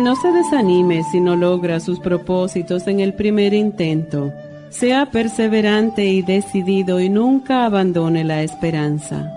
[0.00, 4.32] No se desanime si no logra sus propósitos en el primer intento.
[4.70, 9.30] Sea perseverante y decidido y nunca abandone la esperanza.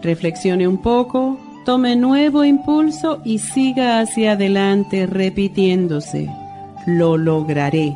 [0.00, 6.30] Reflexione un poco, tome nuevo impulso y siga hacia adelante repitiéndose.
[6.86, 7.94] Lo lograré.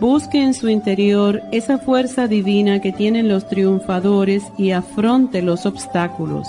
[0.00, 6.48] Busque en su interior esa fuerza divina que tienen los triunfadores y afronte los obstáculos.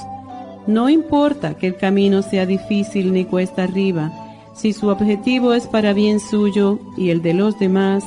[0.66, 4.14] No importa que el camino sea difícil ni cuesta arriba,
[4.56, 8.03] si su objetivo es para bien suyo y el de los demás,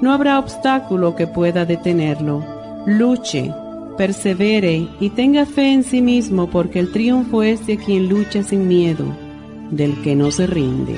[0.00, 2.44] no habrá obstáculo que pueda detenerlo.
[2.86, 3.54] Luche,
[3.96, 8.66] persevere y tenga fe en sí mismo porque el triunfo es de quien lucha sin
[8.66, 9.04] miedo,
[9.70, 10.96] del que no se rinde.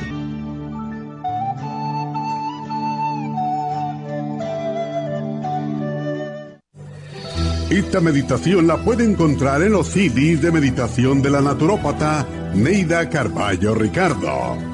[7.71, 13.75] Esta meditación la puede encontrar en los CDs de meditación de la naturópata Neida Carballo
[13.75, 14.74] Ricardo.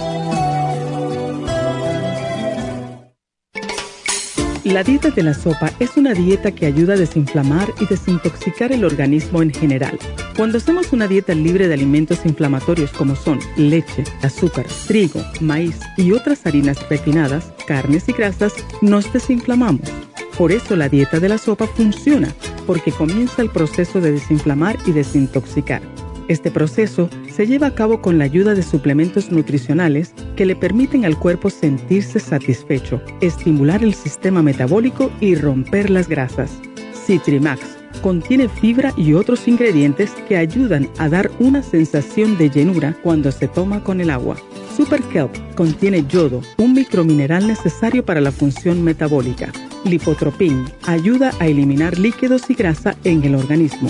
[4.71, 8.85] La dieta de la sopa es una dieta que ayuda a desinflamar y desintoxicar el
[8.85, 9.99] organismo en general.
[10.37, 16.13] Cuando hacemos una dieta libre de alimentos inflamatorios como son leche, azúcar, trigo, maíz y
[16.13, 19.89] otras harinas refinadas, carnes y grasas, nos desinflamamos.
[20.37, 22.33] Por eso la dieta de la sopa funciona,
[22.65, 25.81] porque comienza el proceso de desinflamar y desintoxicar.
[26.31, 31.03] Este proceso se lleva a cabo con la ayuda de suplementos nutricionales que le permiten
[31.03, 36.61] al cuerpo sentirse satisfecho, estimular el sistema metabólico y romper las grasas.
[37.05, 37.59] Citrimax
[38.01, 43.49] contiene fibra y otros ingredientes que ayudan a dar una sensación de llenura cuando se
[43.49, 44.37] toma con el agua.
[44.77, 49.51] Super Kelp contiene yodo, un micromineral necesario para la función metabólica.
[49.83, 53.89] Lipotropin ayuda a eliminar líquidos y grasa en el organismo.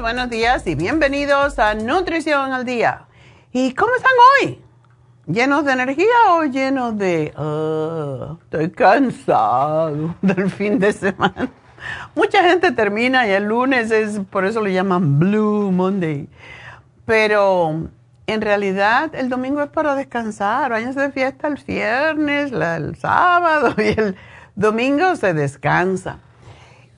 [0.00, 3.02] Buenos días y bienvenidos a Nutrición al Día.
[3.52, 4.64] ¿Y cómo están hoy?
[5.26, 7.34] ¿Llenos de energía o llenos de...
[7.36, 11.50] Ah, estoy cansado del fin de semana?
[12.14, 16.30] Mucha gente termina y el lunes es, por eso le llaman Blue Monday.
[17.04, 17.90] Pero
[18.26, 20.70] en realidad el domingo es para descansar.
[20.70, 24.16] Váyanse de fiesta el viernes, el sábado y el
[24.54, 26.20] domingo se descansa.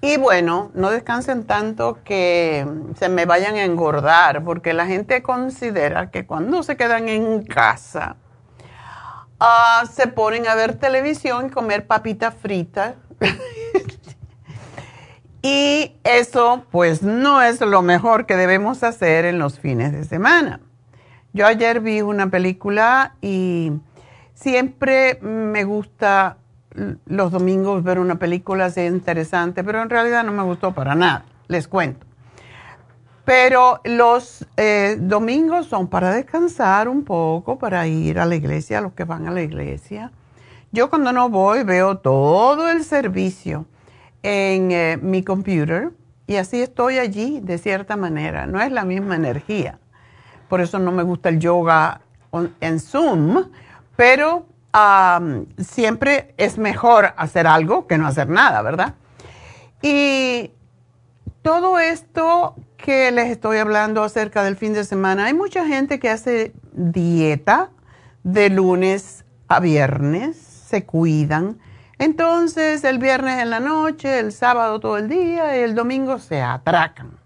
[0.03, 2.67] Y bueno, no descansen tanto que
[2.99, 8.17] se me vayan a engordar, porque la gente considera que cuando se quedan en casa,
[9.39, 12.95] ah, se ponen a ver televisión y comer papitas fritas.
[15.43, 20.61] y eso pues no es lo mejor que debemos hacer en los fines de semana.
[21.35, 23.73] Yo ayer vi una película y
[24.33, 26.39] siempre me gusta
[27.07, 31.25] los domingos ver una película así interesante, pero en realidad no me gustó para nada,
[31.49, 32.07] les cuento.
[33.25, 38.93] Pero los eh, domingos son para descansar un poco, para ir a la iglesia, los
[38.93, 40.11] que van a la iglesia.
[40.73, 43.67] Yo cuando no voy veo todo el servicio
[44.23, 45.91] en eh, mi computer
[46.27, 48.47] y así estoy allí de cierta manera.
[48.47, 49.79] No es la misma energía.
[50.49, 52.01] Por eso no me gusta el yoga
[52.61, 53.51] en Zoom,
[53.97, 54.47] pero
[55.59, 58.95] siempre es mejor hacer algo que no hacer nada, ¿verdad?
[59.83, 60.53] Y
[61.43, 66.09] todo esto que les estoy hablando acerca del fin de semana, hay mucha gente que
[66.11, 67.71] hace dieta
[68.23, 71.59] de lunes a viernes, se cuidan.
[71.99, 76.41] Entonces el viernes en la noche, el sábado todo el día y el domingo se
[76.41, 77.19] atracan.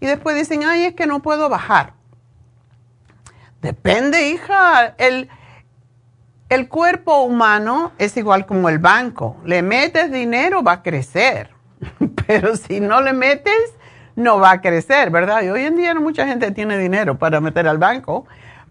[0.00, 1.92] Y después dicen, ay, es que no puedo bajar.
[3.60, 4.94] Depende, hija.
[4.96, 5.28] El,
[6.50, 9.36] el cuerpo humano es igual como el banco.
[9.44, 11.50] Le metes dinero, va a crecer.
[12.26, 13.74] Pero si no le metes,
[14.16, 15.42] no va a crecer, ¿verdad?
[15.42, 18.26] Y hoy en día mucha gente tiene dinero para meter al banco,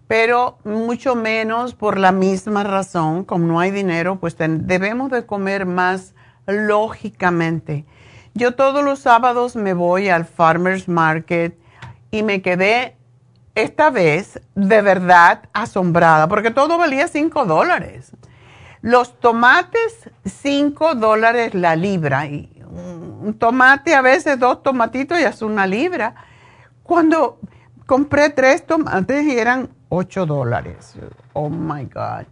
[0.06, 5.66] pero mucho menos por la misma razón, como no hay dinero, pues debemos de comer
[5.66, 6.14] más
[6.46, 7.84] lógicamente.
[8.34, 11.56] Yo todos los sábados me voy al Farmers Market
[12.10, 12.96] y me quedé
[13.62, 18.12] esta vez de verdad asombrada, porque todo valía 5 dólares.
[18.82, 22.26] Los tomates, 5 dólares la libra.
[22.26, 26.14] Y un tomate, a veces dos tomatitos y es una libra.
[26.82, 27.38] Cuando
[27.86, 30.94] compré tres tomates y eran 8 dólares.
[31.32, 32.26] Oh my God.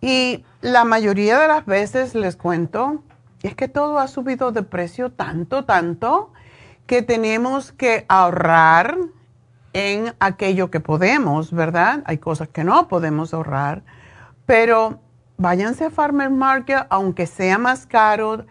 [0.00, 3.02] Y la mayoría de las veces les cuento,
[3.42, 6.32] es que todo ha subido de precio tanto, tanto,
[6.86, 8.96] que tenemos que ahorrar
[9.72, 12.02] en aquello que podemos, ¿verdad?
[12.06, 13.82] Hay cosas que no podemos ahorrar,
[14.46, 15.00] pero
[15.36, 18.46] váyanse a Farmer Market, aunque sea más caro,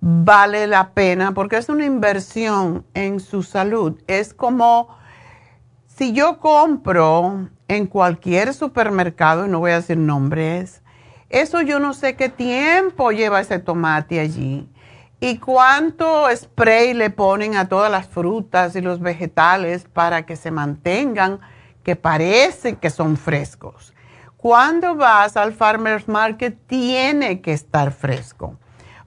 [0.00, 4.00] vale la pena porque es una inversión en su salud.
[4.06, 4.88] Es como
[5.86, 10.82] si yo compro en cualquier supermercado, y no voy a decir nombres,
[11.28, 14.68] eso yo no sé qué tiempo lleva ese tomate allí
[15.20, 20.50] y cuánto spray le ponen a todas las frutas y los vegetales para que se
[20.50, 21.40] mantengan,
[21.84, 23.94] que parecen que son frescos.
[24.38, 28.56] Cuando vas al farmer's market tiene que estar fresco.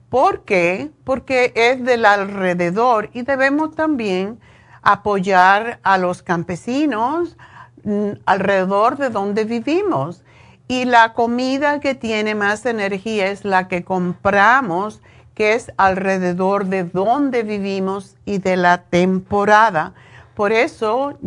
[0.08, 0.92] ¿Por qué?
[1.02, 4.38] Porque es del alrededor y debemos también
[4.82, 7.36] apoyar a los campesinos
[7.82, 10.22] mm, alrededor de donde vivimos.
[10.68, 15.02] Y la comida que tiene más energía es la que compramos,
[15.34, 19.94] que es alrededor de donde vivimos y de la temporada.
[20.34, 21.18] Por eso,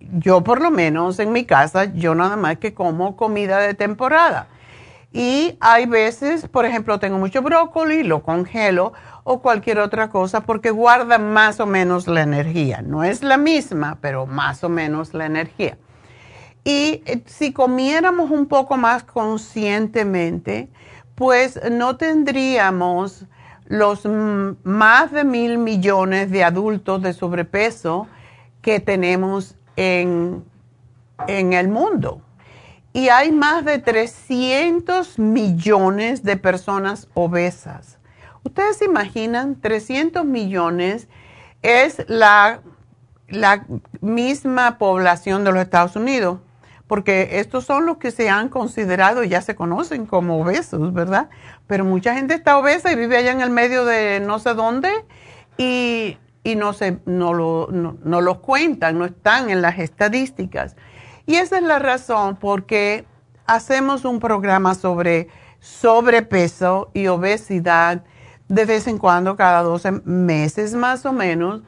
[0.00, 4.48] yo por lo menos en mi casa, yo nada más que como comida de temporada.
[5.12, 8.94] Y hay veces, por ejemplo, tengo mucho brócoli, lo congelo
[9.24, 12.80] o cualquier otra cosa porque guarda más o menos la energía.
[12.80, 15.76] No es la misma, pero más o menos la energía.
[16.64, 20.70] Y eh, si comiéramos un poco más conscientemente,
[21.14, 23.26] pues no tendríamos
[23.66, 24.06] los
[24.64, 28.06] más de mil millones de adultos de sobrepeso
[28.60, 30.44] que tenemos en,
[31.26, 32.22] en el mundo
[32.92, 37.98] y hay más de 300 millones de personas obesas.
[38.44, 41.08] Ustedes se imaginan, 300 millones
[41.62, 42.60] es la,
[43.28, 43.64] la
[44.00, 46.40] misma población de los Estados Unidos,
[46.86, 51.30] porque estos son los que se han considerado ya se conocen como obesos, ¿verdad?
[51.66, 54.90] Pero mucha gente está obesa y vive allá en el medio de no sé dónde
[55.56, 56.18] y,
[56.56, 60.76] no, se, no, lo, no los cuentan, no están en las estadísticas.
[61.26, 63.06] Y esa es la razón por qué
[63.46, 65.28] hacemos un programa sobre
[65.60, 68.02] sobrepeso y obesidad
[68.48, 71.62] de vez en cuando, cada 12 meses más o menos,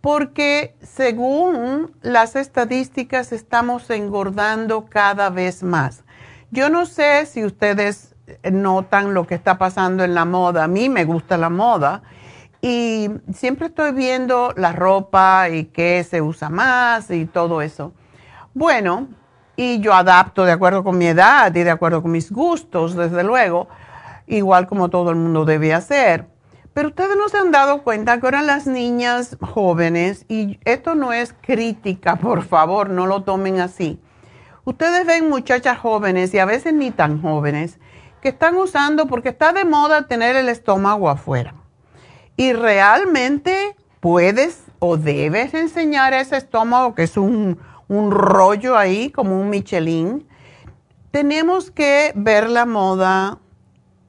[0.00, 6.02] porque según las estadísticas estamos engordando cada vez más.
[6.50, 8.15] Yo no sé si ustedes
[8.50, 10.64] notan lo que está pasando en la moda.
[10.64, 12.02] A mí me gusta la moda
[12.60, 17.92] y siempre estoy viendo la ropa y qué se usa más y todo eso.
[18.54, 19.08] Bueno,
[19.56, 23.22] y yo adapto de acuerdo con mi edad y de acuerdo con mis gustos, desde
[23.22, 23.68] luego,
[24.26, 26.26] igual como todo el mundo debe hacer.
[26.74, 31.12] Pero ustedes no se han dado cuenta que ahora las niñas jóvenes, y esto no
[31.12, 33.98] es crítica, por favor, no lo tomen así.
[34.64, 37.78] Ustedes ven muchachas jóvenes y a veces ni tan jóvenes
[38.28, 41.54] están usando porque está de moda tener el estómago afuera.
[42.36, 49.10] Y realmente puedes o debes enseñar a ese estómago que es un, un rollo ahí,
[49.10, 50.26] como un Michelin.
[51.10, 53.38] Tenemos que ver la moda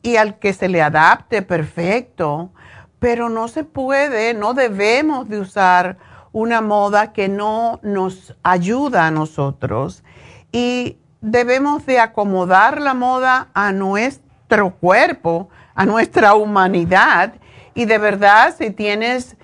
[0.02, 2.52] y al que se le adapte perfecto,
[3.00, 5.98] pero no se puede, no debemos de usar
[6.32, 10.04] una moda que no nos ayuda a nosotros
[10.52, 17.34] y debemos de acomodar la moda a nuestro cuerpo, a nuestra humanidad
[17.74, 19.38] y de verdad si tienes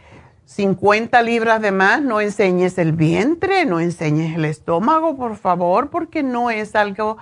[0.45, 6.21] 50 libras de más, no enseñes el vientre, no enseñes el estómago, por favor, porque
[6.21, 7.17] no es algo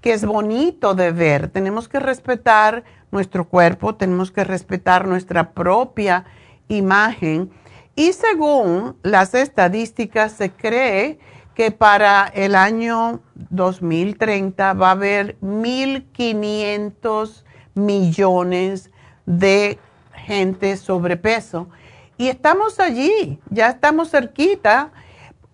[0.00, 1.48] que es bonito de ver.
[1.48, 6.24] Tenemos que respetar nuestro cuerpo, tenemos que respetar nuestra propia
[6.68, 7.50] imagen.
[7.94, 11.18] Y según las estadísticas, se cree
[11.54, 17.44] que para el año 2030 va a haber 1.500
[17.74, 18.90] millones
[19.26, 19.78] de
[20.14, 21.68] gente sobrepeso.
[22.16, 24.90] Y estamos allí, ya estamos cerquita.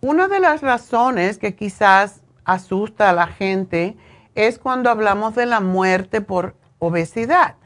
[0.01, 3.99] Una de las razones que quizás asusta a la gente
[4.35, 7.57] es cuando hablamos de la muerte por obesidad.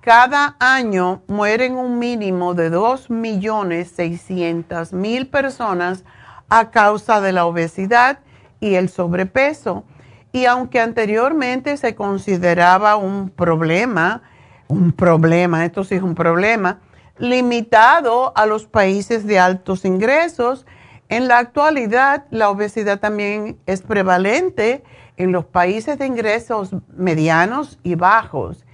[0.00, 6.04] Cada año mueren un mínimo de 2.600.000 personas
[6.48, 8.20] a causa de la obesidad
[8.60, 9.84] y el sobrepeso.
[10.32, 14.22] Y aunque anteriormente se consideraba un problema,
[14.68, 16.80] un problema, esto sí es un problema,
[17.18, 20.66] limitado a los países de altos ingresos,
[21.08, 24.84] en la actualidad la obesidad también es prevalente
[25.16, 28.66] en los países de ingresos medianos y bajos.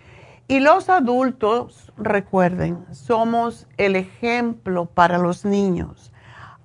[0.48, 6.12] Y los adultos, recuerden, somos el ejemplo para los niños.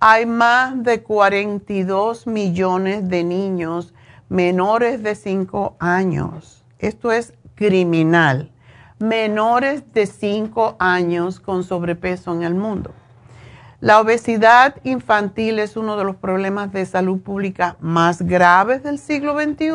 [0.01, 3.93] Hay más de 42 millones de niños
[4.29, 6.63] menores de 5 años.
[6.77, 8.49] Esto es criminal.
[8.99, 12.91] Menores de 5 años con sobrepeso en el mundo.
[13.81, 19.37] La obesidad infantil es uno de los problemas de salud pública más graves del siglo
[19.37, 19.69] XXI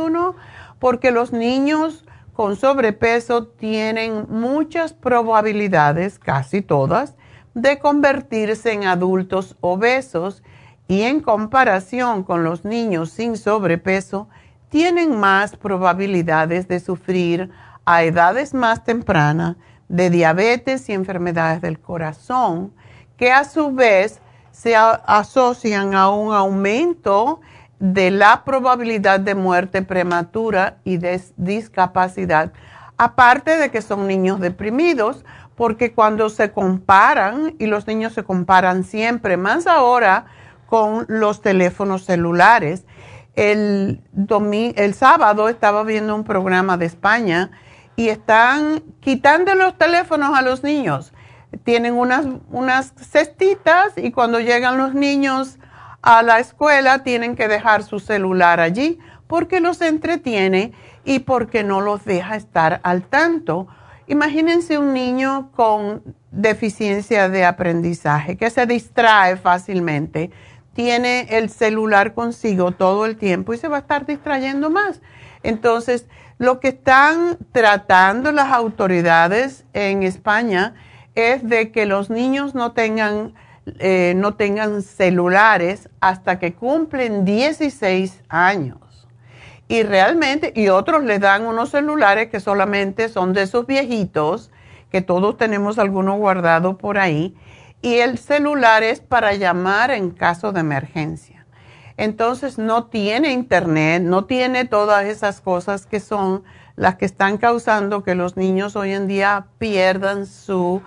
[0.79, 7.15] porque los niños con sobrepeso tienen muchas probabilidades, casi todas,
[7.55, 10.43] de convertirse en adultos obesos
[10.89, 14.29] y en comparación con los niños sin sobrepeso,
[14.69, 17.51] tienen más probabilidades de sufrir
[17.85, 19.57] a edades más tempranas
[19.89, 22.73] de diabetes y enfermedades del corazón
[23.17, 24.21] que a su vez
[24.51, 27.41] se asocian a un aumento
[27.79, 32.53] de la probabilidad de muerte prematura y de discapacidad,
[32.97, 35.25] aparte de que son niños deprimidos,
[35.57, 40.27] porque cuando se comparan, y los niños se comparan siempre, más ahora
[40.67, 42.85] con los teléfonos celulares,
[43.37, 44.01] el,
[44.77, 47.51] el sábado estaba viendo un programa de España
[47.97, 51.13] y están quitando los teléfonos a los niños
[51.63, 55.59] tienen unas, unas cestitas y cuando llegan los niños
[56.03, 60.73] a la escuela tienen que dejar su celular allí porque los entretiene
[61.05, 63.69] y porque no los deja estar al tanto.
[64.07, 70.31] Imagínense un niño con deficiencia de aprendizaje que se distrae fácilmente,
[70.75, 75.01] tiene el celular consigo todo el tiempo y se va a estar distrayendo más.
[75.43, 76.07] Entonces,
[76.39, 80.75] lo que están tratando las autoridades en España
[81.15, 83.35] es de que los niños no tengan,
[83.79, 88.84] eh, no tengan celulares hasta que cumplen 16 años.
[89.69, 94.51] Y realmente, y otros le dan unos celulares que solamente son de esos viejitos,
[94.91, 97.35] que todos tenemos alguno guardado por ahí,
[97.81, 101.47] y el celular es para llamar en caso de emergencia.
[101.97, 106.43] Entonces no tiene internet, no tiene todas esas cosas que son
[106.77, 110.83] las que están causando que los niños hoy en día pierdan su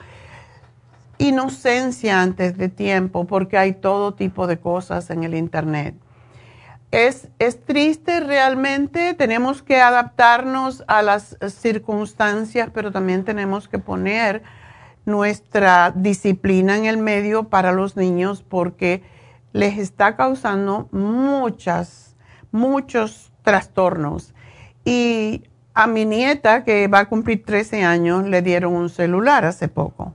[1.18, 5.96] inocencia antes de tiempo porque hay todo tipo de cosas en el Internet.
[6.92, 14.42] Es, es, triste realmente, tenemos que adaptarnos a las circunstancias, pero también tenemos que poner
[15.06, 19.04] nuestra disciplina en el medio para los niños porque
[19.52, 22.16] les está causando muchas,
[22.52, 24.34] muchos trastornos.
[24.86, 29.68] Y a mi nieta, que va a cumplir 13 años, le dieron un celular hace
[29.68, 30.14] poco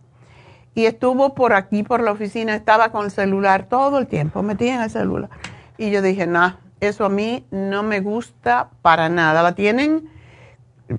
[0.75, 4.76] y estuvo por aquí, por la oficina, estaba con el celular todo el tiempo, metía
[4.76, 5.31] en el celular.
[5.76, 9.42] Y yo dije, no, eso a mí no me gusta para nada.
[9.42, 10.10] La tienen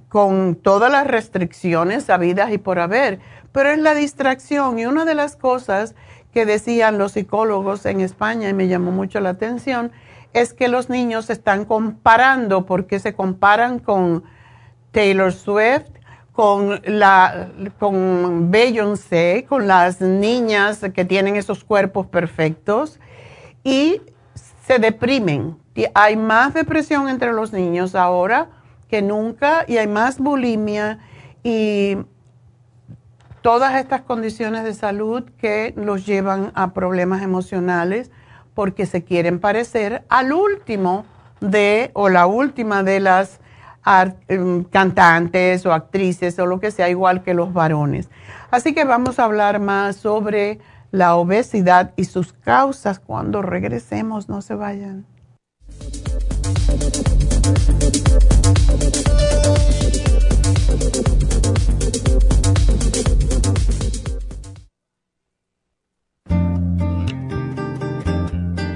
[0.07, 3.19] con todas las restricciones habidas y por haber,
[3.51, 4.79] pero es la distracción.
[4.79, 5.93] Y una de las cosas
[6.33, 9.91] que decían los psicólogos en España, y me llamó mucho la atención,
[10.31, 14.23] es que los niños se están comparando porque se comparan con
[14.91, 15.89] Taylor Swift,
[16.31, 22.99] con la con Beyoncé, con las niñas que tienen esos cuerpos perfectos
[23.63, 24.01] y
[24.65, 25.62] se deprimen.
[25.93, 28.49] Hay más depresión entre los niños ahora
[28.87, 30.99] que nunca y hay más bulimia
[31.43, 31.97] y
[33.41, 38.11] todas estas condiciones de salud que los llevan a problemas emocionales
[38.53, 41.05] porque se quieren parecer al último
[41.41, 43.39] de o la última de las
[43.85, 48.09] Em, cantantes o actrices o lo que sea, igual que los varones.
[48.49, 50.59] Así que vamos a hablar más sobre
[50.91, 54.29] la obesidad y sus causas cuando regresemos.
[54.29, 55.05] No se vayan.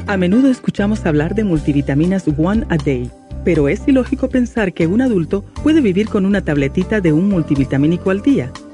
[0.08, 3.12] A menudo escuchamos hablar de multivitaminas One a Day
[3.48, 8.10] pero es ilógico pensar que un adulto puede vivir con una tabletita de un multivitamínico
[8.10, 8.52] al día.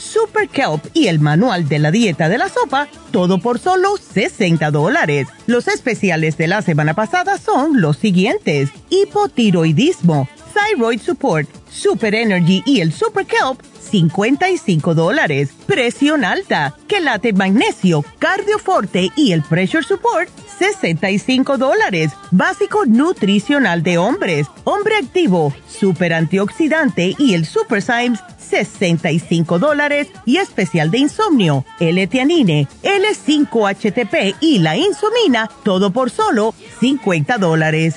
[0.00, 4.70] Super Kelp y el manual de la dieta de la sopa, todo por solo 60
[4.70, 5.28] dólares.
[5.46, 12.80] Los especiales de la semana pasada son los siguientes: hipotiroidismo, thyroid support, super energy y
[12.80, 15.50] el super kelp, 55 dólares.
[15.66, 20.28] Presión alta, quelate magnesio, cardioforte y el pressure support,
[20.58, 22.12] 65 dólares.
[22.30, 30.36] Básico nutricional de hombres, hombre activo, super antioxidante y el super Symes, 65 dólares y
[30.36, 37.96] especial de insomnio, L-Tianine, L5-HTP y la insomina, todo por solo 50 dólares.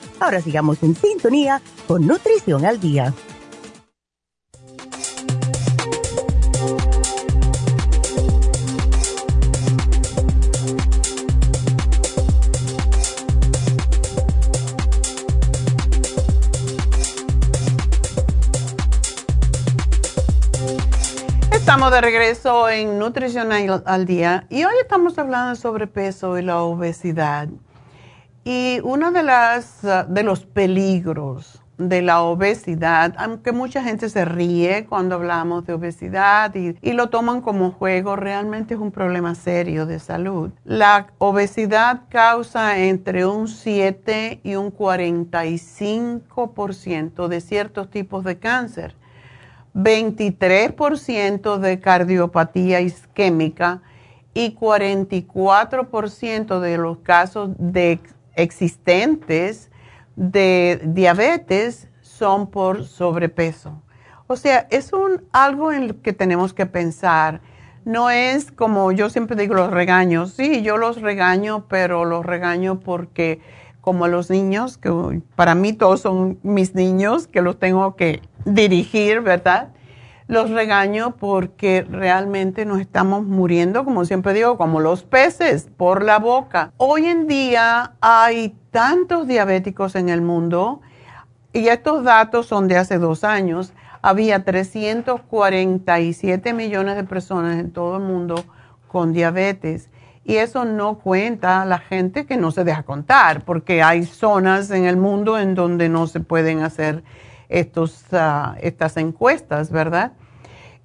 [0.21, 3.11] Ahora sigamos en sintonía con Nutrición al Día.
[21.51, 26.61] Estamos de regreso en Nutrición al Día y hoy estamos hablando sobre peso y la
[26.61, 27.49] obesidad.
[28.43, 34.85] Y uno de, las, de los peligros de la obesidad, aunque mucha gente se ríe
[34.87, 39.85] cuando hablamos de obesidad y, y, lo toman como juego, realmente es un problema serio
[39.87, 40.51] de salud.
[40.63, 48.93] La obesidad causa entre un 7 y un 45% de ciertos tipos de cáncer
[49.73, 53.81] 23% de cardiopatía isquémica
[54.33, 57.99] y 44% de los casos de
[58.35, 59.69] existentes
[60.15, 63.81] de diabetes son por sobrepeso.
[64.27, 67.41] O sea, es un, algo en lo que tenemos que pensar.
[67.83, 70.33] No es como yo siempre digo los regaños.
[70.33, 73.41] Sí, yo los regaño, pero los regaño porque
[73.81, 79.21] como los niños, que para mí todos son mis niños, que los tengo que dirigir,
[79.21, 79.69] ¿verdad?
[80.31, 86.19] Los regaño porque realmente nos estamos muriendo, como siempre digo, como los peces, por la
[86.19, 86.71] boca.
[86.77, 90.79] Hoy en día hay tantos diabéticos en el mundo
[91.51, 93.73] y estos datos son de hace dos años.
[94.01, 98.35] Había 347 millones de personas en todo el mundo
[98.87, 99.89] con diabetes.
[100.23, 104.71] Y eso no cuenta a la gente que no se deja contar, porque hay zonas
[104.71, 107.03] en el mundo en donde no se pueden hacer
[107.49, 110.13] estos, ah, estas encuestas, ¿verdad?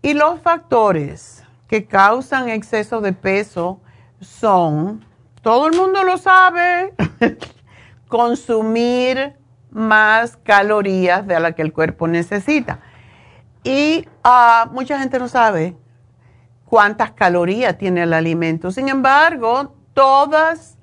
[0.03, 3.81] Y los factores que causan exceso de peso
[4.21, 5.05] son,
[5.43, 6.95] todo el mundo lo sabe,
[8.09, 9.35] consumir
[9.71, 12.81] más calorías de las que el cuerpo necesita.
[13.65, 15.77] Y ah, mucha gente no sabe
[16.67, 18.71] cuántas calorías tiene el alimento.
[18.71, 20.79] Sin embargo, todas,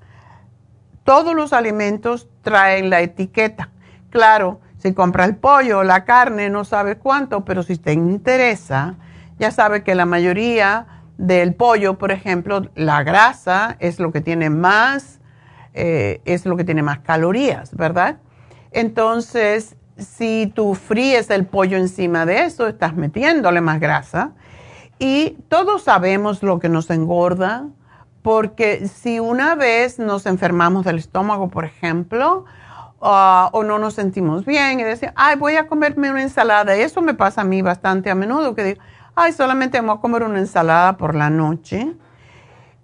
[1.02, 3.70] todos los alimentos traen la etiqueta.
[4.10, 8.96] Claro, si compra el pollo o la carne, no sabe cuánto, pero si te interesa,
[9.38, 10.86] ya sabe que la mayoría
[11.18, 15.20] del pollo, por ejemplo, la grasa es lo que tiene más,
[15.74, 18.18] eh, es lo que tiene más calorías, ¿verdad?
[18.72, 24.32] Entonces, si tú fríes el pollo encima de eso, estás metiéndole más grasa.
[24.98, 27.66] Y todos sabemos lo que nos engorda,
[28.22, 32.44] porque si una vez nos enfermamos del estómago, por ejemplo,
[33.00, 37.02] ah, o no nos sentimos bien y decimos, ay, voy a comerme una ensalada, eso
[37.02, 38.80] me pasa a mí bastante a menudo, que digo,
[39.14, 41.94] ay, solamente voy a comer una ensalada por la noche.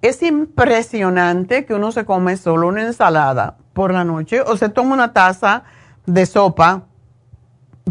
[0.03, 4.95] Es impresionante que uno se come solo una ensalada por la noche o se toma
[4.95, 5.65] una taza
[6.07, 6.85] de sopa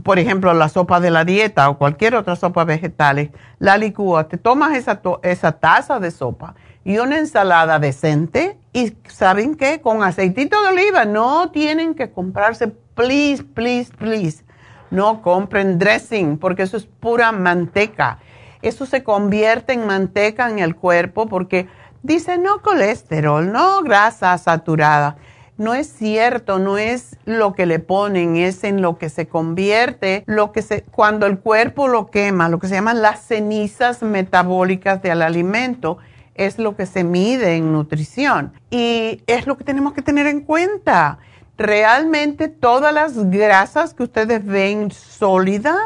[0.03, 4.37] por ejemplo, la sopa de la dieta o cualquier otra sopa vegetales, la licúa, te
[4.37, 9.81] tomas esa, esa taza de sopa y una ensalada decente y ¿saben qué?
[9.81, 14.43] Con aceitito de oliva, no tienen que comprarse, please, please, please,
[14.91, 18.19] no compren dressing porque eso es pura manteca.
[18.61, 21.67] Eso se convierte en manteca en el cuerpo porque
[22.03, 25.17] dice no colesterol, no grasa saturada
[25.59, 30.23] no es cierto, no es lo que le ponen, es en lo que se convierte,
[30.25, 35.01] lo que se, cuando el cuerpo lo quema, lo que se llaman las cenizas metabólicas
[35.01, 35.97] del alimento,
[36.33, 38.53] es lo que se mide en nutrición.
[38.71, 41.19] Y es lo que tenemos que tener en cuenta.
[41.57, 45.77] Realmente todas las grasas que ustedes ven sólidas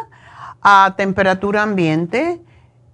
[0.62, 2.40] a temperatura ambiente,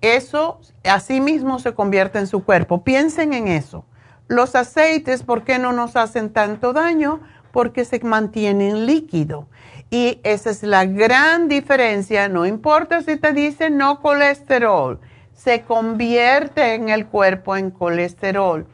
[0.01, 2.83] eso así mismo se convierte en su cuerpo.
[2.83, 3.85] Piensen en eso.
[4.27, 7.21] Los aceites, ¿por qué no nos hacen tanto daño?
[7.51, 9.47] Porque se mantienen líquido.
[9.89, 12.29] Y esa es la gran diferencia.
[12.29, 14.99] No importa si te dicen no colesterol,
[15.33, 18.67] se convierte en el cuerpo en colesterol.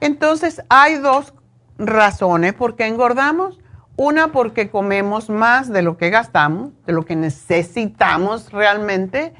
[0.00, 1.34] Entonces, hay dos
[1.78, 3.58] razones por qué engordamos.
[3.96, 9.34] Una, porque comemos más de lo que gastamos, de lo que necesitamos realmente,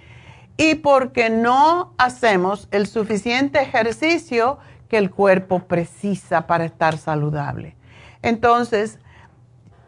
[0.57, 7.77] y porque no hacemos el suficiente ejercicio que el cuerpo precisa para estar saludable.
[8.23, 8.99] Entonces,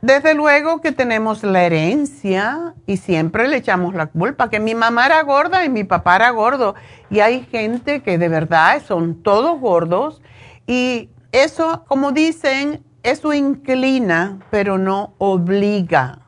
[0.00, 5.06] desde luego que tenemos la herencia y siempre le echamos la culpa, que mi mamá
[5.06, 6.74] era gorda y mi papá era gordo.
[7.08, 10.20] Y hay gente que de verdad son todos gordos
[10.66, 16.23] y eso, como dicen, eso inclina, pero no obliga.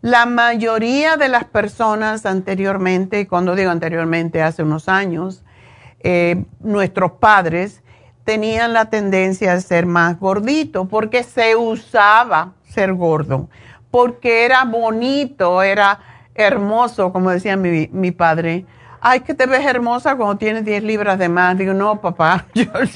[0.00, 5.42] La mayoría de las personas anteriormente, cuando digo anteriormente, hace unos años,
[6.00, 7.82] eh, nuestros padres
[8.22, 13.48] tenían la tendencia a ser más gorditos porque se usaba ser gordo,
[13.90, 15.98] porque era bonito, era
[16.34, 18.66] hermoso, como decía mi, mi padre.
[19.00, 21.58] Ay, que te ves hermosa cuando tienes 10 libras de más.
[21.58, 22.46] Digo, no, papá,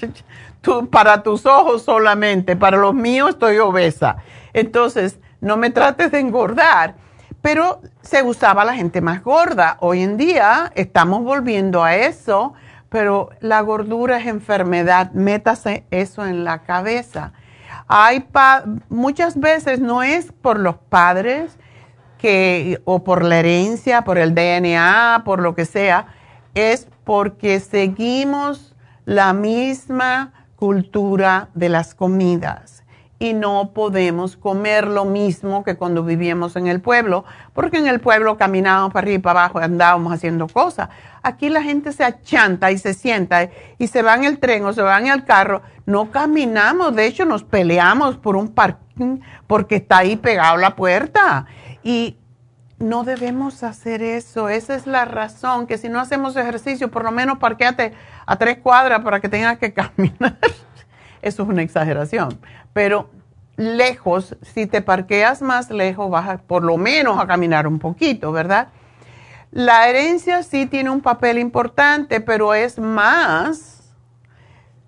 [0.60, 4.18] tú, para tus ojos solamente, para los míos estoy obesa.
[4.52, 6.94] Entonces, no me trates de engordar.
[7.42, 9.76] Pero se usaba la gente más gorda.
[9.80, 12.54] Hoy en día estamos volviendo a eso
[12.92, 17.32] pero la gordura es enfermedad, métase eso en la cabeza.
[17.88, 18.28] Hay
[18.90, 21.56] muchas veces no es por los padres
[22.18, 26.06] que, o por la herencia, por el DNA, por lo que sea,
[26.54, 28.76] es porque seguimos
[29.06, 32.81] la misma cultura de las comidas
[33.22, 38.00] y no podemos comer lo mismo que cuando vivíamos en el pueblo, porque en el
[38.00, 40.88] pueblo caminábamos para arriba y para abajo y andábamos haciendo cosas.
[41.22, 44.72] Aquí la gente se achanta y se sienta y se va en el tren o
[44.72, 45.62] se va en el carro.
[45.86, 51.46] No caminamos, de hecho nos peleamos por un parking porque está ahí pegado la puerta.
[51.84, 52.16] Y
[52.80, 54.48] no debemos hacer eso.
[54.48, 57.92] Esa es la razón, que si no hacemos ejercicio, por lo menos parqueate
[58.26, 60.38] a tres cuadras para que tengas que caminar.
[61.22, 62.38] Eso es una exageración.
[62.72, 63.08] Pero
[63.56, 68.68] lejos, si te parqueas más lejos, vas por lo menos a caminar un poquito, ¿verdad?
[69.50, 73.94] La herencia sí tiene un papel importante, pero es más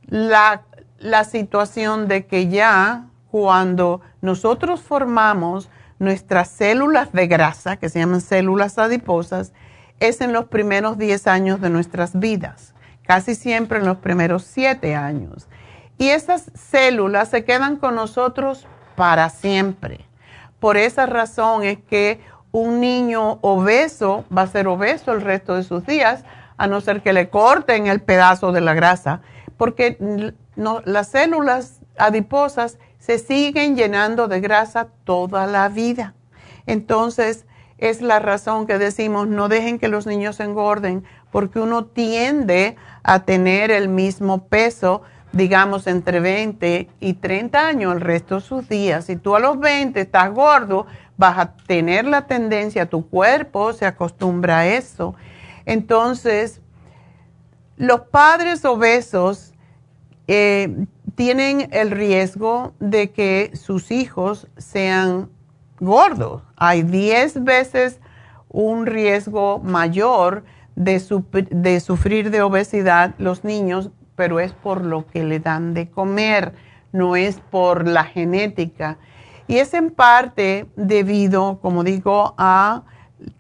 [0.07, 0.63] la,
[0.99, 5.69] la situación de que ya cuando nosotros formamos
[5.99, 9.53] nuestras células de grasa, que se llaman células adiposas,
[10.01, 14.95] es en los primeros 10 años de nuestras vidas, casi siempre en los primeros 7
[14.95, 15.47] años.
[15.99, 20.01] Y esas células se quedan con nosotros para siempre.
[20.61, 22.21] Por esa razón es que
[22.53, 26.25] un niño obeso va a ser obeso el resto de sus días,
[26.57, 29.21] a no ser que le corten el pedazo de la grasa,
[29.57, 29.99] porque
[30.57, 36.15] las células adiposas se siguen llenando de grasa toda la vida.
[36.67, 37.45] Entonces,
[37.79, 43.25] es la razón que decimos, no dejen que los niños engorden, porque uno tiende a
[43.25, 45.03] tener el mismo peso
[45.35, 49.07] digamos, entre 20 y 30 años el resto de sus días.
[49.07, 53.87] Si tú a los 20 estás gordo, vas a tener la tendencia, tu cuerpo se
[53.87, 55.15] acostumbra a eso.
[55.67, 56.61] Entonces,
[57.77, 59.53] los padres obesos
[60.29, 65.31] eh, tienen el riesgo de que sus hijos sean
[65.81, 66.43] gordos.
[66.57, 67.99] Hay 10 veces
[68.49, 70.45] un riesgo mayor
[70.77, 71.03] de,
[71.51, 76.53] de, sufrir de obesidad los niños, pero es por lo que le dan de comer,
[76.93, 78.99] no es por la genética.
[79.47, 82.83] Y es en parte debido, como digo, a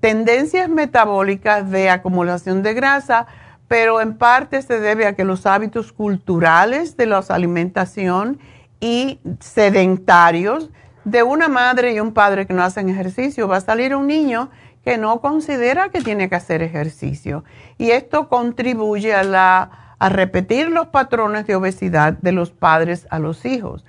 [0.00, 3.26] tendencias metabólicas de acumulación de grasa,
[3.68, 8.38] pero en parte se debe a que los hábitos culturales de la alimentación
[8.80, 10.70] y sedentarios
[11.04, 14.50] de una madre y un padre que no hacen ejercicio, va a salir un niño
[14.84, 17.44] que no considera que tiene que hacer ejercicio.
[17.78, 19.70] Y esto contribuye a, la,
[20.04, 23.86] a repetir los patrones de obesidad de los padres a los hijos.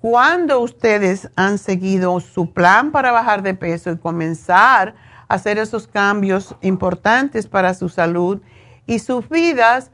[0.00, 4.96] Cuando ustedes han seguido su plan para bajar de peso y comenzar
[5.28, 8.42] a hacer esos cambios importantes para su salud
[8.88, 9.92] y sus vidas,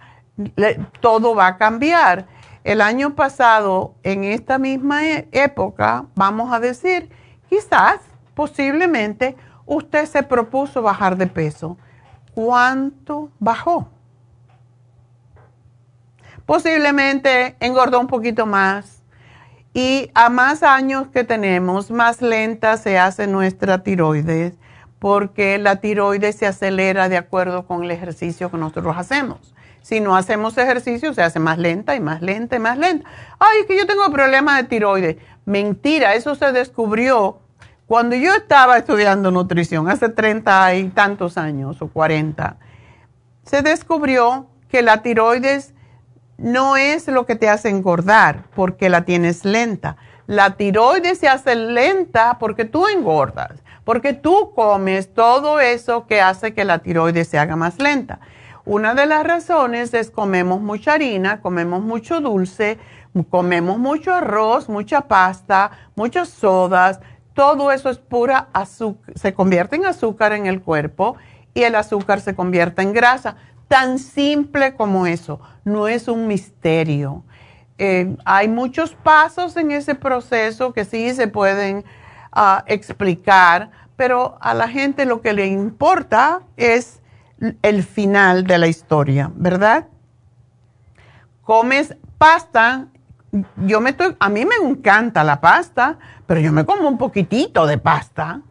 [1.01, 2.29] todo va a cambiar.
[2.65, 7.11] El año pasado, en esta misma e, época, vamos a decir,
[7.51, 8.01] quizás,
[8.35, 11.77] posiblemente, usted se propuso bajar de peso.
[12.35, 13.91] ¿Cuánto bajó?
[16.49, 19.03] Posiblemente engordó un poquito más
[19.75, 24.55] y a más años que tenemos, más lenta se hace nuestra tiroides,
[24.99, 29.55] porque la tiroides se acelera de acuerdo con el ejercicio que nosotros hacemos.
[29.83, 33.07] Si no hacemos ejercicio, se hace más lenta y más lenta y más lenta.
[33.39, 35.17] Ay, es que yo tengo problemas de tiroides.
[35.45, 37.41] Mentira, eso se descubrió
[37.87, 42.57] cuando yo estaba estudiando nutrición, hace 30 y tantos años o 40.
[43.43, 45.75] Se descubrió que la tiroides
[46.39, 49.97] no es lo que te hace engordar porque la tienes lenta.
[50.27, 56.55] La tiroides se hace lenta porque tú engordas, porque tú comes todo eso que hace
[56.55, 58.21] que la tiroides se haga más lenta.
[58.65, 62.79] Una de las razones es comemos mucha harina, comemos mucho dulce,
[63.31, 67.01] comemos mucho arroz, mucha pasta, muchas sodas.
[67.35, 71.17] Todo eso es pura azúcar, se convierte en azúcar en el cuerpo
[71.55, 73.37] y el azúcar se convierte en grasa.
[73.69, 77.23] Tan simple como eso, no es un misterio.
[77.77, 81.85] Eh, hay muchos pasos en ese proceso que sí se pueden
[82.33, 87.01] ah, explicar, pero a la gente lo que le importa es
[87.63, 89.87] el final de la historia, ¿verdad?
[91.43, 92.87] Comes pasta,
[93.65, 97.67] yo me estoy, a mí me encanta la pasta, pero yo me como un poquitito
[97.67, 98.43] de pasta.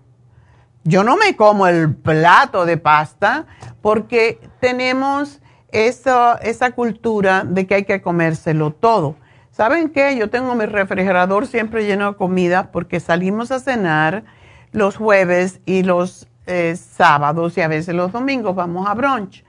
[0.84, 3.46] Yo no me como el plato de pasta
[3.88, 5.40] porque tenemos
[5.72, 9.16] esa, esa cultura de que hay que comérselo todo.
[9.50, 10.18] ¿Saben qué?
[10.18, 14.26] Yo tengo mi refrigerador siempre lleno de comida porque salimos a cenar
[14.74, 19.46] los jueves y los eh, sábados y a veces los domingos vamos a brunch.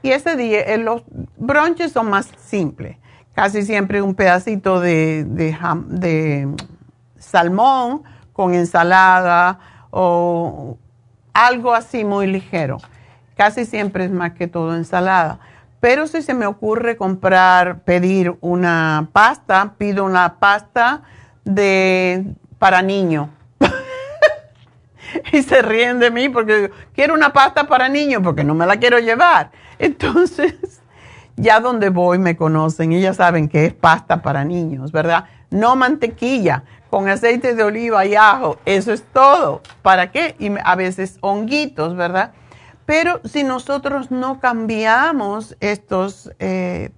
[0.00, 1.02] Y ese día, eh, los
[1.36, 2.96] brunches son más simples.
[3.34, 5.54] Casi siempre un pedacito de, de,
[5.88, 6.48] de
[7.18, 9.58] salmón con ensalada
[9.90, 10.78] o
[11.34, 12.78] algo así muy ligero.
[13.42, 15.40] Casi siempre es más que todo ensalada.
[15.80, 21.02] Pero si se me ocurre comprar, pedir una pasta, pido una pasta
[21.44, 22.24] de
[22.60, 23.30] para niño.
[25.32, 28.76] y se ríen de mí porque quiero una pasta para niño porque no me la
[28.76, 29.50] quiero llevar.
[29.80, 30.54] Entonces,
[31.36, 35.24] ya donde voy me conocen y ya saben que es pasta para niños, ¿verdad?
[35.50, 39.62] No mantequilla, con aceite de oliva y ajo, eso es todo.
[39.82, 40.36] ¿Para qué?
[40.38, 42.34] Y a veces honguitos, ¿verdad?
[42.86, 46.90] Pero si nosotros no cambiamos estos, eh,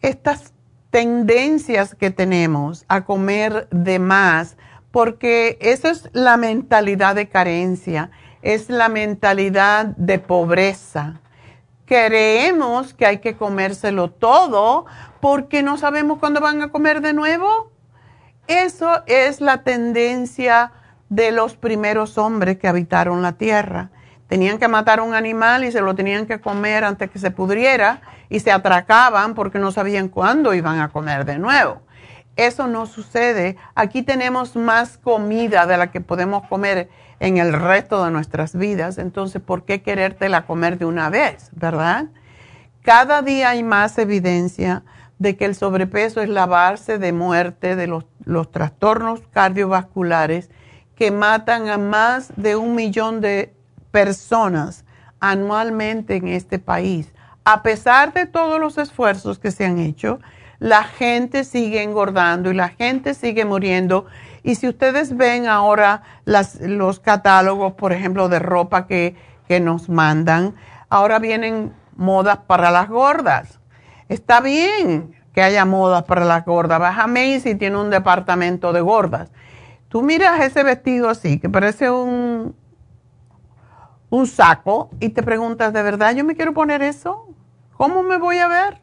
[0.00, 0.52] estas
[0.90, 4.56] tendencias que tenemos a comer de más,
[4.90, 8.10] porque eso es la mentalidad de carencia,
[8.42, 11.20] es la mentalidad de pobreza.
[11.84, 14.86] Creemos que hay que comérselo todo
[15.20, 17.70] porque no sabemos cuándo van a comer de nuevo.
[18.46, 20.72] Eso es la tendencia
[21.08, 23.90] de los primeros hombres que habitaron la tierra.
[24.28, 28.02] Tenían que matar un animal y se lo tenían que comer antes que se pudriera
[28.28, 31.82] y se atracaban porque no sabían cuándo iban a comer de nuevo.
[32.36, 33.56] Eso no sucede.
[33.74, 36.88] Aquí tenemos más comida de la que podemos comer
[37.20, 38.98] en el resto de nuestras vidas.
[38.98, 42.06] Entonces, ¿por qué querértela comer de una vez, verdad?
[42.82, 44.84] Cada día hay más evidencia
[45.18, 48.04] de que el sobrepeso es la base de muerte de los,
[48.52, 50.50] trastornos cardiovasculares
[50.94, 53.54] que matan a más de un millón de
[53.90, 54.84] personas
[55.20, 57.12] anualmente en este país.
[57.44, 60.20] A pesar de todos los esfuerzos que se han hecho,
[60.58, 64.06] la gente sigue engordando y la gente sigue muriendo.
[64.42, 70.54] Y si ustedes ven ahora los catálogos, por ejemplo, de ropa que, que nos mandan,
[70.88, 73.60] ahora vienen modas para las gordas.
[74.08, 76.80] Está bien que haya modas para las gordas.
[76.80, 79.30] Baja Macy tiene un departamento de gordas.
[79.88, 82.54] Tú miras ese vestido así, que parece un,
[84.10, 87.26] un saco, y te preguntas, ¿de verdad yo me quiero poner eso?
[87.76, 88.80] ¿Cómo me voy a ver?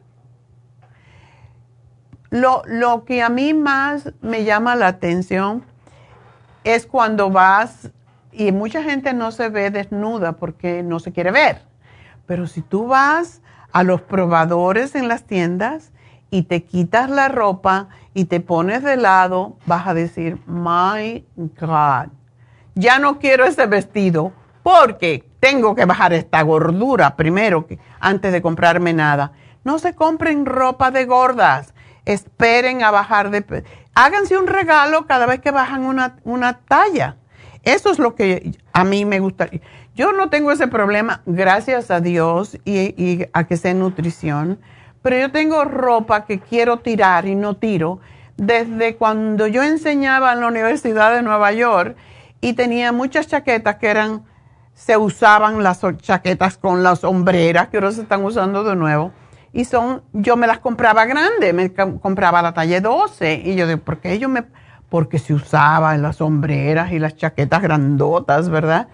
[2.30, 5.64] Lo, lo que a mí más me llama la atención
[6.64, 7.90] es cuando vas,
[8.32, 11.62] y mucha gente no se ve desnuda porque no se quiere ver,
[12.26, 13.40] pero si tú vas
[13.72, 15.92] a los probadores en las tiendas
[16.30, 22.08] y te quitas la ropa y te pones de lado, vas a decir, my God,
[22.74, 24.32] ya no quiero ese vestido
[24.66, 27.68] porque tengo que bajar esta gordura primero
[28.00, 29.30] antes de comprarme nada.
[29.62, 31.72] No se compren ropa de gordas,
[32.04, 33.62] esperen a bajar de...
[33.94, 37.14] Háganse un regalo cada vez que bajan una, una talla.
[37.62, 39.48] Eso es lo que a mí me gusta.
[39.94, 44.58] Yo no tengo ese problema, gracias a Dios y, a que sé nutrición
[45.00, 48.00] pero yo tengo ropa que quiero tirar y no tiro
[48.36, 51.96] desde cuando yo enseñaba en la Universidad de Nueva York
[52.40, 54.24] y tenía muchas chaquetas que eran,
[54.76, 59.10] se usaban las chaquetas con las sombreras que ahora se están usando de nuevo.
[59.54, 63.40] Y son, yo me las compraba grandes, me compraba la talla 12.
[63.42, 64.44] Y yo digo, ¿por qué yo me...?
[64.90, 68.88] Porque se usaban las sombreras y las chaquetas grandotas, ¿verdad?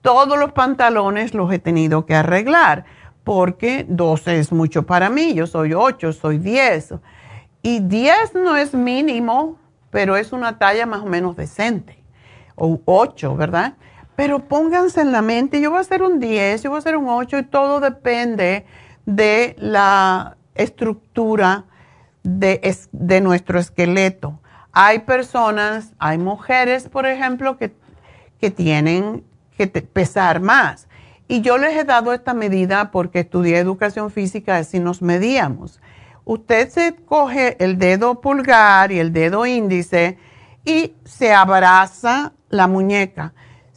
[0.00, 2.86] Todos los pantalones los he tenido que arreglar
[3.22, 6.94] porque 12 es mucho para mí, yo soy 8, soy 10.
[7.60, 9.58] Y 10 no es mínimo,
[9.90, 12.02] pero es una talla más o menos decente,
[12.54, 13.74] o 8, ¿verdad?
[14.16, 16.96] Pero pónganse en la mente, yo voy a hacer un 10, yo voy a hacer
[16.96, 18.64] un 8 y todo depende
[19.04, 21.64] de la estructura
[22.22, 24.40] de, de nuestro esqueleto.
[24.72, 27.74] Hay personas, hay mujeres, por ejemplo, que,
[28.40, 29.22] que tienen
[29.56, 30.88] que pesar más
[31.28, 35.80] y yo les he dado esta medida porque estudié educación física, así nos medíamos.
[36.24, 40.18] Usted se coge el dedo pulgar y el dedo índice
[40.64, 43.32] y se abraza la muñeca.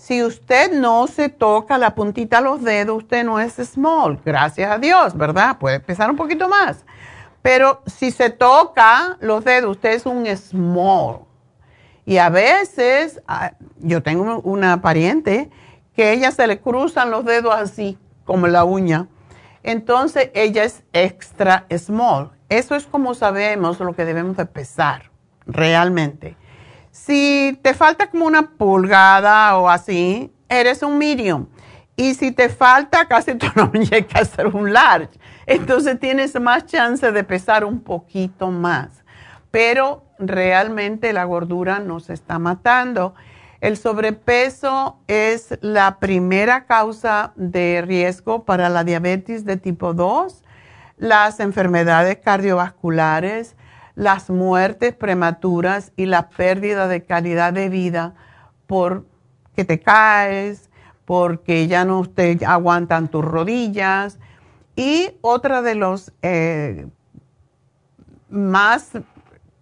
[0.09, 4.71] Si usted no se toca la puntita de los dedos, usted no es small, gracias
[4.71, 5.59] a Dios, ¿verdad?
[5.59, 6.83] Puede pesar un poquito más.
[7.43, 11.19] Pero si se toca los dedos, usted es un small.
[12.07, 15.51] Y a veces, ah, yo tengo una pariente
[15.95, 19.05] que ella se le cruzan los dedos así, como la uña.
[19.61, 22.31] Entonces ella es extra small.
[22.49, 25.11] Eso es como sabemos lo que debemos de pesar
[25.45, 26.35] realmente.
[26.91, 31.47] Si te falta como una pulgada o así, eres un medium.
[31.95, 37.23] Y si te falta casi tu muñeca ser un large, entonces tienes más chance de
[37.23, 39.03] pesar un poquito más.
[39.51, 43.13] Pero realmente la gordura nos está matando
[43.61, 50.43] el sobrepeso es la primera causa de riesgo para la diabetes de tipo 2,
[50.95, 53.57] las enfermedades cardiovasculares,
[53.99, 58.13] las muertes prematuras y la pérdida de calidad de vida
[58.65, 60.69] porque te caes,
[61.03, 64.17] porque ya no te aguantan tus rodillas.
[64.77, 66.87] Y otra de los eh,
[68.29, 68.91] más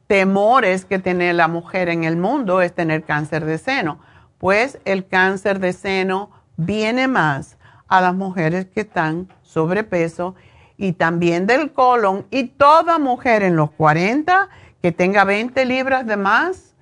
[0.05, 3.99] temores que tiene la mujer en el mundo es tener cáncer de seno,
[4.37, 10.35] pues el cáncer de seno viene más a las mujeres que están sobrepeso
[10.77, 14.49] y también del colon y toda mujer en los 40
[14.81, 16.75] que tenga 20 libras de más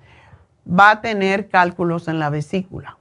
[0.68, 2.98] va a tener cálculos en la vesícula.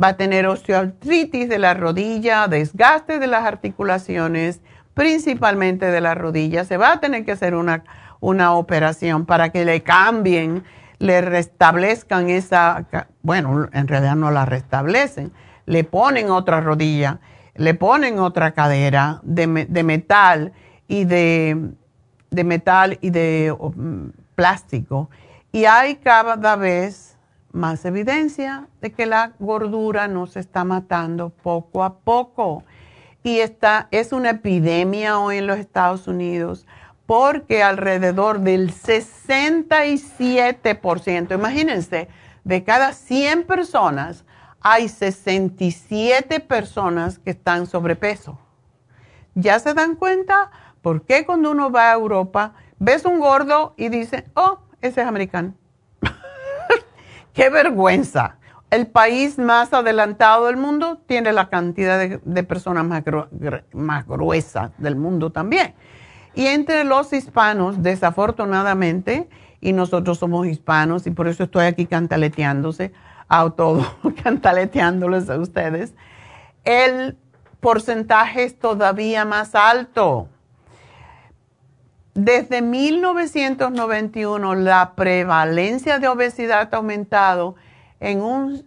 [0.00, 4.60] Va a tener osteoartritis de la rodilla, desgaste de las articulaciones,
[4.94, 6.64] principalmente de la rodilla.
[6.64, 7.82] Se va a tener que hacer una
[8.20, 10.64] una operación para que le cambien,
[10.98, 12.86] le restablezcan esa,
[13.22, 15.32] bueno, en realidad no la restablecen,
[15.66, 17.20] le ponen otra rodilla,
[17.58, 20.52] le ponen otra cadera de, metal
[20.86, 21.72] y de,
[22.30, 25.10] de metal y de mm, plástico.
[25.50, 27.16] Y hay cada vez
[27.52, 32.62] más evidencia de que la gordura nos está matando poco a poco.
[33.24, 36.64] Y esta es una epidemia hoy en los Estados Unidos
[37.06, 42.08] porque alrededor del 67%, imagínense,
[42.44, 44.26] de cada 100 personas
[44.60, 48.38] hay 67 personas que están sobrepeso.
[49.34, 50.50] ¿Ya se dan cuenta
[50.82, 55.06] por qué cuando uno va a Europa ves un gordo y dice, oh, ese es
[55.06, 55.54] americano?
[57.32, 58.36] ¡Qué vergüenza!
[58.70, 63.02] El país más adelantado del mundo tiene la cantidad de, personas más,
[63.72, 65.74] más gruesas del mundo también.
[66.34, 69.28] Y entre los hispanos, desafortunadamente,
[69.60, 72.92] y nosotros somos hispanos y por eso estoy aquí cantaleteándose
[73.28, 73.86] a todo,
[74.22, 75.94] cantaleteándoles a ustedes,
[76.64, 77.16] el
[77.60, 80.26] porcentajes todavía más altos.
[82.14, 87.54] Desde 1991 la prevalencia de obesidad ha aumentado
[88.00, 88.64] en un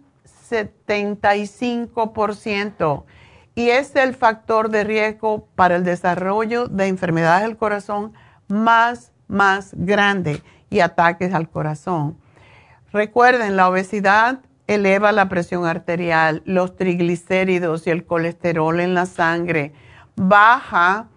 [0.50, 3.04] 75%
[3.54, 8.14] y es el factor de riesgo para el desarrollo de enfermedades del corazón
[8.48, 12.16] más, más grande y ataques al corazón.
[12.92, 19.72] Recuerden, la obesidad eleva la presión arterial, los triglicéridos y el colesterol en la sangre,
[20.16, 21.08] baja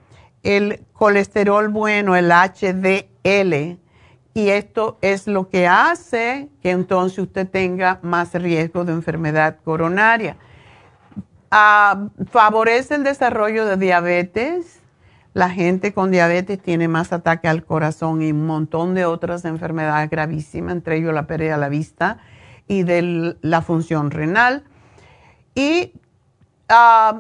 [0.43, 3.79] el colesterol bueno, el HDL,
[4.33, 10.35] y esto es lo que hace que entonces usted tenga más riesgo de enfermedad coronaria.
[11.49, 14.81] Ah, favorece el desarrollo de diabetes.
[15.33, 20.09] La gente con diabetes tiene más ataque al corazón y un montón de otras enfermedades
[20.09, 22.19] gravísimas, entre ellos la pérdida de la vista
[22.67, 24.63] y de la función renal.
[25.53, 25.93] Y
[26.69, 27.19] ah,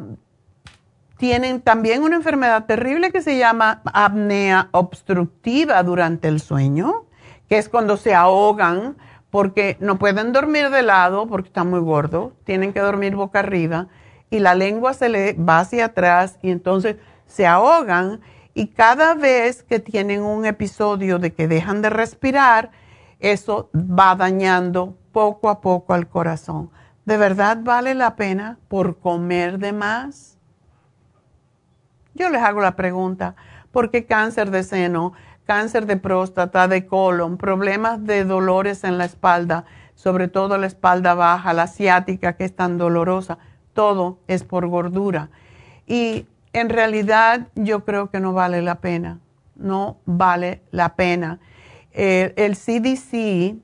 [1.17, 7.05] tienen también una enfermedad terrible que se llama apnea obstructiva durante el sueño,
[7.47, 8.97] que es cuando se ahogan
[9.29, 13.87] porque no pueden dormir de lado porque están muy gordos, tienen que dormir boca arriba
[14.29, 18.21] y la lengua se le va hacia atrás y entonces se ahogan
[18.53, 22.71] y cada vez que tienen un episodio de que dejan de respirar,
[23.19, 26.69] eso va dañando poco a poco al corazón.
[27.05, 30.37] ¿De verdad vale la pena por comer de más?
[32.15, 33.35] Yo les hago la pregunta,
[33.71, 35.13] ¿por qué cáncer de seno,
[35.45, 41.13] cáncer de próstata, de colon, problemas de dolores en la espalda, sobre todo la espalda
[41.13, 43.37] baja, la asiática que es tan dolorosa?
[43.73, 45.29] Todo es por gordura.
[45.85, 49.19] Y en realidad yo creo que no vale la pena,
[49.55, 51.39] no vale la pena.
[51.97, 53.55] Eh, el CDC,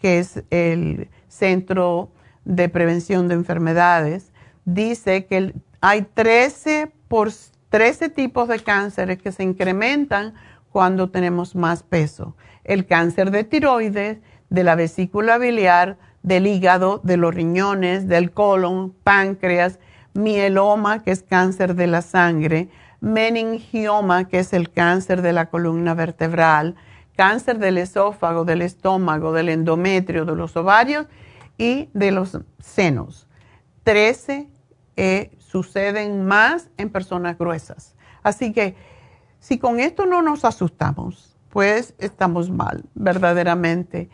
[0.00, 2.10] que es el Centro
[2.46, 4.32] de Prevención de Enfermedades,
[4.64, 7.30] dice que hay 13 por
[7.68, 10.32] 13 tipos de cánceres que se incrementan
[10.70, 12.36] cuando tenemos más peso.
[12.64, 18.94] El cáncer de tiroides, de la vesícula biliar, del hígado, de los riñones, del colon,
[19.04, 19.78] páncreas,
[20.14, 25.92] mieloma, que es cáncer de la sangre, meningioma, que es el cáncer de la columna
[25.92, 26.76] vertebral,
[27.16, 31.06] cáncer del esófago, del estómago, del endometrio, de los ovarios
[31.58, 33.26] y de los senos.
[33.84, 34.48] 13
[34.96, 37.94] eh, suceden más en personas gruesas.
[38.22, 38.76] Así que
[39.40, 44.08] si con esto no nos asustamos, pues estamos mal, verdaderamente.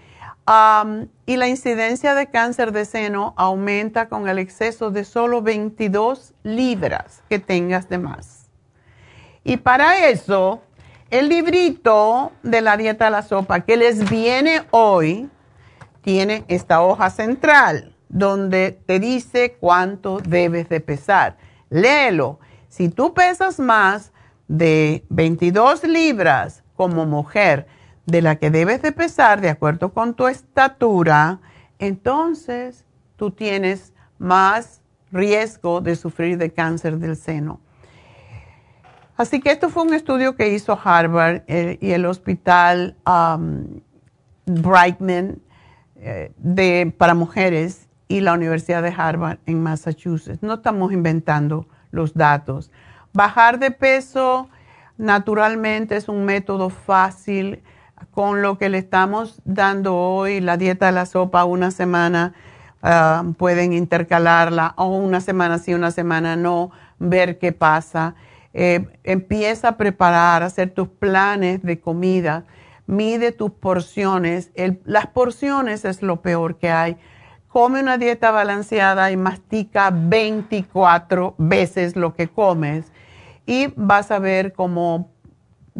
[1.26, 7.22] y la incidencia de cáncer de seno aumenta con el exceso de solo 22 libras
[7.28, 8.48] que tengas de más.
[9.44, 10.62] Y para eso,
[11.10, 15.28] el librito de la dieta de la sopa que les viene hoy
[16.02, 21.36] tiene esta hoja central donde te dice cuánto debes de pesar.
[21.70, 22.38] Léelo.
[22.68, 24.12] Si tú pesas más
[24.46, 27.66] de 22 libras como mujer
[28.06, 31.40] de la que debes de pesar de acuerdo con tu estatura,
[31.78, 32.86] entonces
[33.16, 34.80] tú tienes más
[35.10, 37.60] riesgo de sufrir de cáncer del seno.
[39.18, 43.80] Así que esto fue un estudio que hizo Harvard eh, y el hospital um,
[44.46, 45.40] Brightman
[45.96, 50.40] eh, de, para mujeres y la Universidad de Harvard en Massachusetts.
[50.40, 52.70] No estamos inventando los datos.
[53.12, 54.48] Bajar de peso
[54.98, 57.60] naturalmente es un método fácil
[58.12, 62.34] con lo que le estamos dando hoy, la dieta de la sopa, una semana
[62.82, 68.14] ah, pueden intercalarla o una semana sí, una semana no, ver qué pasa.
[68.54, 72.44] Eh, empieza a preparar, a hacer tus planes de comida,
[72.86, 74.50] mide tus porciones.
[74.84, 76.96] las porciones es lo peor que hay
[77.48, 82.92] come una dieta balanceada y mastica 24 veces lo que comes
[83.46, 85.10] y vas a ver cómo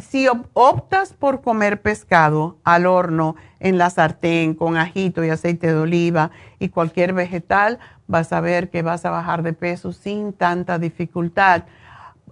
[0.01, 5.75] si optas por comer pescado al horno en la sartén con ajito y aceite de
[5.75, 10.79] oliva y cualquier vegetal, vas a ver que vas a bajar de peso sin tanta
[10.79, 11.65] dificultad.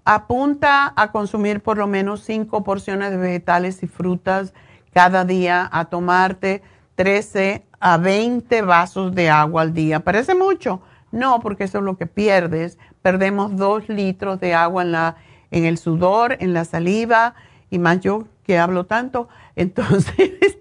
[0.09, 4.55] Apunta a consumir por lo menos 5 porciones de vegetales y frutas
[4.95, 6.63] cada día, a tomarte
[6.95, 9.99] 13 a 20 vasos de agua al día.
[9.99, 10.81] ¿Parece mucho?
[11.11, 12.79] No, porque eso es lo que pierdes.
[13.03, 15.17] Perdemos 2 litros de agua en, la,
[15.51, 17.35] en el sudor, en la saliva,
[17.69, 19.29] y más yo que hablo tanto.
[19.57, 20.57] Entonces,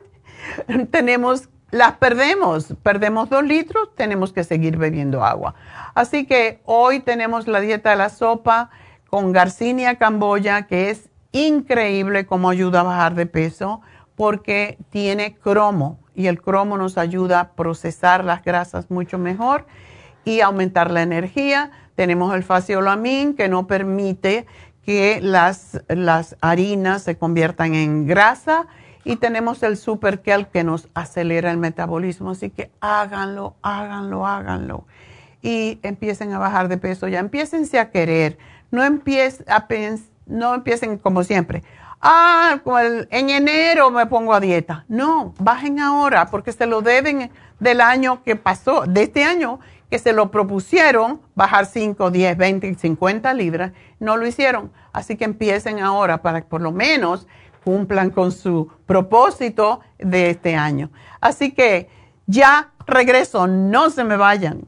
[0.89, 2.73] tenemos, las perdemos.
[2.81, 5.53] Perdemos 2 litros, tenemos que seguir bebiendo agua.
[5.93, 8.71] Así que hoy tenemos la dieta de la sopa
[9.09, 13.81] con Garcinia Camboya, que es increíble cómo ayuda a bajar de peso,
[14.15, 19.65] porque tiene cromo y el cromo nos ayuda a procesar las grasas mucho mejor
[20.23, 21.71] y aumentar la energía.
[21.95, 24.45] Tenemos el faciolamin que no permite
[24.85, 28.67] que las, las harinas se conviertan en grasa
[29.03, 32.31] y tenemos el super kelp que nos acelera el metabolismo.
[32.31, 34.85] Así que háganlo, háganlo, háganlo.
[35.41, 37.19] Y empiecen a bajar de peso ya.
[37.19, 38.37] Empiécense a querer.
[38.71, 39.67] No, empiecen, a
[40.25, 41.63] no empiecen como siempre.
[42.01, 42.61] Ah,
[43.09, 44.85] en enero me pongo a dieta.
[44.87, 49.59] No, bajen ahora porque se lo deben del año que pasó, de este año
[49.89, 53.71] que se lo propusieron bajar 5, 10, 20, 50 libras.
[53.99, 54.71] No lo hicieron.
[54.93, 57.27] Así que empiecen ahora para que por lo menos
[57.63, 60.91] cumplan con su propósito de este año.
[61.21, 61.89] Así que
[62.27, 64.67] ya regreso, no se me vayan.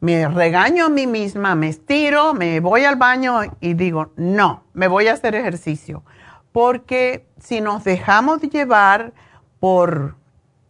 [0.00, 4.88] me regaño a mí misma, me estiro, me voy al baño y digo, no, me
[4.88, 6.04] voy a hacer ejercicio.
[6.52, 9.12] Porque si nos dejamos de llevar
[9.60, 10.16] por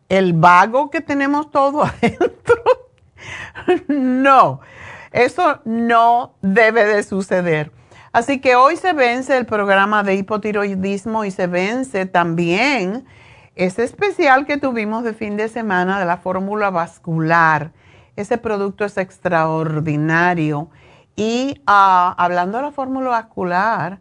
[0.08, 2.62] el vago que tenemos todo adentro,
[3.88, 4.60] no,
[5.12, 7.72] eso no debe de suceder.
[8.12, 13.04] Así que hoy se vence el programa de hipotiroidismo y se vence también
[13.54, 17.72] ese especial que tuvimos de fin de semana de la fórmula vascular,
[18.20, 20.70] ese producto es extraordinario.
[21.16, 24.00] Y ah, hablando de la fórmula vascular,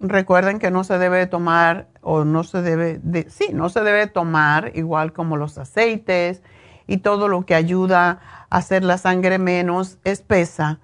[0.00, 4.06] recuerden que no se debe tomar o no se debe, de, sí, no se debe
[4.06, 6.42] tomar igual como los aceites
[6.86, 8.20] y todo lo que ayuda
[8.50, 10.80] a hacer la sangre menos espesa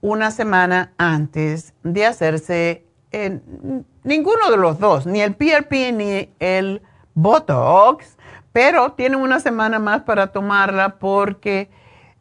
[0.00, 2.86] una semana antes de hacerse
[4.04, 6.82] ninguno de los dos, ni el PRP ni el
[7.14, 8.16] Botox,
[8.52, 11.70] pero tienen una semana más para tomarla porque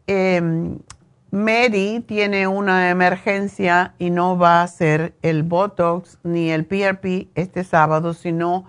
[0.08, 0.42] eh,
[1.32, 7.64] Mary tiene una emergencia y no va a hacer el Botox ni el PRP este
[7.64, 8.66] sábado, sino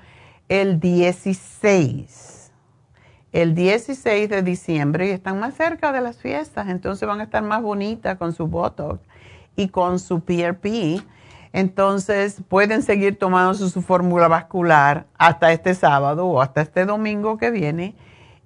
[0.49, 2.53] el 16.
[3.33, 7.43] El 16 de diciembre y están más cerca de las fiestas, entonces van a estar
[7.43, 9.01] más bonitas con su Botox
[9.57, 11.01] y con su PRP.
[11.53, 17.51] Entonces pueden seguir tomando su fórmula vascular hasta este sábado o hasta este domingo que
[17.51, 17.96] viene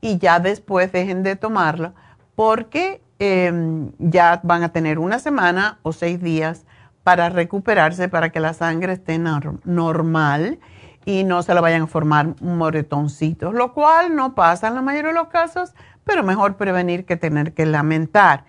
[0.00, 1.92] y ya después dejen de tomarla
[2.34, 6.66] porque Em, ya van a tener una semana o seis días
[7.04, 10.58] para recuperarse, para que la sangre esté normal
[11.04, 15.10] y no se le vayan a formar moretoncitos, lo cual no pasa en la mayoría
[15.10, 18.46] de los casos, pero mejor prevenir que tener que lamentar.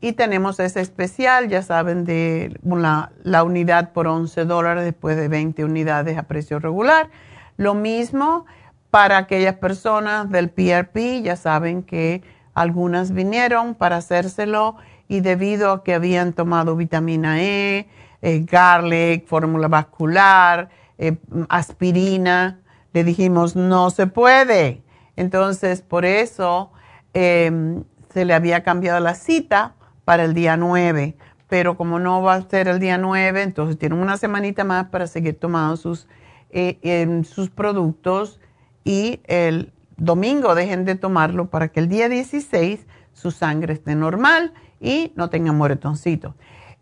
[0.00, 5.28] Y tenemos ese especial, ya saben, de la, la unidad por 11 dólares después de
[5.28, 7.10] 20 unidades a precio regular.
[7.56, 8.46] Lo mismo
[8.90, 12.22] para aquellas personas del PRP, ya saben que
[12.54, 14.76] algunas vinieron para hacérselo
[15.08, 17.88] y debido a que habían tomado vitamina E,
[18.22, 21.16] eh, garlic, fórmula vascular, eh,
[21.48, 22.60] aspirina,
[22.92, 24.82] le dijimos no se puede.
[25.16, 26.72] Entonces, por eso
[27.14, 27.84] em,
[28.18, 31.16] se le había cambiado la cita para el día 9.
[31.46, 35.06] Pero como no va a ser el día 9, entonces tienen una semanita más para
[35.06, 36.08] seguir tomando sus,
[36.50, 38.40] eh, em, sus productos
[38.82, 44.52] y el domingo dejen de tomarlo para que el día 16 su sangre esté normal
[44.80, 46.34] y no tenga moretoncito.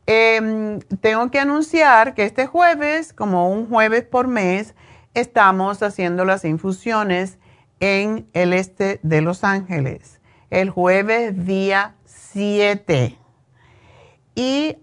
[0.07, 4.75] Em, tengo que anunciar que este jueves, como un jueves por mes,
[5.13, 7.37] estamos haciendo las infusiones
[7.79, 10.17] en el este de Los Ángeles.
[10.51, 13.19] El jueves día 7.
[14.37, 14.77] Y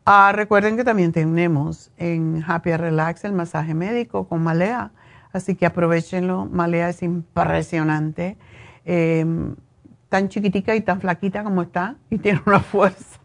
[0.04, 4.92] ah, recuerden que también tenemos en Happy Relax el masaje médico con Malea,
[5.32, 6.46] así que aprovechenlo.
[6.46, 8.38] Malea es impresionante.
[8.84, 9.56] Em,
[10.08, 13.20] tan chiquitica y tan flaquita como está y tiene una fuerza.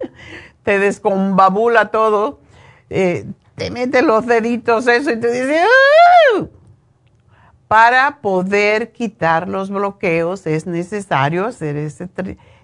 [0.64, 2.40] te descombabula todo.
[2.88, 3.26] Eh,
[3.60, 5.60] te mete los deditos eso y te dice,
[7.68, 12.08] para poder quitar los bloqueos es necesario hacer ese,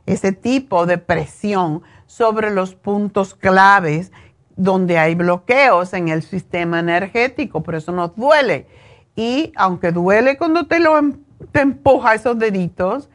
[0.07, 4.11] ese tipo de presión sobre los puntos claves
[4.57, 8.67] donde hay bloqueos en el sistema energético, por eso nos duele.
[9.15, 11.19] Y aunque duele cuando te lo em,
[11.53, 13.11] te empuja esos deditos,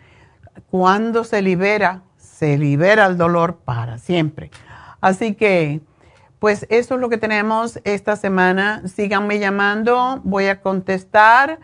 [0.69, 4.51] cuando se libera, se libera el dolor para siempre.
[5.01, 5.81] Así que,
[6.41, 8.81] pues eso es lo que tenemos esta semana.
[8.87, 11.59] Síganme llamando, voy a contestar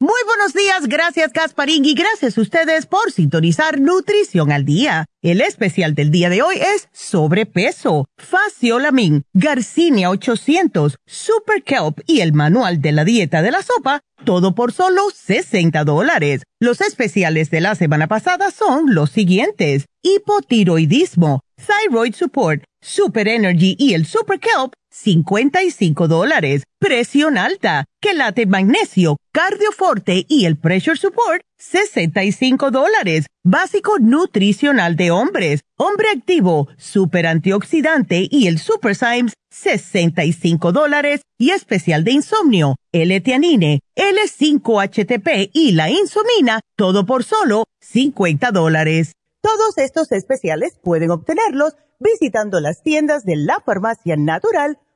[0.00, 5.06] Muy buenos días, gracias Gasparín y gracias a ustedes por sintonizar Nutrición al Día.
[5.22, 12.32] El especial del día de hoy es sobrepeso, faciolamin, garcinia 800, super kelp y el
[12.32, 16.42] manual de la dieta de la sopa, todo por solo 60 dólares.
[16.60, 19.86] Los especiales de la semana pasada son los siguientes.
[20.02, 26.62] Hipotiroidismo, thyroid support, super energy y el super kelp, 55 dólares.
[26.78, 33.26] Presión alta, quelate magnesio, cardioforte y el pressure support, 65 dólares.
[33.42, 41.22] Básico nutricional de hombres, hombre activo, super antioxidante y el super Symes, 65 dólares.
[41.38, 49.12] Y especial de insomnio, L-Tianine, L5-HTP y la insomina, todo por solo 50 dólares.
[49.42, 54.78] Todos estos especiales pueden obtenerlos visitando las tiendas de la farmacia natural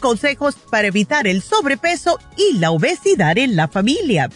[0.00, 4.28] Consejos para evitar el sobrepeso y la obesidad en la familia.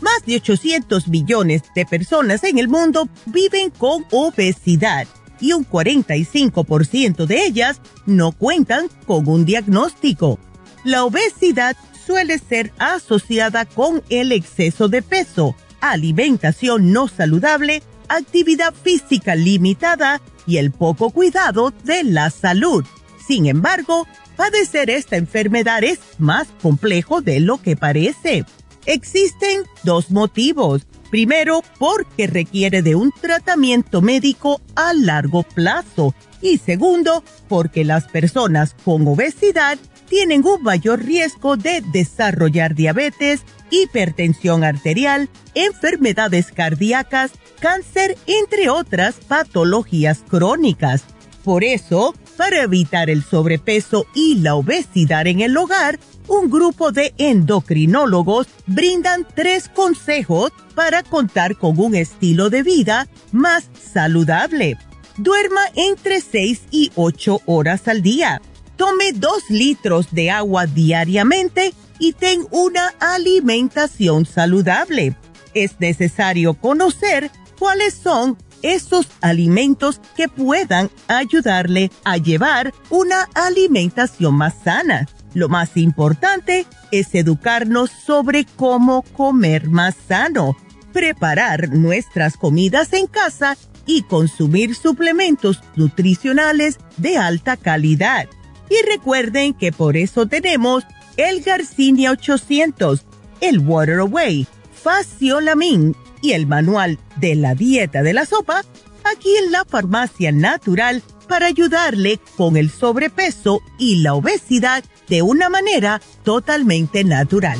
[0.00, 5.06] Más de 800 millones de personas en el mundo viven con obesidad
[5.40, 10.38] y un 45% de ellas no cuentan con un diagnóstico.
[10.84, 19.34] La obesidad suele ser asociada con el exceso de peso, alimentación no saludable, actividad física
[19.34, 22.84] limitada y el poco cuidado de la salud.
[23.26, 24.06] Sin embargo,
[24.40, 28.46] padecer esta enfermedad es más complejo de lo que parece.
[28.86, 30.86] Existen dos motivos.
[31.10, 36.14] Primero, porque requiere de un tratamiento médico a largo plazo.
[36.40, 39.78] Y segundo, porque las personas con obesidad
[40.08, 50.24] tienen un mayor riesgo de desarrollar diabetes, hipertensión arterial, enfermedades cardíacas, cáncer, entre otras patologías
[50.26, 51.04] crónicas.
[51.44, 57.12] Por eso, para evitar el sobrepeso y la obesidad en el hogar, un grupo de
[57.18, 64.78] endocrinólogos brindan tres consejos para contar con un estilo de vida más saludable.
[65.18, 68.40] Duerma entre 6 y 8 horas al día.
[68.76, 75.14] Tome 2 litros de agua diariamente y ten una alimentación saludable.
[75.52, 84.54] Es necesario conocer cuáles son esos alimentos que puedan ayudarle a llevar una alimentación más
[84.64, 85.08] sana.
[85.34, 90.56] Lo más importante es educarnos sobre cómo comer más sano,
[90.92, 93.56] preparar nuestras comidas en casa
[93.86, 98.28] y consumir suplementos nutricionales de alta calidad.
[98.68, 100.84] Y recuerden que por eso tenemos
[101.16, 103.04] el Garcinia 800,
[103.40, 104.46] el Water Away,
[104.82, 108.62] Faciolamin y el manual de la dieta de la sopa
[109.04, 115.48] aquí en la farmacia natural para ayudarle con el sobrepeso y la obesidad de una
[115.48, 117.58] manera totalmente natural.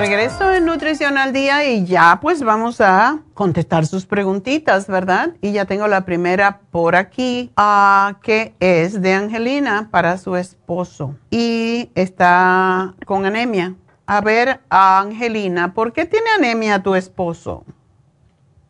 [0.00, 5.34] Regreso en Nutrición al Día y ya pues vamos a contestar sus preguntitas, ¿verdad?
[5.42, 11.16] Y ya tengo la primera por aquí, uh, que es de Angelina para su esposo
[11.30, 13.74] y está con anemia.
[14.06, 17.66] A ver, Angelina, ¿por qué tiene anemia tu esposo?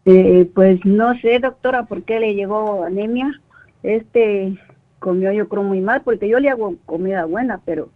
[0.07, 3.41] Eh, pues no sé, doctora, por qué le llegó anemia.
[3.85, 4.59] Este,
[4.99, 7.89] comió yo creo muy mal, porque yo le hago comida buena, pero,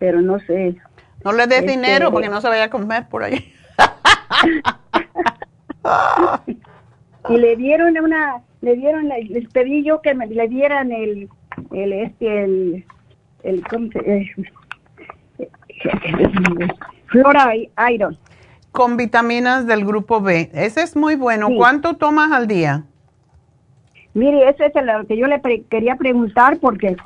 [0.00, 0.76] pero no sé.
[1.24, 3.52] No le des este, dinero porque no se vaya a comer por ahí.
[7.28, 11.28] y le dieron una, le dieron, les pedí yo que me le dieran el,
[11.72, 12.84] el este, el,
[13.42, 13.64] el,
[17.06, 17.52] Flora
[17.92, 18.18] Iron.
[18.72, 20.50] Con vitaminas del grupo B.
[20.52, 21.48] Ese es muy bueno.
[21.56, 22.84] ¿Cuánto tomas al día?
[24.14, 26.96] Mire, ese es lo que yo le quería preguntar porque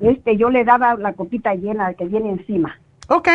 [0.00, 2.78] este yo le daba la copita llena que viene encima.
[3.08, 3.28] Ok.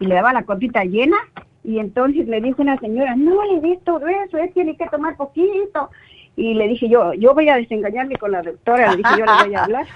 [0.00, 1.16] Y le daba la copita llena
[1.62, 5.16] y entonces le dijo una señora, no le des todo eso, él tiene que tomar
[5.16, 5.90] poquito.
[6.36, 9.44] Y le dije yo, yo voy a desengañarme con la doctora, le dije yo le
[9.44, 9.86] voy a hablar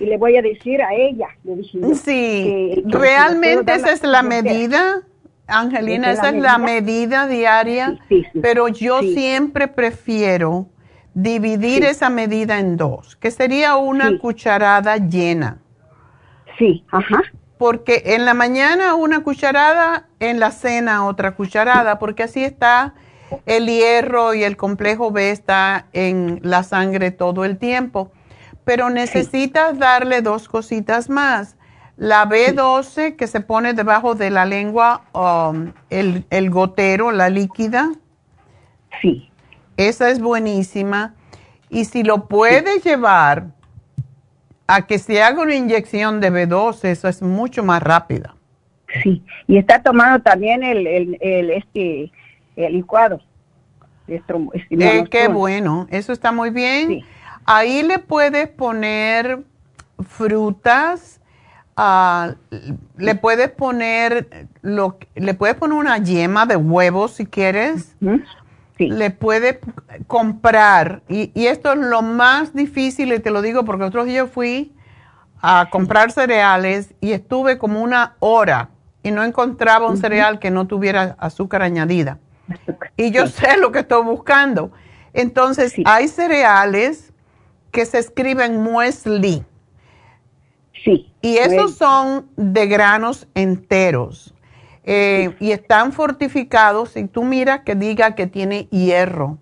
[0.00, 1.28] y le voy a decir a ella.
[1.94, 5.02] sí, realmente esa es la medida.
[5.50, 7.26] Angelina, esa es la, medida?
[7.26, 7.98] diaria,
[8.42, 10.66] pero yo siempre prefiero
[11.14, 15.58] dividir esa medida en dos, que sería una cucharada llena.
[16.58, 17.22] Sí, ajá.
[17.58, 22.94] Porque en la mañana una cucharada, en la cena otra cucharada, porque así está
[23.46, 28.12] el hierro y el complejo B está en la sangre todo el tiempo
[28.68, 31.56] pero necesitas darle dos cositas más.
[31.96, 37.90] La B12 que se pone debajo de la lengua, um, el, gotero, la líquida.
[39.00, 39.30] Sí.
[39.78, 41.14] Esa es buenísima.
[41.70, 43.46] Y si lo puedes llevar
[44.68, 48.36] a que se haga una inyección de B12, eso es mucho más rápida.
[49.02, 52.12] Sí, y está tomando también el, el, este,
[52.54, 53.20] el licuado.
[54.06, 56.88] Eh, qué bueno, eso está muy bien.
[56.88, 57.04] Sí.
[57.44, 59.40] Ahí le puedes poner
[60.06, 61.20] frutas,
[61.76, 62.34] ah,
[62.96, 67.96] le puedes poner lo, le puedes poner una yema de huevo si quieres.
[68.78, 69.58] Le puedes
[70.06, 74.72] comprar, y, esto es lo más difícil, y te lo digo porque otros días fui
[75.40, 78.70] a comprar cereales y estuve como una hora
[79.02, 82.18] y no encontraba un cereal que no tuviera azúcar añadida.
[82.96, 84.72] Y yo sé lo que estoy buscando.
[85.12, 87.12] Entonces, hay cereales
[87.70, 89.44] que se escriben muesli.
[90.84, 91.12] Sí.
[91.20, 94.34] Y esos son de granos enteros.
[94.90, 96.92] Eh, y están fortificados.
[96.92, 99.36] Si tú miras que diga que tiene hierro,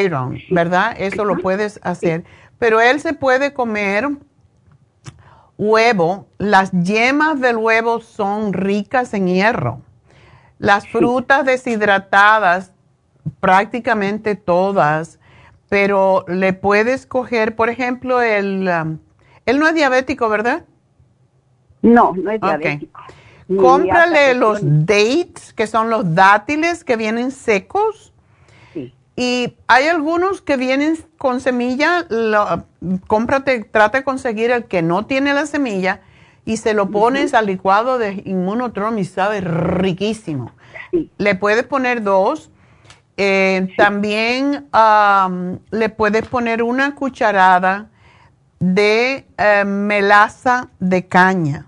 [0.00, 0.96] iron, ¿verdad?
[0.98, 2.24] Eso lo puedes hacer.
[2.58, 4.08] Pero él se puede comer
[5.58, 6.26] huevo.
[6.38, 9.82] Las yemas del huevo son ricas en hierro.
[10.58, 12.72] Las frutas deshidratadas,
[13.40, 15.18] prácticamente todas,
[15.68, 18.70] pero le puedes coger, por ejemplo, el...
[18.70, 19.00] Um,
[19.44, 20.64] él no es diabético, ¿verdad?
[21.82, 23.02] No, no es diabético.
[23.48, 28.12] Cómprale los dates, que son los dátiles que vienen secos.
[28.74, 28.92] Sí.
[29.16, 32.06] Y hay algunos que vienen con semilla,
[33.06, 36.00] cómprate, trata de conseguir el que no tiene la semilla
[36.44, 40.52] y se lo pones al licuado de inmunotrom y sabe riquísimo.
[41.18, 42.50] Le puedes poner dos
[43.16, 44.66] eh, también
[45.70, 47.88] le puedes poner una cucharada
[48.60, 51.66] de eh, melaza de caña.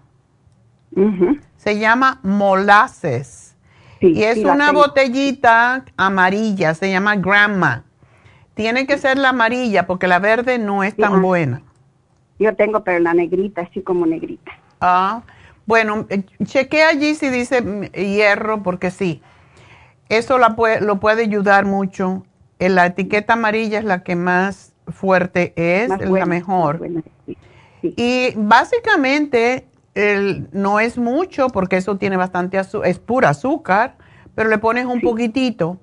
[1.69, 3.55] Se llama molasses.
[4.01, 7.85] y es una botellita amarilla, se llama Grandma.
[8.55, 11.61] Tiene que ser la amarilla porque la verde no es tan buena.
[12.39, 14.51] Yo tengo, pero la negrita, así como negrita.
[14.81, 15.21] Ah,
[15.67, 17.63] bueno, eh, cheque allí si dice
[17.93, 19.21] hierro, porque sí.
[20.09, 22.25] Eso la puede, lo puede ayudar mucho.
[22.59, 26.81] La etiqueta amarilla es la que más fuerte es, es la mejor.
[27.83, 33.97] Y básicamente no es mucho porque eso tiene bastante azúcar, es pura azúcar,
[34.35, 35.79] pero le pones un poquitito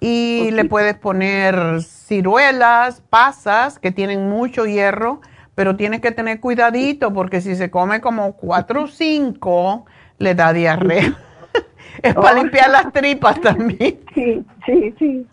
[0.00, 5.20] y le puedes poner ciruelas, pasas que tienen mucho hierro,
[5.54, 9.86] pero tienes que tener cuidadito porque si se come como cuatro o cinco,
[10.18, 11.16] le da diarrea.
[12.02, 12.42] es para oh.
[12.42, 14.00] limpiar las tripas también.
[14.14, 15.26] Sí, sí, sí.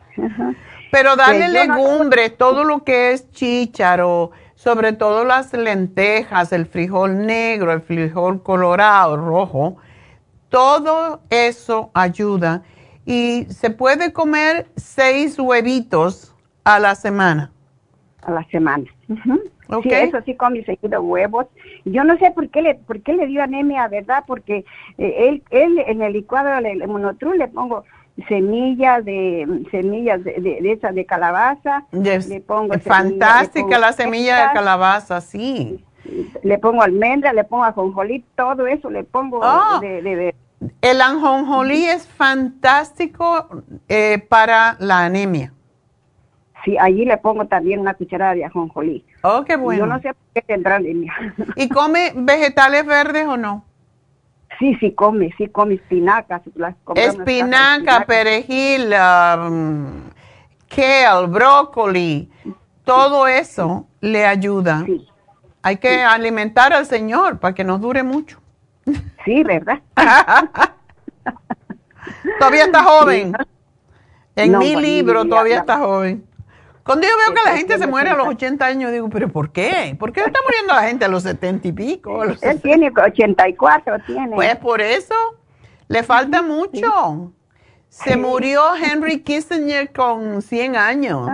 [0.91, 7.71] Pero darle legumbres, todo lo que es chícharo, sobre todo las lentejas, el frijol negro,
[7.71, 9.77] el frijol colorado, rojo,
[10.49, 12.63] todo eso ayuda.
[13.05, 16.35] Y se puede comer seis huevitos
[16.65, 17.53] a la semana.
[18.21, 18.83] A la semana.
[19.81, 21.45] Sí, eso sí come seguido huevos.
[21.85, 24.25] Yo no sé por qué le, por qué le dio anemia, ¿verdad?
[24.27, 24.65] Porque
[24.97, 27.85] eh, él, él en el licuado del monotrul le pongo
[28.27, 31.85] semillas de semillas de, de, esa de calabaza.
[31.91, 35.83] Le pongo fantástica la semilla de calabaza, sí.
[36.43, 40.33] Le pongo almendra, le pongo ajonjolí, todo eso le pongo oh, de,
[40.81, 43.47] El ajonjolí es fantástico
[43.87, 45.53] eh, para la anemia.
[46.65, 49.05] Sí, allí le pongo también una cucharada de ajonjolí.
[49.23, 49.85] Oh, qué bueno.
[49.85, 51.13] Yo no sé por qué tendrá línea.
[51.55, 53.63] ¿Y come vegetales verdes o no?
[54.59, 56.41] Sí, sí come, sí come espinacas.
[56.55, 59.87] Las espinaca, perejil, um,
[60.67, 62.29] kale, brócoli,
[62.83, 64.83] todo eso le ayuda.
[64.85, 65.07] Sí.
[65.61, 68.39] Hay que alimentar al Señor para que nos dure mucho.
[69.25, 69.81] Sí, ¿verdad?
[72.39, 73.33] todavía está joven.
[74.35, 76.28] En mi libro todavía está joven.
[76.89, 79.51] Cuando yo veo que la gente se muere a los 80 años, digo, ¿pero por
[79.51, 79.95] qué?
[79.99, 82.23] ¿Por qué está muriendo la gente a los 70 y pico?
[82.23, 84.35] Él tiene 84, tiene.
[84.35, 85.13] Pues por eso,
[85.87, 87.31] le falta mucho.
[87.89, 91.29] Se murió Henry Kissinger con 100 años.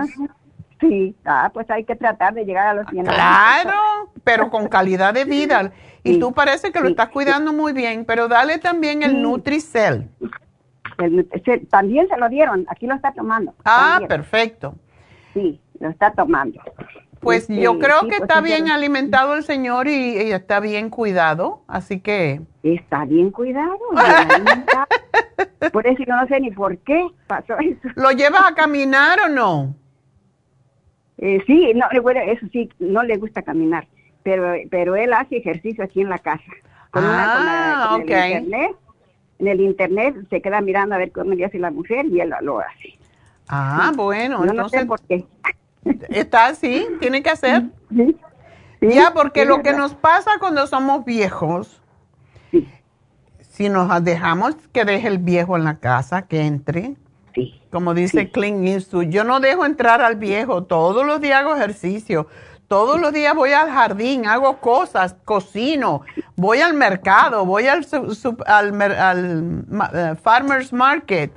[0.78, 3.14] Sí, ah, pues hay que tratar de llegar a los 100 años.
[3.14, 5.72] Claro, pero con calidad de vida.
[6.02, 10.10] Y tú parece que lo estás cuidando muy bien, pero dale también el Nutricel.
[11.70, 13.54] también se lo dieron, aquí lo está tomando.
[13.64, 14.74] Ah, perfecto.
[15.36, 16.62] Sí, lo está tomando.
[17.20, 21.60] Pues este, yo creo que pues está bien alimentado el señor y, está bien cuidado,
[21.68, 22.40] así que...
[22.62, 23.76] Está bien cuidado.
[25.72, 27.86] por eso yo no sé ni por qué pasó eso.
[27.96, 29.74] ¿Lo llevas a caminar o no?
[31.18, 33.86] Eh, sí, no, bueno, eso sí, no le gusta caminar,
[34.22, 36.50] pero, pero él hace ejercicio aquí en la casa.
[36.92, 38.76] Con ah, una, el internet,
[39.38, 42.32] en el internet se queda mirando a ver cómo le hace la mujer y él
[42.40, 42.95] lo hace.
[43.48, 45.26] Ah, bueno, no, no sé por qué.
[46.08, 47.64] Está así, tiene que hacer.
[48.80, 51.80] ya, porque lo que nos pasa cuando somos viejos,
[53.40, 56.96] si nos dejamos que deje el viejo en la casa, que entre,
[57.70, 62.26] como dice Clint Eastwood, yo no dejo entrar al viejo, todos los días hago ejercicio,
[62.68, 66.02] todos los días voy al jardín, hago cosas, cocino,
[66.34, 67.86] voy al mercado, voy al,
[68.46, 71.32] al, eh, farmer's market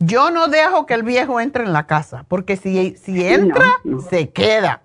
[0.00, 3.66] yo no dejo que el viejo entre en la casa, porque si, si entra,
[4.08, 4.80] se queda.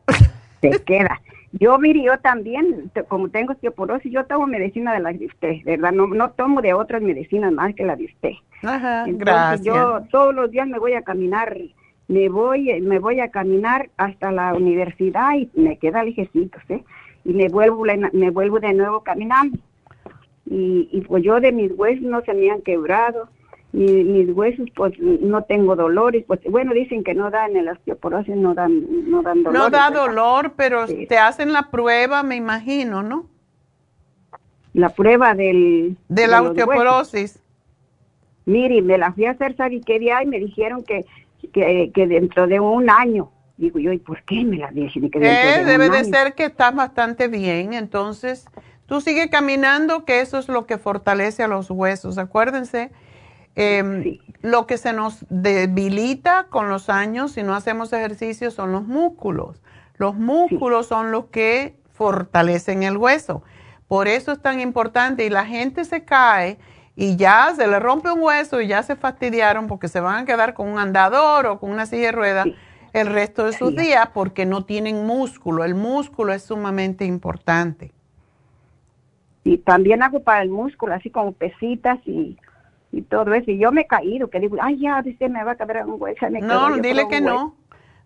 [0.61, 1.21] Se queda.
[1.53, 5.93] Yo, mire, yo también, como tengo osteoporosis, yo tomo medicina de la de usted, ¿verdad?
[5.93, 8.31] No, no tomo de otras medicinas más que la de usted.
[8.61, 9.65] Ajá, gracias.
[9.65, 11.57] Yo todos los días me voy a caminar,
[12.09, 16.83] me voy, me voy a caminar hasta la universidad y me queda lejecito, ¿sí?
[17.23, 19.57] Y me vuelvo, me vuelvo de nuevo caminando.
[20.45, 23.29] Y, y pues yo de mis huesos no se me han quebrado
[23.71, 28.35] mis huesos pues no tengo dolores pues bueno dicen que no dan en la osteoporosis
[28.35, 33.03] no dan no dan dolor no da dolor pero te hacen la prueba me imagino
[33.03, 33.25] no
[34.75, 37.39] la prueba del de la osteoporosis.
[38.45, 41.05] Mire me la fui a hacer sabe qué día y me dijeron que,
[41.53, 43.31] que, que dentro de un año.
[43.57, 46.75] Digo yo y por qué me la dicen que eh, debe de ser que estás
[46.75, 48.47] bastante bien entonces
[48.85, 52.91] tú sigue caminando que eso es lo que fortalece a los huesos acuérdense
[53.55, 58.83] Em, lo que se nos debilita con los años si no hacemos ejercicio son los
[58.85, 59.61] músculos.
[59.97, 63.43] Los músculos son los que fortalecen el hueso.
[63.87, 66.57] Por eso es tan importante y la gente se cae
[66.97, 70.25] y ya se le rompe un hueso y ya se fastidiaron porque se van a
[70.25, 72.47] quedar con un andador o con una silla de ruedas
[72.93, 75.63] el resto de sus días porque no tienen músculo.
[75.63, 77.91] El músculo es sumamente importante.
[79.43, 82.37] Y también hago para el músculo, así como pesitas y
[82.95, 83.51] y todo eso.
[83.51, 86.01] Y yo me he caído, que digo, ay, ya, dice, me va a caber un
[86.01, 86.29] hueso.
[86.29, 87.55] no, dile que no.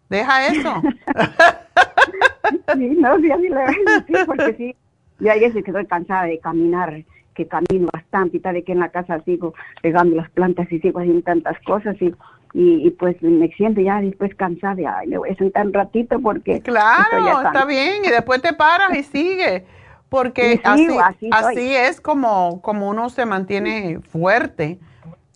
[0.09, 0.81] Deja eso.
[2.75, 3.67] sí, no, sí, así le
[4.07, 4.75] sí, porque sí.
[5.19, 7.03] Yo hay veces que estoy cansada de caminar,
[7.35, 9.53] que camino bastante y tal, de que en la casa sigo
[9.83, 12.15] pegando las plantas y sigo haciendo tantas cosas y,
[12.53, 16.19] y, pues me siento ya después cansada de, ay, me voy a sentar un ratito
[16.19, 16.61] porque...
[16.61, 19.65] Claro, está bien, y después te paras y sigue
[20.09, 20.87] porque así,
[21.31, 24.79] así, es como, como uno se mantiene fuerte.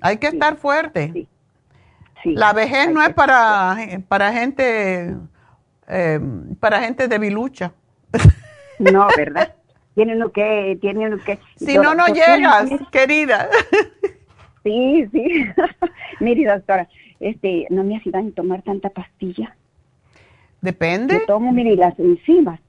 [0.02, 1.28] Hay que estar fuerte.
[2.26, 3.78] La vejez no es para,
[4.08, 5.16] para gente
[5.88, 6.20] eh,
[6.60, 7.74] para gente debilucha.
[8.80, 9.54] No, ¿verdad?
[9.94, 11.38] Tienen lo que, tienen lo que.
[11.56, 13.48] Si no, no llegas, querida.
[14.64, 15.46] Sí, sí.
[16.20, 16.90] Mire, doctora,
[17.20, 19.56] este, no me hace daño tomar tanta pastilla.
[20.60, 21.20] Depende.
[21.20, 22.60] Yo tomo, mire, las enzimas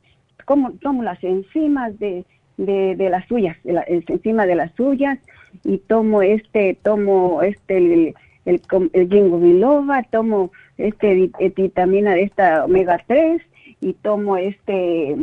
[0.45, 2.25] como tomo las enzimas de,
[2.57, 5.19] de, las suyas, de la, encima de las suyas,
[5.65, 8.15] y tomo este, tomo este, el,
[8.45, 8.61] el,
[8.93, 13.41] el biloba, tomo este eh, vitamina de esta omega 3
[13.81, 15.17] y tomo este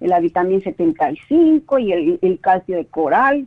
[0.00, 3.46] la vitamina 75 y el, el calcio de coral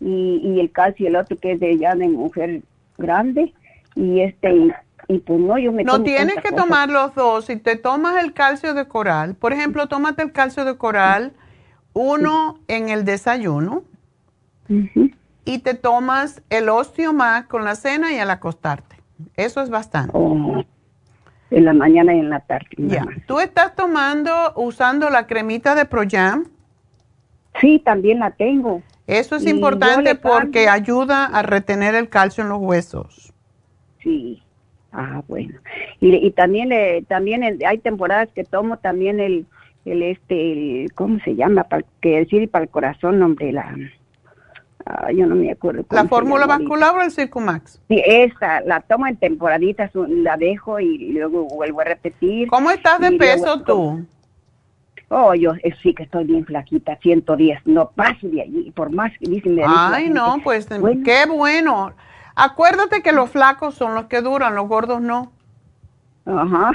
[0.00, 2.62] y, y, el calcio el otro que es de ya de mujer
[2.98, 3.52] grande
[3.94, 4.72] y este
[5.06, 7.46] pues no, yo me No tienes que tomar los dos.
[7.46, 11.32] Si te tomas el calcio de coral, por ejemplo, tómate el calcio de coral,
[11.92, 13.84] uno en el desayuno,
[15.44, 18.96] y te tomas el osteomac con la cena y al acostarte.
[19.36, 20.12] Eso es bastante.
[20.14, 20.64] Oh.
[21.50, 22.68] En la mañana y en la tarde.
[22.78, 23.04] Ya.
[23.26, 26.46] ¿Tú estás tomando, usando la cremita de Proyam?
[27.60, 28.82] Sí, también la tengo.
[29.06, 33.34] Eso es importante porque ayuda a retener el calcio en los huesos.
[34.02, 34.42] Sí.
[34.92, 35.58] Ah, bueno.
[36.00, 39.46] Y, también le, también hay temporadas que tomo también el,
[39.84, 41.64] el este, ¿cómo se llama?
[41.64, 43.74] Para que decir para el corazón, hombre, la,
[44.84, 45.86] ah, yo no me acuerdo.
[45.90, 47.80] ¿La fórmula vascular o el Circumax?
[47.88, 52.48] Sí, esa, la tomo en temporaditas, la dejo y luego vuelvo a repetir.
[52.48, 54.04] ¿Cómo estás de peso tú?
[55.14, 59.12] Oh, yo eh, sí que estoy bien flaquita, 110, no paso de allí, por más
[59.18, 59.60] que dicen...
[59.66, 60.66] Ay, no, pues
[61.04, 61.92] qué bueno.
[62.34, 65.32] Acuérdate que los flacos son los que duran, los gordos no.
[66.26, 66.72] Ajá.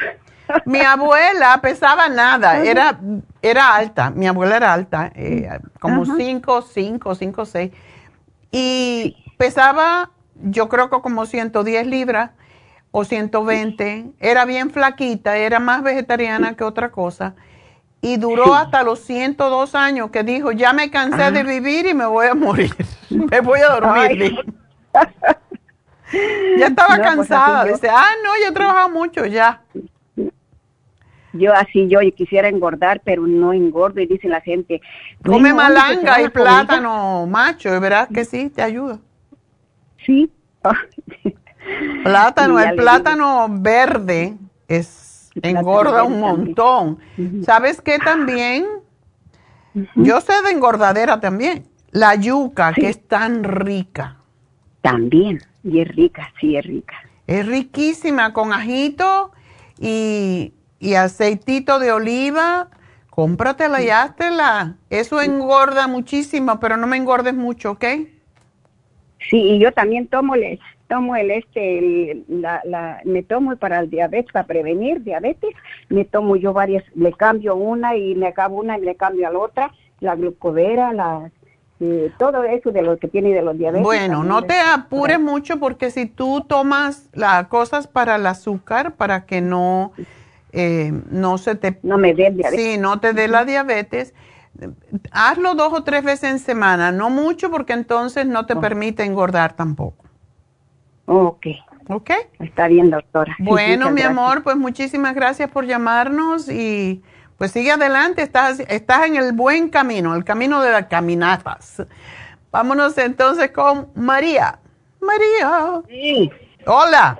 [0.65, 2.99] Mi abuela pesaba nada, era,
[3.41, 7.71] era alta, mi abuela era alta, eh, como 5, 5, 5, 6.
[8.51, 12.31] Y pesaba, yo creo que como 110 libras
[12.91, 14.11] o 120.
[14.19, 17.35] Era bien flaquita, era más vegetariana que otra cosa
[18.01, 22.05] y duró hasta los 102 años que dijo, ya me cansé de vivir y me
[22.05, 22.73] voy a morir,
[23.09, 24.45] me voy a dormir.
[26.57, 29.61] Ya estaba pues, cansada, dice, ah, no, yo he trabajado mucho ya.
[31.33, 34.81] Yo así, yo quisiera engordar, pero no engordo y dice la gente.
[35.23, 38.49] Come malanga y plátano macho, ¿verdad que sí?
[38.49, 38.99] Te ayuda.
[40.05, 40.31] Sí.
[42.03, 44.35] plátano, el plátano verde
[44.67, 45.07] es
[45.41, 46.99] Engorda un montón.
[47.43, 48.65] ¿Sabes qué también?
[49.95, 51.67] Yo sé de engordadera también.
[51.91, 54.16] La yuca, que es tan rica.
[54.81, 56.95] También, y es rica, sí, es rica.
[57.25, 59.31] Es riquísima con ajito
[59.79, 62.69] y, y aceitito de oliva.
[63.09, 64.75] Cómpratela y háztela.
[64.91, 67.85] Eso engorda muchísimo, pero no me engordes mucho, ¿ok?
[69.29, 73.89] Sí, y yo también tomo leche tomo el este, la, la, me tomo para el
[73.89, 75.53] diabetes, para prevenir diabetes,
[75.89, 79.31] me tomo yo varias, le cambio una y me acabo una y le cambio a
[79.31, 81.29] la otra, la glucodera, la,
[81.79, 83.83] eh, todo eso de lo que tiene de los diabetes.
[83.83, 89.25] Bueno, no te apures mucho porque si tú tomas las cosas para el azúcar, para
[89.25, 89.91] que no,
[90.53, 91.79] eh, no se te...
[91.83, 92.59] No me dé diabetes.
[92.59, 94.15] Sí, no te dé la diabetes.
[95.11, 98.61] Hazlo dos o tres veces en semana, no mucho porque entonces no te oh.
[98.61, 100.03] permite engordar tampoco.
[101.05, 101.47] Ok.
[101.89, 102.11] Ok.
[102.39, 103.35] Está bien, doctora.
[103.39, 107.03] Bueno, mi amor, pues muchísimas gracias por llamarnos y
[107.37, 111.85] pues sigue adelante, estás, estás en el buen camino, el camino de las caminatas.
[112.51, 114.59] Vámonos entonces con María.
[114.99, 115.81] María.
[115.87, 116.31] Sí.
[116.65, 117.19] Hola.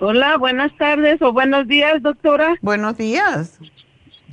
[0.00, 2.56] Hola, buenas tardes o buenos días, doctora.
[2.60, 3.58] Buenos días.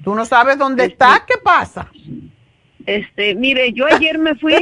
[0.03, 1.15] ¿Tú no sabes dónde está?
[1.15, 1.89] Este, ¿Qué pasa?
[2.85, 4.56] Este, mire, yo ayer me fui,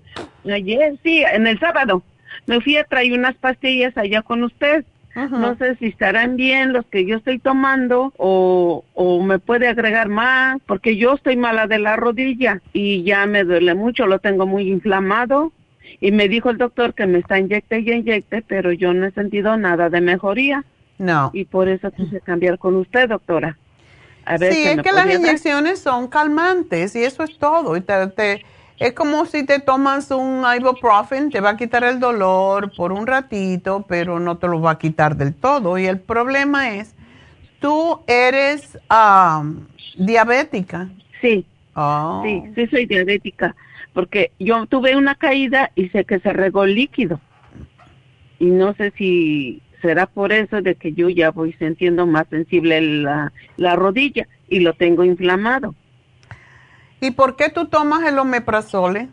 [0.52, 2.02] ayer, sí, en el sábado,
[2.46, 4.84] me fui a traer unas pastillas allá con usted.
[5.16, 10.08] No sé si estarán bien los que yo estoy tomando o, o me puede agregar
[10.10, 14.46] más, porque yo estoy mala de la rodilla y ya me duele mucho, lo tengo
[14.46, 15.52] muy inflamado.
[16.00, 19.10] Y me dijo el doctor que me está inyecte y inyecte, pero yo no he
[19.12, 20.64] sentido nada de mejoría.
[20.98, 21.30] No.
[21.32, 23.56] Y por eso quise cambiar con usted, doctora.
[24.26, 27.76] A ver sí, es que las inyecciones son calmantes y eso es todo.
[27.76, 28.42] Y te
[28.78, 33.06] es como si te tomas un ibuprofen, te va a quitar el dolor por un
[33.06, 35.78] ratito, pero no te lo va a quitar del todo.
[35.78, 36.94] Y el problema es,
[37.60, 38.78] tú eres
[39.96, 40.88] diabética.
[41.20, 41.46] Sí.
[41.74, 42.22] Oh.
[42.24, 43.54] Sí, sí soy diabética,
[43.92, 47.20] porque yo tuve una caída y sé que se regó líquido.
[48.38, 52.80] Y no sé si será por eso de que yo ya voy sintiendo más sensible
[52.80, 55.74] la, la rodilla y lo tengo inflamado.
[57.00, 59.08] ¿Y por qué tú tomas el omeprazole?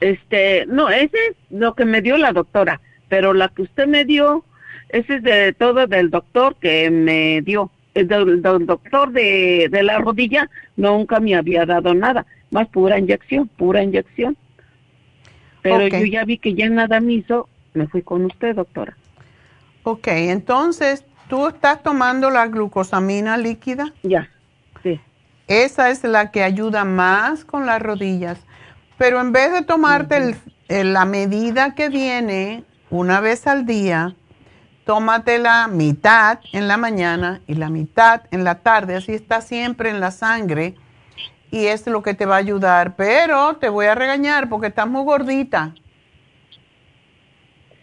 [0.00, 4.04] Este, no, ese es lo que me dio la doctora, pero la que usted me
[4.04, 4.44] dio,
[4.88, 7.70] ese es de todo del doctor que me dio.
[7.94, 13.48] El del, doctor de, de, la rodilla nunca me había dado nada, más pura inyección,
[13.48, 14.36] pura inyección.
[15.62, 18.96] Pero yo ya vi que ya nada me hizo, me fui con usted, doctora.
[19.82, 23.94] Ok, entonces, ¿tú estás tomando la glucosamina líquida?
[24.02, 24.28] Ya.
[25.48, 28.38] Esa es la que ayuda más con las rodillas.
[28.98, 30.36] Pero en vez de tomarte
[30.68, 34.14] la medida que viene una vez al día,
[34.84, 38.96] tómate la mitad en la mañana y la mitad en la tarde.
[38.96, 40.74] Así está siempre en la sangre
[41.50, 42.96] y es lo que te va a ayudar.
[42.96, 45.74] Pero te voy a regañar porque estás muy gordita.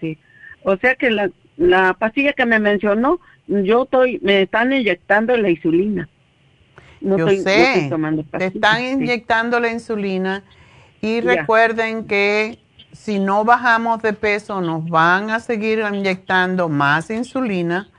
[0.02, 0.18] Sí.
[0.64, 5.50] O sea que la, la pastilla que me mencionó, yo estoy, me están inyectando la
[5.50, 6.10] insulina.
[7.04, 7.90] Yo sé,
[8.38, 10.44] te están inyectando la insulina
[11.02, 12.60] y recuerden que
[12.94, 17.90] si no bajamos de peso, nos van a seguir inyectando más insulina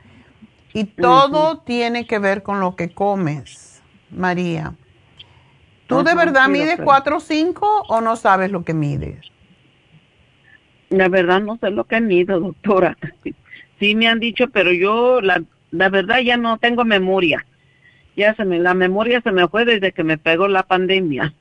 [0.72, 4.72] y todo tiene que ver con lo que comes, María.
[5.86, 9.18] ¿Tú de verdad mides 4 o 5 o no sabes lo que mides?
[10.88, 12.96] La verdad no sé lo que mido, doctora.
[13.80, 17.44] Sí me han dicho, pero yo la, la verdad ya no tengo memoria.
[18.16, 21.34] Ya se me, la memoria se me fue desde que me pegó la pandemia.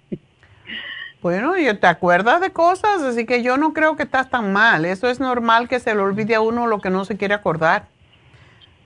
[1.21, 4.83] Bueno, y te acuerdas de cosas, así que yo no creo que estás tan mal.
[4.83, 7.85] Eso es normal que se le olvide a uno lo que no se quiere acordar.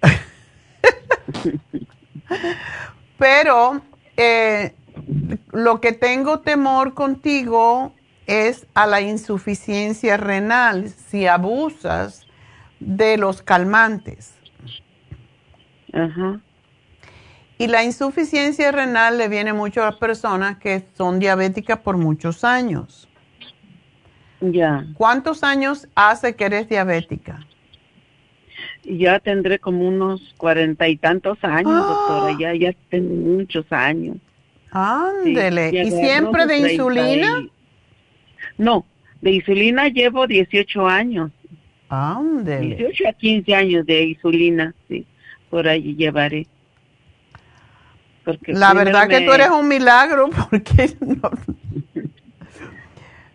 [3.17, 3.81] Pero
[4.17, 4.75] eh,
[5.51, 7.91] lo que tengo temor contigo
[8.27, 12.27] es a la insuficiencia renal si abusas
[12.79, 14.35] de los calmantes.
[15.91, 16.39] Ajá.
[17.59, 22.43] Y la insuficiencia renal le viene mucho a las personas que son diabéticas por muchos
[22.43, 23.09] años.
[24.41, 24.85] Ya.
[24.93, 27.45] ¿Cuántos años hace que eres diabética?
[28.83, 32.37] Ya tendré como unos cuarenta y tantos años, doctora.
[32.39, 34.17] Ya, ya tengo muchos años.
[34.71, 35.71] Ándele.
[35.83, 37.47] ¿Y siempre de insulina?
[38.57, 38.85] No,
[39.21, 41.31] de insulina llevo 18 años.
[41.89, 42.75] Ándele.
[42.75, 45.05] 18 a 15 años de insulina, sí.
[45.49, 46.47] Por ahí llevaré
[48.47, 50.95] la verdad que tú eres un milagro porque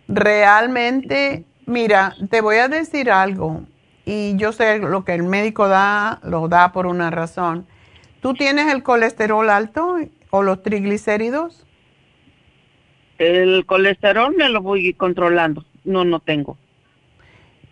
[0.07, 3.63] realmente, mira, te voy a decir algo
[4.05, 7.65] y yo sé lo que el médico da, lo da por una razón.
[8.21, 9.97] ¿Tú tienes el colesterol alto
[10.29, 11.65] o los triglicéridos?
[13.17, 15.65] El colesterol me lo voy controlando.
[15.83, 16.57] No, no tengo.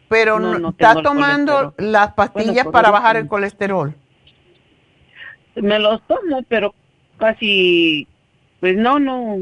[0.08, 3.96] Pero no, está tomando las pastillas para bajar el colesterol.
[5.56, 6.74] Me los tomo, pero
[7.22, 8.08] casi,
[8.60, 9.38] pues no, no,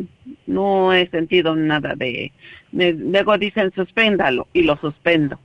[0.45, 2.34] no he sentido nada de,
[2.72, 5.39] luego dicen suspéndalo y lo suspendo,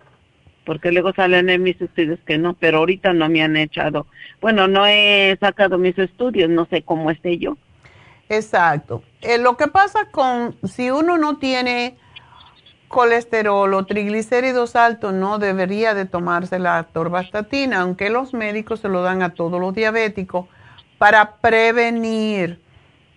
[0.66, 4.08] porque luego salen en mis estudios que no, pero ahorita no me han echado,
[4.40, 7.56] bueno, no he sacado mis estudios, no sé cómo esté yo.
[8.28, 9.04] Exacto.
[9.20, 11.96] Eh, lo que pasa con, si uno no tiene
[12.88, 19.02] colesterol o triglicéridos altos, no debería de tomarse la torvastatina, aunque los médicos se lo
[19.02, 20.46] dan a todos los diabéticos
[21.04, 22.58] para prevenir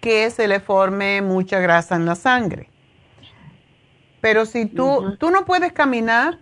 [0.02, 2.68] que se le forme mucha grasa en la sangre.
[4.20, 6.38] Pero si tú, tú no puedes caminar.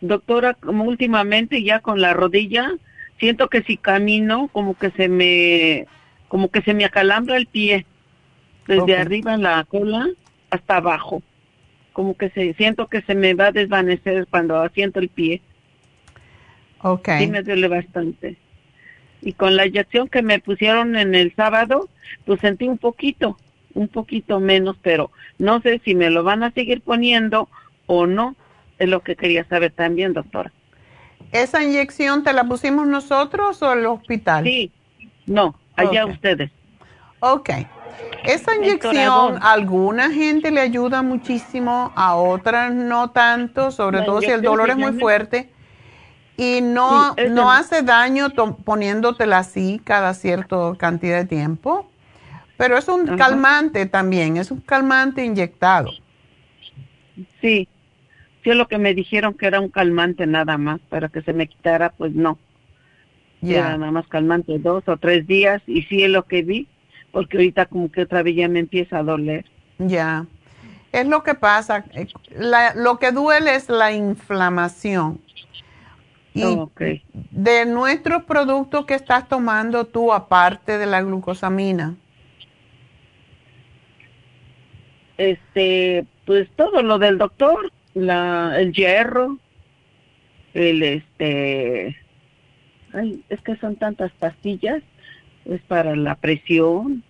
[0.00, 2.72] Doctora, como últimamente ya con la rodilla,
[3.20, 5.86] siento que si camino, como que se me,
[6.26, 7.86] como que se me acalambra el pie,
[8.66, 10.08] desde arriba en la cola
[10.50, 11.22] hasta abajo.
[11.92, 15.42] Como que se, siento que se me va a desvanecer cuando asiento el pie.
[16.82, 17.08] Ok.
[17.20, 18.36] Sí me duele bastante
[19.22, 21.88] y con la inyección que me pusieron en el sábado,
[22.24, 23.36] pues sentí un poquito,
[23.74, 27.48] un poquito menos, pero no sé si me lo van a seguir poniendo
[27.86, 28.36] o no,
[28.78, 30.52] es lo que quería saber también, doctora.
[31.32, 34.44] ¿Esa inyección te la pusimos nosotros o el hospital?
[34.44, 34.72] Sí,
[35.26, 36.50] no, allá ustedes.
[37.20, 37.50] Ok.
[38.24, 44.30] Esa inyección a alguna gente le ayuda muchísimo, a otras no tanto, sobre todo si
[44.30, 45.50] el dolor es muy fuerte
[46.38, 48.28] y no, no hace daño
[48.64, 51.90] poniéndotela así cada cierta cantidad de tiempo,
[52.56, 55.90] pero es un calmante también, es un calmante inyectado.
[57.40, 57.68] Sí,
[58.44, 61.32] sí es lo que me dijeron que era un calmante nada más, para que se
[61.32, 62.38] me quitara, pues no.
[63.40, 63.58] Ya.
[63.58, 66.68] Era nada más calmante dos o tres días y sí es lo que vi,
[67.10, 69.44] porque ahorita como que otra vez ya me empieza a doler.
[69.78, 70.24] Ya,
[70.92, 72.06] es lo que pasa, eh,
[72.76, 75.20] lo que duele es la inflamación
[77.30, 81.96] de nuestros productos que estás tomando tú, aparte de la glucosamina.
[85.16, 89.38] Este, pues todo lo del doctor, la, el hierro,
[90.54, 91.96] el este,
[92.92, 94.82] ay, es que son tantas pastillas,
[95.44, 97.02] es para la presión.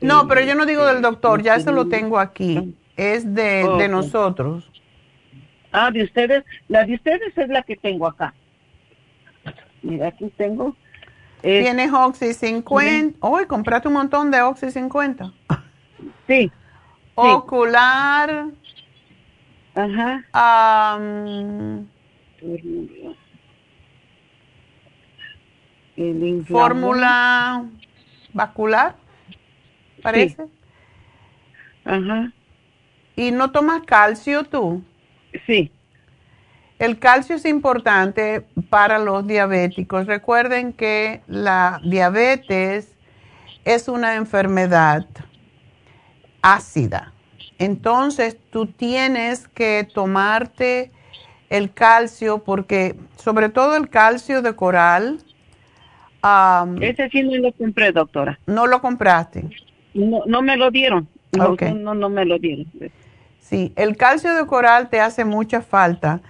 [0.00, 3.88] No, pero yo no digo del doctor, ya se lo tengo aquí, es de, de
[3.88, 4.70] nosotros.
[5.78, 6.42] Ah, de ustedes.
[6.68, 8.32] La de ustedes es la que tengo acá.
[9.82, 10.74] Mira, aquí tengo.
[11.42, 13.18] Tienes Oxy 50.
[13.20, 15.34] Hoy compraste un montón de Oxy 50.
[16.26, 16.50] Sí.
[17.14, 18.46] Ocular.
[19.74, 20.24] Ajá.
[26.48, 27.66] fórmula
[28.32, 28.96] vascular,
[30.02, 30.42] parece.
[31.84, 32.32] Ajá.
[33.14, 34.82] ¿Y no tomas calcio tú?
[35.46, 35.70] Sí.
[36.78, 40.06] El calcio es importante para los diabéticos.
[40.06, 42.94] Recuerden que la diabetes
[43.64, 45.06] es una enfermedad
[46.42, 47.12] ácida
[47.58, 50.92] Entonces tú tienes que tomarte
[51.50, 55.18] el calcio porque sobre todo el calcio de coral.
[56.80, 58.38] Ese sí no lo compré, doctora.
[58.46, 59.48] ¿No lo compraste?
[59.94, 61.08] No, no me lo dieron.
[61.32, 62.66] No, no, no me lo dieron.
[63.48, 66.20] Sí, el calcio de coral te hace mucha falta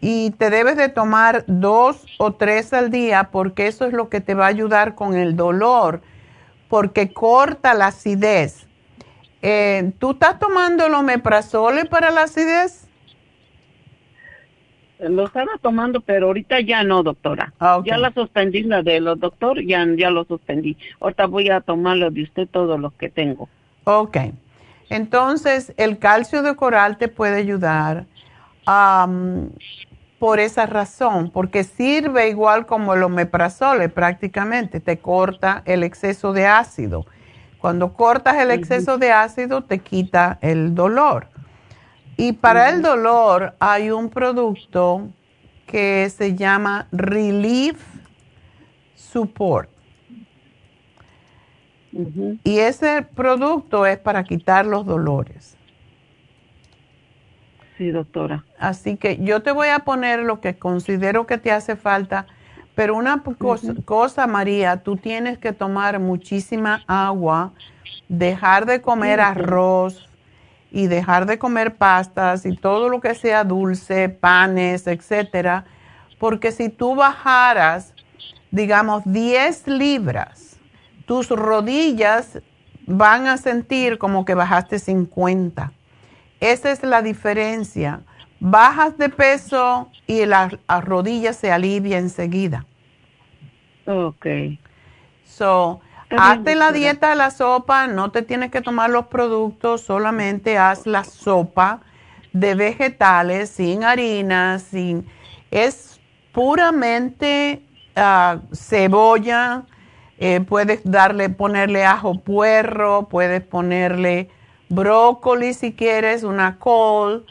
[0.00, 4.20] y te debes de tomar dos o tres al día porque eso es lo que
[4.20, 6.00] te va a ayudar con el dolor,
[6.68, 8.68] porque corta la acidez.
[9.42, 12.86] Eh, ¿Tú estás tomando el omeprazole para la acidez?
[15.00, 17.52] Lo estaba tomando, pero ahorita ya no, doctora.
[17.58, 20.76] Ah, ya la suspendí, la de los doctor, ya, ya lo suspendí.
[21.00, 23.48] Ahorita voy a tomar lo de usted, todo lo que tengo.
[23.82, 24.18] Ok.
[24.90, 28.06] Entonces, el calcio de coral te puede ayudar
[30.18, 36.46] por esa razón, porque sirve igual como el omeprazole prácticamente, te corta el exceso de
[36.46, 37.04] ácido.
[37.58, 41.28] Cuando cortas el exceso de ácido, te quita el dolor.
[42.16, 45.08] Y para el dolor hay un producto
[45.66, 47.82] que se llama Relief
[48.94, 49.73] Support.
[52.42, 55.56] Y ese producto es para quitar los dolores.
[57.78, 58.44] Sí, doctora.
[58.58, 62.26] Así que yo te voy a poner lo que considero que te hace falta,
[62.74, 63.22] pero una
[63.84, 67.52] cosa, María, tú tienes que tomar muchísima agua,
[68.08, 70.08] dejar de comer arroz
[70.70, 75.64] y dejar de comer pastas y todo lo que sea dulce, panes, etcétera,
[76.18, 77.92] porque si tú bajaras,
[78.50, 80.53] digamos, 10 libras,
[81.06, 82.40] tus rodillas
[82.86, 85.72] van a sentir como que bajaste 50
[86.44, 88.02] esa es la diferencia.
[88.38, 90.50] Bajas de peso y la,
[90.82, 92.66] rodillas se alivia enseguida.
[93.86, 94.26] Ok.
[95.24, 100.58] So, hazte la dieta de la sopa, no te tienes que tomar los productos, solamente
[100.58, 101.80] haz la sopa
[102.32, 105.06] de vegetales, sin harina, sin...
[105.50, 105.98] Es
[106.32, 107.64] puramente
[107.96, 109.62] ah, cebolla,
[110.18, 114.30] eh, puedes darle, ponerle ajo puerro, puedes ponerle
[114.68, 117.26] brócoli si quieres, una col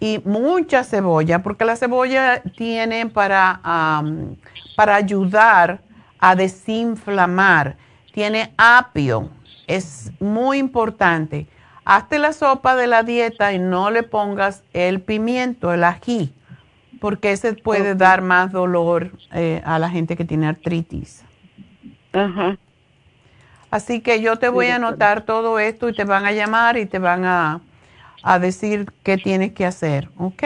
[0.00, 3.60] y mucha cebolla, porque la cebolla tiene para,
[4.76, 5.80] para ayudar
[6.18, 7.76] a desinflamar.
[8.12, 9.30] Tiene apio,
[9.66, 11.46] es muy importante.
[11.84, 16.34] Hazte la sopa de la dieta y no le pongas el pimiento, el ají,
[17.00, 21.24] porque ese puede dar más dolor eh, a la gente que tiene artritis.
[22.12, 22.56] Ajá.
[23.70, 26.86] Así que yo te voy a anotar todo esto y te van a llamar y
[26.86, 27.60] te van a,
[28.40, 30.42] decir qué tienes que hacer, ¿ok?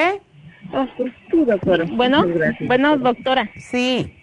[1.30, 1.84] Sí, doctora.
[1.90, 2.24] Bueno,
[2.66, 3.48] bueno, doctora.
[3.56, 4.14] Sí.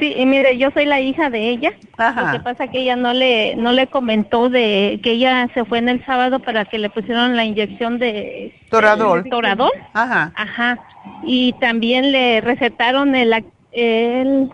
[0.00, 1.72] Sí, y mire, yo soy la hija de ella.
[1.96, 2.32] Ajá.
[2.32, 5.78] Lo que pasa que ella no le no le comentó de que ella se fue
[5.78, 9.28] en el sábado para que le pusieron la inyección de Toradol.
[9.28, 9.70] toradol.
[9.92, 10.32] Ajá.
[10.34, 10.78] Ajá.
[11.24, 14.50] Y también le recetaron el el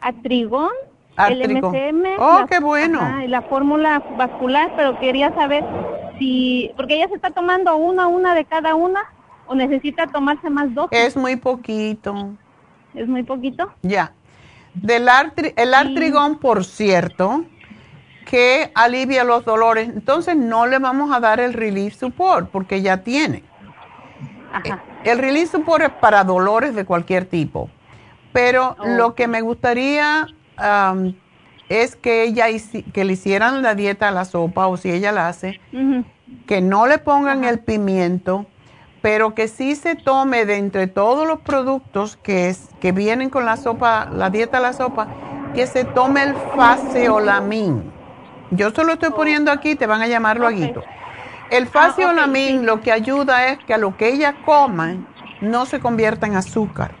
[0.00, 0.70] atrigón
[1.18, 2.04] el MCM.
[2.18, 3.22] Oh, qué bueno.
[3.22, 5.64] y la fórmula vascular, pero quería saber
[6.18, 9.00] si, porque ella se está tomando una, una de cada una,
[9.46, 10.88] o necesita tomarse más dos.
[10.90, 12.30] Es muy poquito.
[12.94, 13.72] ¿Es muy poquito?
[13.82, 14.12] Ya.
[14.74, 15.08] Del
[15.56, 17.44] el artrigón, por cierto,
[18.26, 19.88] que alivia los dolores.
[19.88, 23.42] Entonces no le vamos a dar el relief support porque ya tiene.
[24.52, 24.82] Ajá.
[25.04, 27.70] Eh, el relief support es para dolores de cualquier tipo.
[28.32, 30.26] Pero lo que me gustaría
[31.68, 32.46] es que ella
[32.92, 35.60] que le hicieran la dieta a la sopa o si ella la hace,
[36.46, 38.46] que no le pongan el pimiento,
[39.02, 43.44] pero que sí se tome de entre todos los productos que, es, que vienen con
[43.44, 45.08] la sopa, la dieta a la sopa,
[45.54, 47.92] que se tome el faseolamin.
[48.50, 50.82] Yo solo estoy poniendo aquí, te van a llamar luego.
[51.50, 54.96] El ah, faseolamin lo que ayuda es que a lo que ella coma
[55.40, 56.92] no se convierta en azúcar.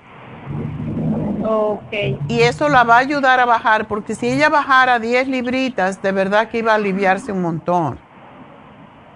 [1.42, 2.18] Okay.
[2.28, 6.12] Y eso la va a ayudar a bajar, porque si ella bajara 10 libritas, de
[6.12, 7.98] verdad que iba a aliviarse un montón.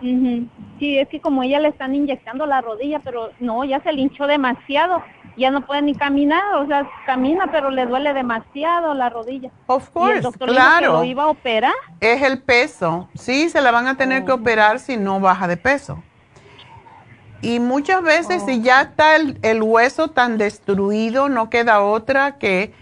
[0.01, 4.27] Sí, es que como ella le están inyectando la rodilla, pero no, ya se linchó
[4.27, 5.03] demasiado,
[5.37, 9.51] ya no puede ni caminar, o sea, camina, pero le duele demasiado la rodilla.
[9.67, 10.93] Of course, claro.
[10.93, 11.75] lo iba a operar.
[12.01, 14.37] Es el peso, sí, se la van a tener que oh.
[14.37, 16.03] operar si no baja de peso.
[17.43, 22.73] Y muchas veces si ya está el, hueso tan destruido, no queda otra que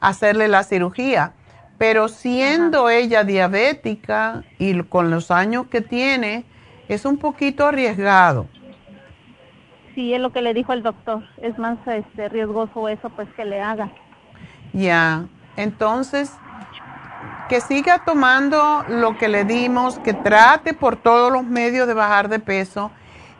[0.00, 1.32] hacerle la cirugía.
[1.78, 6.44] Pero siendo ella diabética y con los años que tiene,
[6.88, 8.46] es un poquito arriesgado.
[9.94, 11.22] Sí, es lo que le dijo el doctor.
[11.42, 13.90] Es más este, riesgoso eso, pues que le haga.
[14.72, 15.26] Ya,
[15.56, 16.32] entonces
[17.48, 22.28] que siga tomando lo que le dimos, que trate por todos los medios de bajar
[22.28, 22.90] de peso.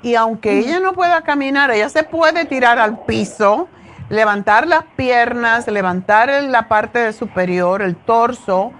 [0.02, 3.68] Y aunque ella no pueda caminar, ella se puede tirar al piso,
[4.08, 8.72] levantar las piernas, levantar la parte superior, el torso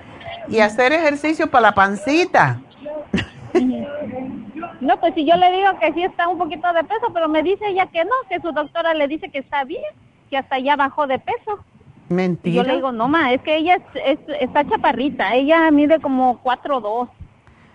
[0.49, 2.61] y hacer ejercicio para la pancita.
[4.81, 7.43] No, pues si yo le digo que sí está un poquito de peso, pero me
[7.43, 9.83] dice ella que no, que su doctora le dice que está bien,
[10.31, 11.65] que hasta ya bajó de peso.
[12.09, 12.63] Mentira.
[12.63, 17.09] Yo le digo, no, ma, es que ella es, está chaparrita, ella mide como 4'2".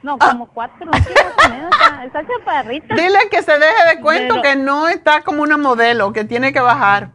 [0.03, 0.29] No, ah.
[0.31, 2.95] como cuatro, está, chaparrita.
[2.95, 6.59] Dile que se deje de cuento que no está como una modelo, que tiene que
[6.59, 7.11] bajar.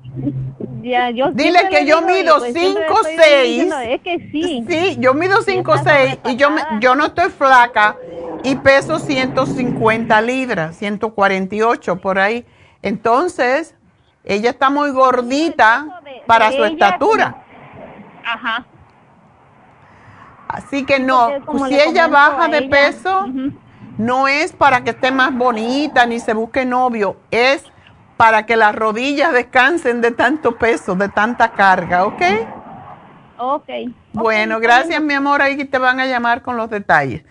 [0.83, 2.87] Ya, yo Dile que yo mido 5'6".
[2.89, 4.65] Pues, es que sí.
[4.69, 6.51] Sí, yo mido 5'6", y yo,
[6.81, 7.97] yo no estoy flaca
[8.45, 12.47] y peso 150 libras, 148 por ahí.
[12.83, 13.75] Entonces,
[14.25, 17.43] ella está muy gordita para su estatura.
[18.25, 18.65] Ajá.
[20.57, 21.29] Así que no,
[21.69, 23.27] si ella baja de peso,
[23.99, 27.63] no es para que esté más bonita ni se busque novio, es
[28.17, 32.23] para que las rodillas descansen de tanto peso, de tanta carga, ¿ok?
[33.37, 33.69] Ok.
[34.15, 37.23] Bueno, gracias mi amor, ahí te van a llamar con los detalles.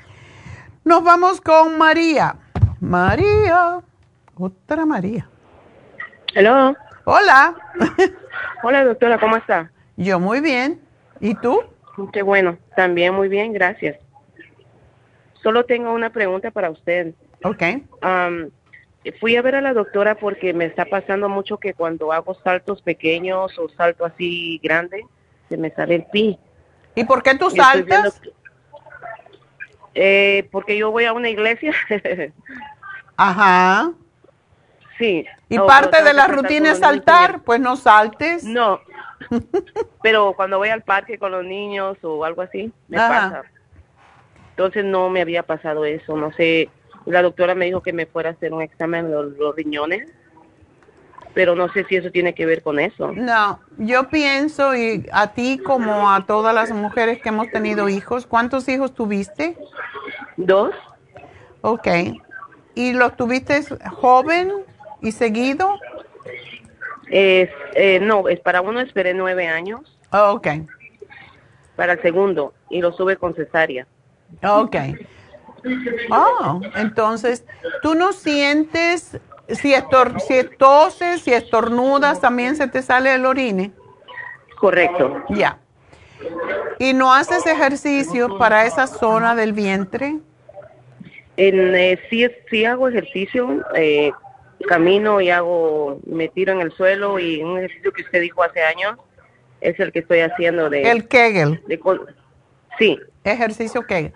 [0.83, 2.35] Nos vamos con María.
[2.79, 3.79] María,
[4.37, 5.27] otra María.
[6.35, 6.75] Hello.
[7.05, 7.55] Hola.
[8.61, 9.71] Hola doctora, ¿cómo está?
[9.97, 10.79] Yo muy bien.
[11.19, 11.63] ¿Y tú?
[12.11, 13.97] Qué bueno, también muy bien, gracias.
[15.41, 17.13] Solo tengo una pregunta para usted.
[17.43, 17.63] Ok.
[19.19, 22.81] fui a ver a la doctora porque me está pasando mucho que cuando hago saltos
[22.81, 25.05] pequeños o salto así grande,
[25.47, 26.39] se me sale el pi.
[26.95, 28.21] ¿Y por qué tú saltas?
[29.93, 31.73] Eh, porque yo voy a una iglesia.
[33.17, 33.93] Ajá.
[34.97, 35.25] Sí.
[35.49, 37.41] ¿Y parte de la rutina es saltar?
[37.43, 38.43] Pues no saltes.
[38.43, 38.79] No,
[40.03, 43.43] pero cuando voy al parque con los niños o algo así, me pasa.
[44.51, 46.69] Entonces no me había pasado eso, no sé.
[47.05, 50.09] La doctora me dijo que me fuera a hacer un examen de los, riñones,
[51.33, 53.11] pero no sé si eso tiene que ver con eso.
[53.11, 58.25] No, yo pienso, y a ti como a todas las mujeres que hemos tenido hijos,
[58.25, 59.57] ¿cuántos hijos tuviste?
[60.37, 60.73] Dos.
[61.61, 61.87] Ok.
[62.75, 63.61] ¿Y los tuviste
[63.91, 64.51] joven
[65.01, 65.77] y seguido?
[67.09, 69.97] Es, eh, no, es para uno esperé nueve años.
[70.11, 70.47] Oh, ok.
[71.75, 73.85] Para el segundo, y lo sube con cesárea.
[74.43, 74.75] Ok.
[76.11, 77.43] Oh, entonces,
[77.81, 79.19] ¿tú no sientes
[79.49, 83.71] si, estor si toses, si estornudas, también se te sale el orine?
[84.59, 85.23] Correcto.
[85.29, 85.59] Ya.
[86.79, 90.19] ¿Y no haces ejercicio para esa zona del vientre?
[91.37, 94.11] En, eh, sí, sí hago ejercicio, eh,
[94.67, 98.61] camino y hago, me tiro en el suelo y un ejercicio que usted dijo hace
[98.63, 98.97] años
[99.61, 100.89] es el que estoy haciendo de...
[100.89, 101.61] El Kegel.
[102.77, 102.99] sí.
[103.23, 104.13] Ejercicio Kegel.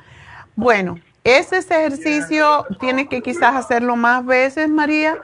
[0.55, 5.17] Bueno, ese ejercicio tiene que quizás hacerlo más veces, María,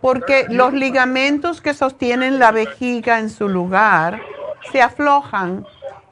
[0.00, 4.20] porque los ligamentos que sostienen la vejiga en su lugar
[4.72, 5.66] se aflojan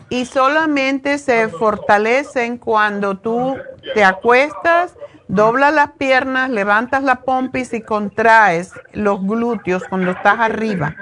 [0.09, 3.57] y solamente se fortalecen cuando tú
[3.95, 4.97] te acuestas
[5.29, 10.95] Dobla las piernas, levantas la pompis y contraes los glúteos cuando estás arriba.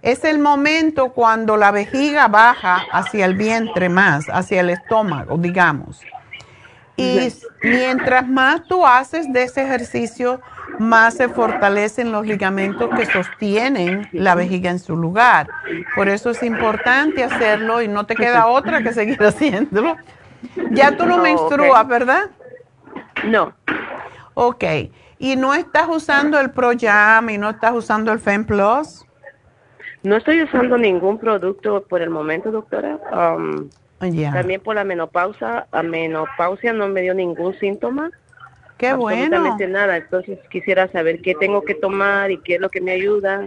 [0.00, 6.00] Es el momento cuando la vejiga baja hacia el vientre más, hacia el estómago, digamos.
[6.96, 10.40] Y mientras más tú haces de ese ejercicio,
[10.78, 15.48] más se fortalecen los ligamentos que sostienen la vejiga en su lugar.
[15.94, 19.96] Por eso es importante hacerlo y no te queda otra que seguir haciéndolo.
[20.70, 22.30] Ya tú no menstruas, ¿verdad?
[23.24, 23.52] No.
[24.34, 24.64] Ok.
[25.18, 29.06] ¿Y no estás usando el ProYam y no estás usando el FemPlus?
[30.02, 32.98] No estoy usando ningún producto por el momento, doctora.
[33.12, 33.70] Um,
[34.00, 35.68] También por la menopausa.
[35.70, 38.10] A menopausia no me dio ningún síntoma.
[38.78, 39.96] Qué absolutamente nada.
[39.96, 43.46] Entonces quisiera saber qué tengo que tomar y qué es lo que me ayuda.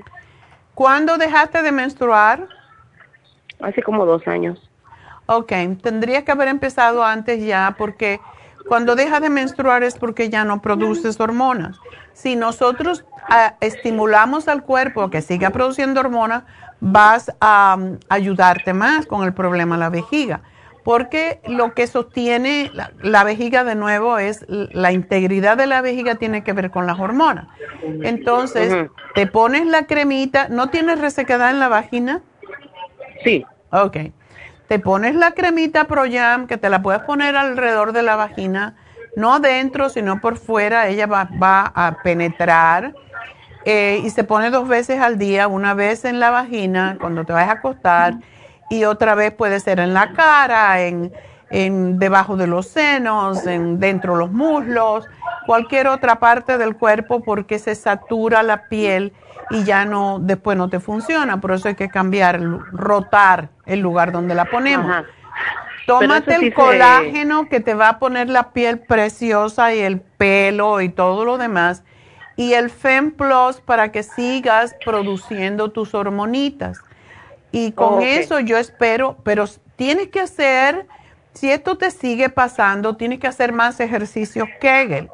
[0.76, 2.48] ¿Cuándo dejaste de menstruar?
[3.60, 4.70] Hace como dos años.
[5.26, 5.52] Ok,
[5.82, 8.22] tendría que haber empezado antes ya porque
[8.68, 11.78] cuando deja de menstruar es porque ya no produces hormonas.
[12.14, 16.44] Si nosotros ah, estimulamos al cuerpo a que siga produciendo hormonas,
[16.80, 20.42] vas a mm, ayudarte más con el problema de la vejiga.
[20.84, 22.72] Porque lo que sostiene
[23.02, 27.00] la, vejiga de nuevo es la integridad de la vejiga tiene que ver con las
[27.00, 27.48] hormonas.
[28.04, 32.22] Entonces, te pones la cremita, ¿no tienes resequedad en la vagina?
[33.24, 33.44] Sí.
[33.72, 33.98] Ok
[34.68, 38.76] te pones la cremita ProYam, que te la puedes poner alrededor de la vagina,
[39.16, 41.30] no adentro, sino por fuera, ella va,
[41.76, 42.94] a penetrar
[43.64, 47.34] eh, y se pone dos veces al día, una vez en la vagina cuando te
[47.34, 48.16] vas a acostar
[48.70, 51.14] y otra vez puede ser en la cara, en,
[51.50, 55.08] en, debajo de los senos, en, dentro de los muslos,
[55.46, 59.14] cualquier otra parte del cuerpo porque se satura la piel
[59.50, 61.40] y ya no, después no te funciona.
[61.40, 62.42] Por eso hay que cambiar,
[62.72, 65.06] rotar el lugar donde la ponemos.
[65.86, 70.90] Tómate el colágeno que te va a poner la piel preciosa y el pelo y
[70.90, 71.84] todo lo demás.
[72.36, 76.80] Y el Fem Plus para que sigas produciendo tus hormonitas.
[77.52, 79.46] Y con eso yo espero, pero
[79.76, 80.88] tienes que hacer,
[81.34, 85.10] si esto te sigue pasando, tienes que hacer más ejercicios Kegel.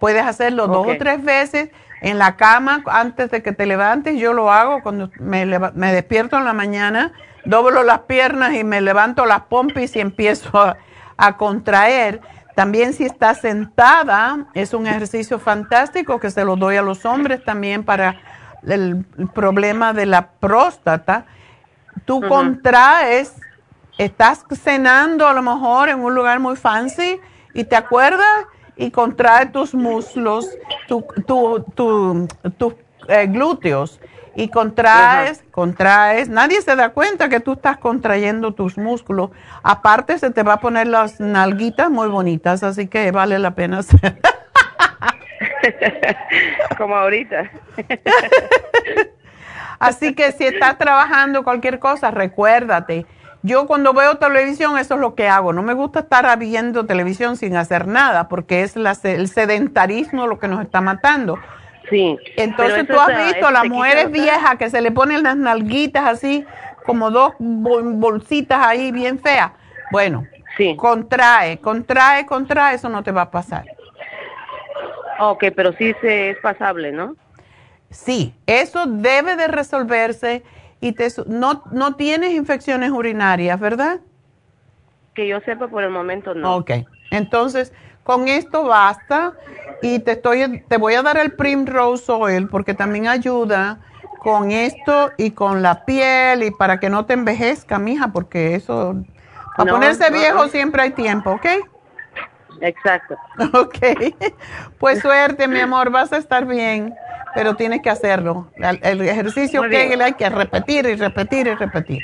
[0.00, 1.70] Puedes hacerlo dos o tres veces
[2.00, 4.18] en la cama antes de que te levantes.
[4.18, 7.12] Yo lo hago cuando me, me despierto en la mañana
[7.44, 10.50] doblo las piernas y me levanto las pompis y empiezo
[11.16, 12.20] a, contraer.
[12.54, 17.44] También si estás sentada, es un ejercicio fantástico que se lo doy a los hombres
[17.44, 18.16] también para
[18.66, 19.04] el,
[19.34, 21.26] problema de la próstata.
[22.04, 23.34] Tú contraes,
[23.98, 27.20] estás cenando a lo mejor en un lugar muy fancy
[27.52, 30.48] y te acuerdas y contrae tus muslos,
[30.88, 32.74] tus tu,
[33.08, 34.00] eh, glúteos
[34.34, 39.30] y contraes, contraes, nadie se da cuenta que tú estás contrayendo tus músculos.
[39.62, 43.78] Aparte se te va a poner las nalguitas muy bonitas, así que vale la pena
[43.78, 44.20] hacer.
[46.78, 47.50] Como ahorita.
[49.78, 53.06] así que si estás trabajando cualquier cosa, recuérdate.
[53.42, 55.52] Yo cuando veo televisión, eso es lo que hago.
[55.52, 60.48] No me gusta estar viendo televisión sin hacer nada, porque es el sedentarismo lo que
[60.48, 61.38] nos está matando
[61.90, 62.16] Sí.
[62.36, 66.44] Entonces tú has visto las mujeres viejas que se le ponen las nalguitas así,
[66.86, 69.52] como dos bolsitas ahí bien feas.
[69.90, 70.24] Bueno,
[70.56, 70.76] sí.
[70.76, 73.64] contrae, contrae, contrae, eso no te va a pasar.
[75.18, 77.16] Ok, pero sí se es pasable, ¿no?
[77.90, 80.44] Sí, eso debe de resolverse
[80.80, 84.00] y te, no, no tienes infecciones urinarias, ¿verdad?
[85.14, 86.56] Que yo sepa por el momento no.
[86.56, 86.70] Ok,
[87.10, 87.72] entonces
[88.04, 89.34] con esto basta
[89.82, 93.78] y te, estoy, te voy a dar el Primrose Oil porque también ayuda
[94.20, 98.96] con esto y con la piel y para que no te envejezca, mija, porque eso,
[99.56, 101.46] para ponerse viejo siempre hay tiempo, ¿ok?
[102.60, 103.16] Exacto.
[103.52, 103.78] Ok,
[104.78, 106.94] pues suerte, mi amor, vas a estar bien,
[107.34, 108.50] pero tienes que hacerlo.
[108.56, 112.02] El, ejercicio que hay que repetir y repetir y repetir.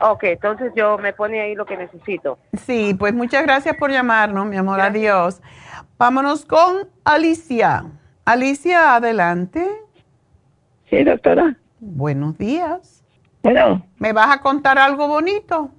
[0.00, 2.38] Ok, entonces yo me pone ahí lo que necesito.
[2.54, 4.80] Sí, pues muchas gracias por llamarnos, mi amor.
[4.80, 5.40] Adiós.
[5.98, 7.84] Vámonos con Alicia.
[8.24, 9.66] Alicia, adelante.
[10.88, 11.56] Sí, doctora.
[11.78, 13.04] Buenos días.
[13.42, 13.86] Bueno.
[13.98, 15.70] ¿Me vas a contar algo bonito?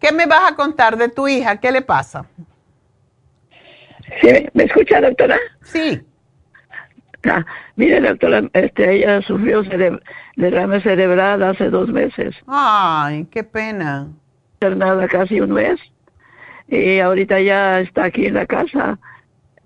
[0.00, 1.58] ¿Qué me vas a contar de tu hija?
[1.58, 2.26] ¿Qué le pasa?
[4.20, 5.38] Sí, ¿Me escucha, doctora?
[5.62, 6.00] Sí.
[7.28, 7.44] Ah,
[7.76, 9.62] mire, doctora, este, ella sufrió
[10.36, 12.34] derrame cerebral hace dos meses.
[12.46, 14.08] Ay, qué pena.
[14.60, 15.78] Nada, casi un mes.
[16.68, 18.98] Y ahorita ya está aquí en la casa.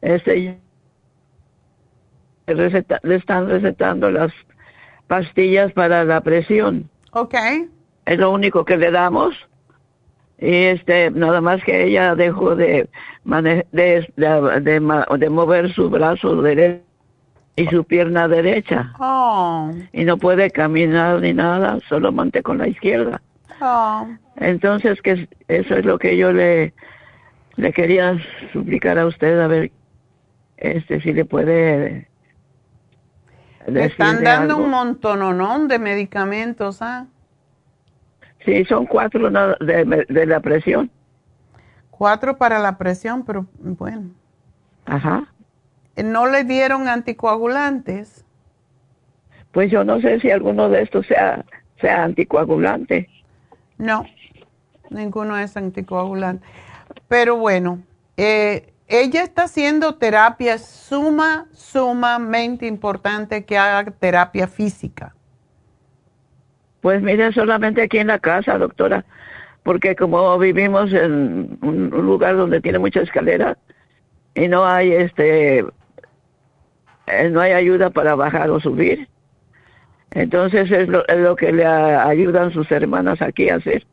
[0.01, 0.59] Este,
[2.46, 4.32] le están recetando las
[5.06, 6.90] pastillas para la presión.
[7.12, 7.34] Ok.
[8.06, 9.35] Es lo único que le damos.
[10.39, 12.89] Y este, nada más que ella dejó de,
[13.24, 16.82] de, de, de mover su brazo derecho
[17.56, 18.93] y su pierna derecha.
[18.98, 19.70] Oh.
[19.93, 23.22] Y no puede caminar ni nada, solamente con la izquierda.
[23.60, 24.09] Oh.
[24.36, 26.74] Entonces, que eso es lo que yo le,
[27.56, 28.18] le quería
[28.52, 29.70] suplicar a usted, a ver
[30.56, 32.09] este si le puede...
[33.66, 35.66] Le están dando un montón ¿no?
[35.66, 37.06] de medicamentos, ¿ah?
[38.44, 40.90] Sí, son cuatro de, de la presión.
[41.90, 44.10] Cuatro para la presión, pero bueno.
[44.84, 45.28] Ajá
[46.02, 48.24] no le dieron anticoagulantes.
[49.52, 51.44] Pues yo no sé si alguno de estos sea,
[51.80, 53.08] sea anticoagulante.
[53.78, 54.04] No,
[54.90, 56.44] ninguno es anticoagulante.
[57.06, 57.82] Pero bueno,
[58.16, 65.14] eh, ella está haciendo terapia suma, sumamente importante que haga terapia física.
[66.85, 69.06] Pues mire, solamente aquí en la casa, doctora,
[69.62, 73.56] porque como vivimos en un lugar donde tiene mucha escalera
[74.35, 75.61] y no hay este
[77.06, 79.09] eh, no hay ayuda para bajar o subir.
[80.11, 83.86] Entonces es lo, que le ayudan sus hermanas aquí a hacer,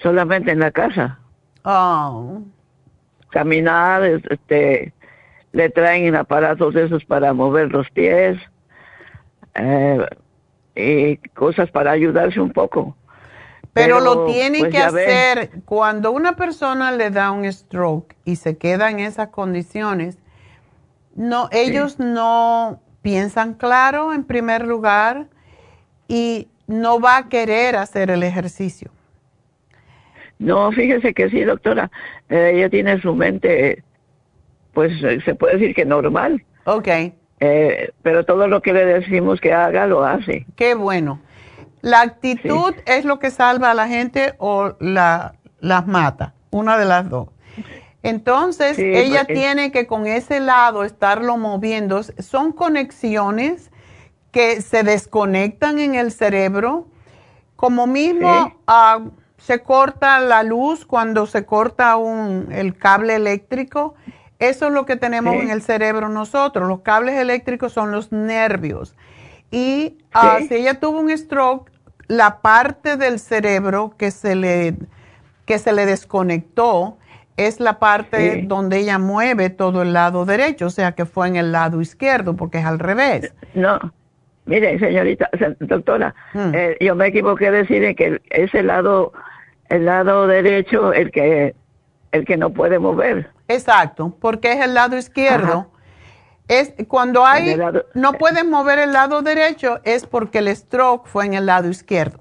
[0.00, 1.18] solamente en la casa.
[1.64, 2.40] Oh.
[3.30, 4.92] Caminar, este,
[5.50, 8.38] le traen aparatos de esos para mover los pies
[9.56, 10.06] eh,
[10.78, 12.96] y cosas para ayudarse un poco.
[13.72, 18.56] Pero, lo tiene pues, que hacer cuando una persona le da un stroke y se
[18.56, 20.18] queda en esas condiciones
[21.18, 25.26] no, ellos no piensan claro en primer lugar
[26.06, 28.92] y no va a querer hacer el ejercicio.
[30.38, 31.90] No, fíjese que sí, doctora.
[32.28, 33.82] Eh, ella tiene su mente,
[34.72, 34.92] pues
[35.24, 36.44] se puede decir que normal.
[36.66, 36.88] Ok.
[37.40, 40.46] Eh, pero todo lo que le decimos que haga, lo hace.
[40.56, 41.20] Qué bueno.
[41.80, 46.84] La actitud es lo que salva a la gente o la, las mata, una de
[46.84, 47.28] las dos.
[48.02, 52.02] Entonces, ella tiene que con ese lado estarlo moviendo.
[52.02, 53.70] Son conexiones
[54.30, 56.86] que se desconectan en el cerebro,
[57.56, 59.00] como mismo ah,
[59.36, 63.94] se corta la luz cuando se corta un, el cable eléctrico.
[64.38, 66.68] Eso es lo que tenemos en el cerebro nosotros.
[66.68, 68.94] Los cables eléctricos son los nervios.
[69.50, 71.70] Y ah, si ella tuvo un stroke,
[72.06, 74.74] la parte del cerebro que se le,
[75.44, 76.98] que se le desconectó
[77.36, 81.36] es la parte donde ella mueve todo el lado derecho, o sea que fue en
[81.36, 83.32] el lado izquierdo, porque es al revés.
[83.54, 83.78] No,
[84.44, 86.54] mire, señorita, doctora, mm.
[86.54, 89.12] eh, yo me equivoqué decir que es el lado,
[89.68, 91.54] el lado derecho el que,
[92.10, 93.30] el que no puede mover.
[93.48, 95.70] Exacto, porque es el lado izquierdo.
[96.46, 97.58] Es cuando hay
[97.94, 102.20] no puedes mover el lado derecho es porque el stroke fue en el lado izquierdo.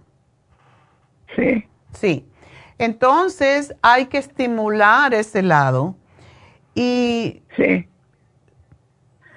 [1.36, 1.66] Sí.
[1.94, 2.30] Sí.
[2.78, 5.96] Entonces hay que estimular ese lado
[6.76, 7.88] y sí.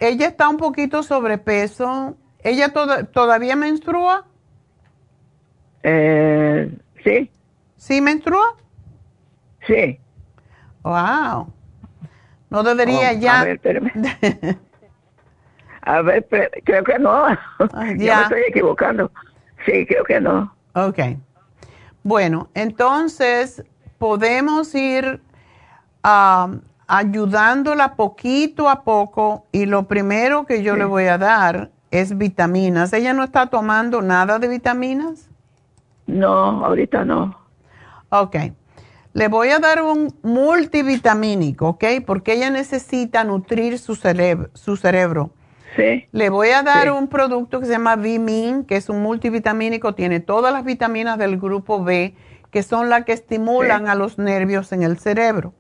[0.01, 2.17] ella está un poquito sobrepeso.
[2.43, 2.73] ¿Ella
[3.13, 4.27] todavía menstrua?
[5.83, 6.71] Eh,
[7.05, 7.31] sí.
[7.77, 8.57] ¿Sí menstrua?
[9.67, 9.99] Sí.
[10.83, 11.53] Wow.
[12.51, 13.41] No debería oh, ya.
[15.83, 16.27] A ver,
[16.65, 17.29] creo que no.
[17.97, 18.17] ya.
[18.17, 19.11] me estoy equivocando.
[19.65, 20.55] Sí, creo que no.
[20.75, 20.99] Ok.
[22.03, 23.65] Bueno, entonces
[23.99, 25.21] podemos ir
[26.05, 32.17] um, ayudándola poquito a poco y lo primero que yo le voy a dar es
[32.17, 32.93] vitaminas.
[32.93, 35.29] ¿Ella no está tomando nada de vitaminas?
[36.07, 37.39] No, ahorita no.
[38.09, 38.37] Ok.
[39.13, 41.85] Le voy a dar un multivitamínico, ¿ok?
[42.07, 44.51] Porque ella necesita nutrir su, cerebro.
[44.55, 45.31] Su cerebro.
[46.13, 50.21] Le voy a dar un producto que se llama Vimin, que es un multivitamínico, tiene
[50.21, 52.15] todas las vitaminas del grupo B,
[52.51, 55.55] que son las que estimulan a los nervios en el cerebro.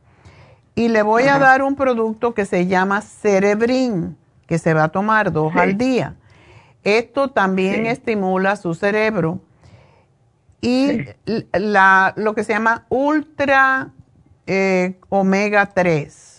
[0.74, 4.16] Y le voy a dar un producto que se llama Cerebrin,
[4.46, 6.16] que se va a tomar dos al día.
[6.82, 9.40] Esto también estimula su cerebro.
[10.60, 11.06] Y
[11.52, 13.92] la, lo que se llama Ultra
[14.46, 16.30] eh, Omega 3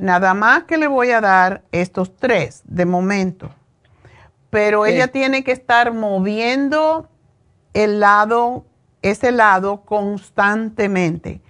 [0.00, 3.50] Nada más que le voy a dar estos tres de momento.
[4.50, 7.08] Pero ella tiene que estar moviendo
[7.72, 8.66] el lado,
[9.02, 11.40] ese lado constantemente.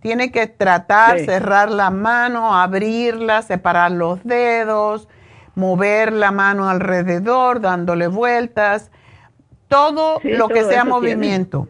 [0.00, 5.08] Tiene que tratar, cerrar la mano, abrirla, separar los dedos,
[5.54, 8.90] mover la mano alrededor, dándole vueltas.
[9.72, 11.68] Todo lo que sea movimiento.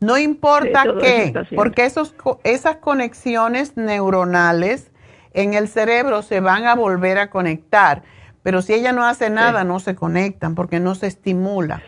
[0.00, 2.14] No importa qué, porque esos,
[2.44, 4.90] esas conexiones neuronales
[5.34, 8.02] en el cerebro se van a volver a conectar.
[8.42, 11.82] Pero si ella no hace nada, no se conectan porque no se estimula.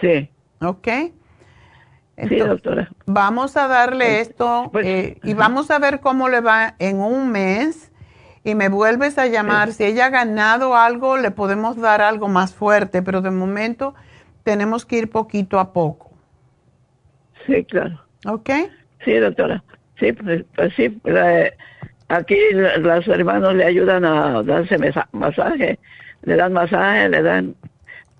[0.00, 0.30] Sí.
[0.60, 0.88] ¿Ok?
[2.28, 2.90] sí, doctora.
[3.06, 7.32] Vamos a darle esto pues, eh, y vamos a ver cómo le va en un
[7.32, 7.90] mes
[8.44, 9.72] y me vuelves a llamar.
[9.72, 13.94] Si ella ha ganado algo, le podemos dar algo más fuerte, pero de momento
[14.42, 16.10] tenemos que ir poquito a poco.
[17.46, 18.00] Sí, claro.
[18.26, 18.50] ¿Ok?
[19.04, 19.64] Sí, doctora.
[19.98, 21.00] Sí, pues, pues sí.
[22.08, 24.76] Aquí los hermanos le ayudan a darse
[25.12, 25.78] masaje,
[26.22, 27.54] le dan masaje, le dan,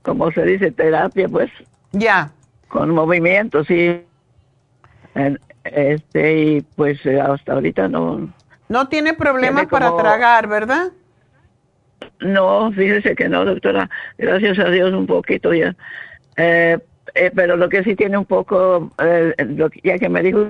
[0.02, 1.50] como se dice, terapia, pues.
[1.92, 2.30] Ya.
[2.68, 4.02] Con movimiento, sí.
[5.64, 8.32] Este, y pues hasta ahorita no.
[8.68, 10.92] No tiene problemas para tragar, ¿verdad?
[12.20, 13.90] No, fíjese que no, doctora.
[14.18, 15.74] Gracias a Dios un poquito ya.
[16.36, 16.78] Eh,
[17.14, 19.34] eh, pero lo que sí tiene un poco, eh,
[19.82, 20.48] ya que me dijo,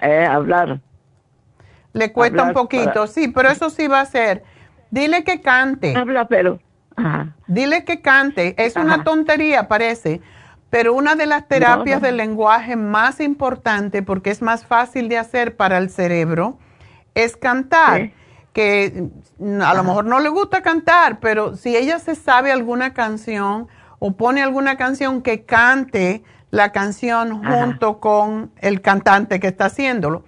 [0.00, 0.80] hablar
[1.92, 4.42] le cuesta un poquito, sí, pero eso sí va a ser.
[4.90, 5.96] Dile que cante.
[5.96, 6.60] Habla, pero.
[7.46, 8.54] Dile que cante.
[8.58, 10.20] Es una tontería, parece,
[10.68, 15.56] pero una de las terapias del lenguaje más importante, porque es más fácil de hacer
[15.56, 16.58] para el cerebro,
[17.14, 18.12] es cantar.
[18.52, 19.08] Que
[19.62, 23.68] a lo mejor no le gusta cantar, pero si ella se sabe alguna canción
[24.00, 30.24] o pone alguna canción que cante la canción junto con el cantante que está haciéndolo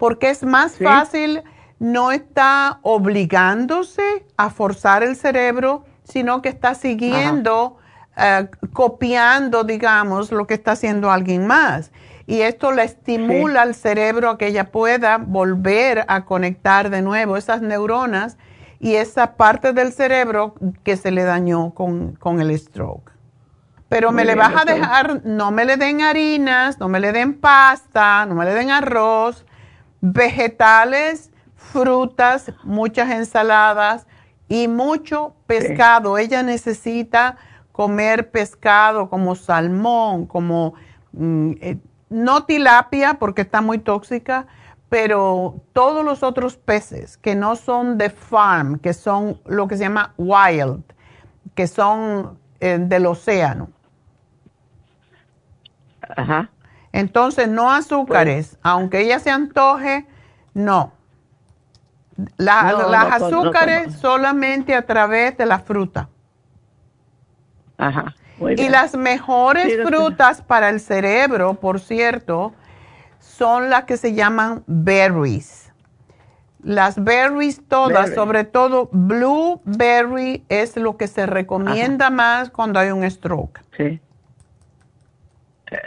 [0.00, 1.42] porque es más fácil,
[1.78, 7.76] no está obligándose a forzar el cerebro, sino que está siguiendo,
[8.16, 11.92] eh, copiando, digamos, lo que está haciendo alguien más.
[12.30, 17.36] Y esto le estimula al cerebro a que ella pueda volver a conectar de nuevo
[17.36, 18.38] esas neuronas
[18.78, 20.54] y esa parte del cerebro
[20.84, 23.10] que se le dañó con, con el stroke.
[23.88, 27.34] Pero me le vas a dejar, no me le den harinas, no me le den
[27.34, 29.44] pasta, no me le den arroz,
[30.00, 34.06] vegetales, frutas, muchas ensaladas
[34.46, 36.16] y mucho pescado.
[36.16, 37.38] Ella necesita
[37.72, 40.74] comer pescado como salmón, como
[41.10, 41.78] mm, eh,
[42.10, 44.46] no tilapia porque está muy tóxica,
[44.88, 49.84] pero todos los otros peces que no son de farm, que son lo que se
[49.84, 50.82] llama wild,
[51.54, 53.70] que son eh, del océano.
[56.16, 56.50] Ajá.
[56.92, 60.06] Entonces, no azúcares, pues- aunque ella se antoje,
[60.54, 60.92] no.
[62.36, 66.08] las azúcares solamente a través de la fruta.
[67.78, 68.14] Ajá.
[68.56, 72.52] Y las mejores frutas para el cerebro, por cierto,
[73.18, 75.72] son las que se llaman berries.
[76.62, 83.08] Las berries todas, sobre todo blueberry, es lo que se recomienda más cuando hay un
[83.10, 83.60] stroke.
[83.76, 84.00] Sí.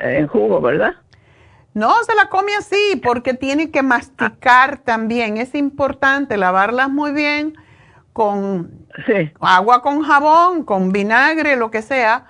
[0.02, 0.94] En jugo, ¿verdad?
[1.74, 5.38] No, se la come así porque tiene que masticar también.
[5.38, 7.56] Es importante lavarlas muy bien
[8.14, 8.88] con
[9.40, 12.26] agua con jabón, con vinagre, lo que sea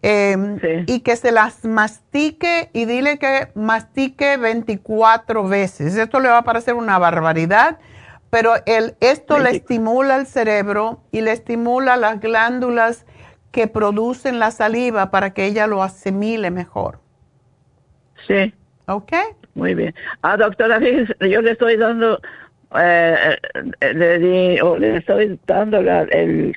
[0.00, 5.96] Em, y que se las mastique y dile que mastique 24 veces.
[5.96, 7.78] Esto le va a parecer una barbaridad,
[8.30, 13.06] pero el, esto le estimula el cerebro y le estimula las glándulas
[13.50, 17.00] que producen la saliva para que ella lo asimile mejor.
[18.28, 18.54] Sí.
[18.86, 19.12] ¿Ok?
[19.54, 19.92] Muy bien.
[20.22, 22.20] Ah, doctora, yo le estoy dando,
[22.78, 23.36] eh,
[23.80, 26.54] eh, le, di, le estoy dando el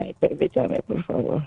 [0.00, 1.42] Ay, permítame, por favor.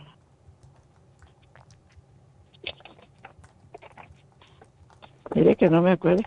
[5.34, 6.22] Mire que no me acuerdo.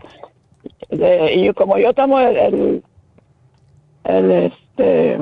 [0.89, 2.83] y yo, como yo tomo el,
[4.03, 5.17] el, este...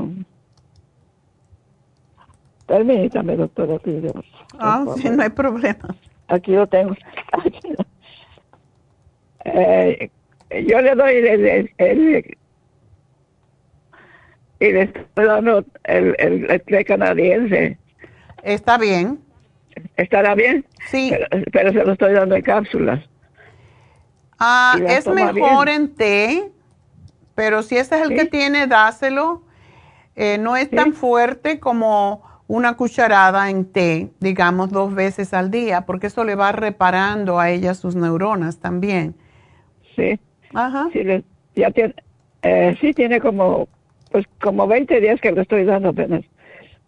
[2.66, 3.80] Permítame, doctora.
[4.58, 5.96] Ah, sí, no hay problema.
[6.28, 6.96] Aquí lo tengo.
[9.48, 10.10] Eh,
[10.68, 12.38] yo le doy el, el
[14.60, 17.78] y le estoy dando el, el, té canadiense.
[18.44, 19.20] Está bien.
[19.98, 20.66] ¿Estará bien?
[20.90, 21.14] Sí.
[21.52, 23.04] Pero, se lo estoy dando en cápsulas.
[24.40, 26.52] Ah, es mejor en té,
[27.36, 29.44] pero si ese es el que tiene, dáselo.
[30.16, 35.82] Eh, no es tan fuerte como una cucharada en té, digamos dos veces al día,
[35.82, 39.16] porque eso le va reparando a ella sus neuronas también.
[39.96, 40.20] Sí.
[40.54, 40.88] Ajá.
[40.94, 41.02] Sí,
[41.56, 41.96] ya tiene,
[42.44, 43.68] eh, sí tiene como
[44.12, 46.24] pues como 20 días que lo estoy dando apenas,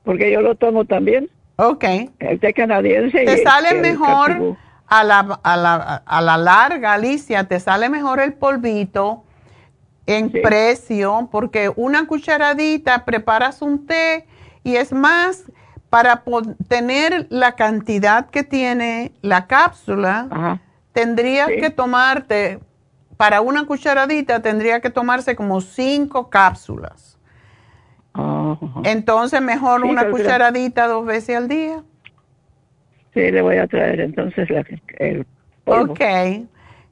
[0.03, 1.30] porque yo lo tomo también.
[1.57, 1.84] Ok.
[2.19, 3.26] El té canadiense.
[3.26, 4.57] Te sale mejor
[4.88, 5.76] a la, a, la,
[6.06, 9.23] a la larga, Alicia, te sale mejor el polvito
[10.06, 14.26] en precio, porque una cucharadita preparas un té
[14.64, 15.45] y es más,
[15.89, 16.23] para
[16.68, 20.60] tener la cantidad que tiene la cápsula,
[20.91, 22.60] tendrías que tomarte,
[23.18, 27.18] para una cucharadita tendría que tomarse como cinco cápsulas.
[28.84, 31.84] Entonces, mejor una cucharadita dos veces al día.
[33.14, 34.65] Sí, le voy a traer entonces la,
[34.98, 35.26] el
[35.64, 35.94] polvo.
[35.94, 36.02] Ok.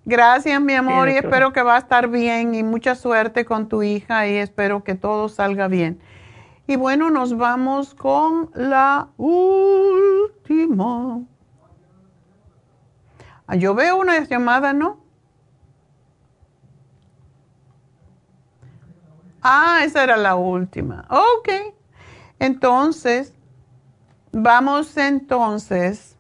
[0.07, 3.81] Gracias, mi amor, y espero que va a estar bien y mucha suerte con tu
[3.81, 5.99] hija y espero que todo salga bien.
[6.67, 11.21] Y bueno, nos vamos con la última.
[13.47, 15.04] Ah, yo veo una llamada, ¿no?
[19.47, 21.05] Ah, esa era la última.
[21.07, 21.49] Ok.
[22.39, 23.31] Entonces,
[24.31, 26.17] vamos entonces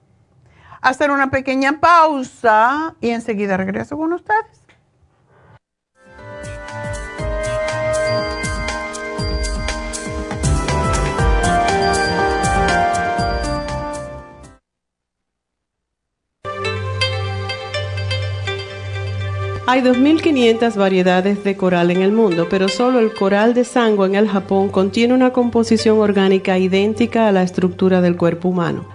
[0.79, 4.54] a hacer una pequeña pausa y enseguida regreso con ustedes.
[19.67, 24.13] Hay 2.500 variedades de coral en el mundo, pero solo el coral de sangre en
[24.13, 28.94] el Japón contiene una composición orgánica idéntica a la estructura del cuerpo humano.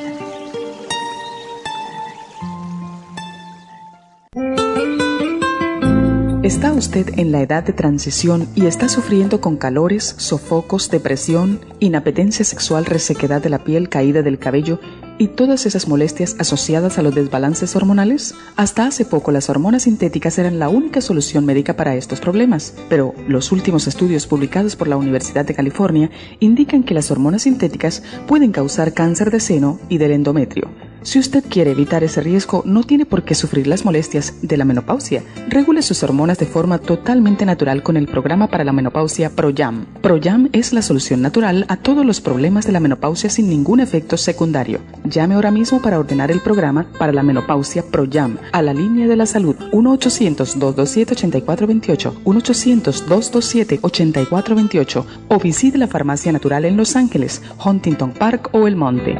[6.51, 12.43] ¿Está usted en la edad de transición y está sufriendo con calores, sofocos, depresión, inapetencia
[12.43, 14.77] sexual, resequedad de la piel, caída del cabello
[15.21, 18.33] y todas esas molestias asociadas a los desbalances hormonales?
[18.55, 23.13] Hasta hace poco las hormonas sintéticas eran la única solución médica para estos problemas, pero
[23.27, 28.51] los últimos estudios publicados por la Universidad de California indican que las hormonas sintéticas pueden
[28.51, 30.71] causar cáncer de seno y del endometrio
[31.03, 34.65] si usted quiere evitar ese riesgo, no tiene por qué sufrir las molestias de la
[34.65, 35.23] menopausia.
[35.49, 39.85] Regule sus hormonas de forma totalmente natural con el programa para la menopausia ProYam.
[40.01, 44.15] ProYam es la solución natural a todos los problemas de la menopausia sin ningún efecto
[44.15, 44.79] secundario.
[45.11, 49.17] Llame ahora mismo para ordenar el programa para la menopausia ProYam a la línea de
[49.17, 58.67] la salud 1-800-227-8428, 1-800-227-8428 o visite la farmacia natural en Los Ángeles, Huntington Park o
[58.67, 59.19] El Monte.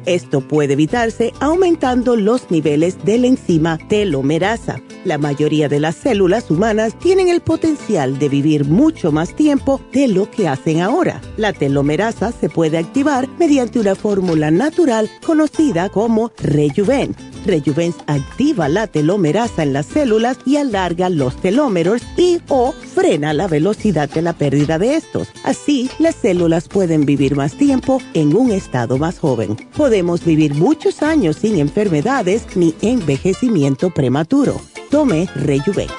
[0.05, 4.81] Esto puede evitarse aumentando los niveles de la enzima telomerasa.
[5.05, 10.07] La mayoría de las células humanas tienen el potencial de vivir mucho más tiempo de
[10.07, 11.21] lo que hacen ahora.
[11.37, 17.15] La telomerasa se puede activar mediante una fórmula natural conocida como Rejuven
[17.45, 23.47] Rejuvens activa la telomerasa en las células y alarga los telómeros y o frena la
[23.47, 25.29] velocidad de la pérdida de estos.
[25.43, 29.57] Así, las células pueden vivir más tiempo en un estado más joven.
[29.91, 34.61] Podemos vivir muchos años sin enfermedades ni envejecimiento prematuro.
[34.89, 35.89] Tome Rejuven.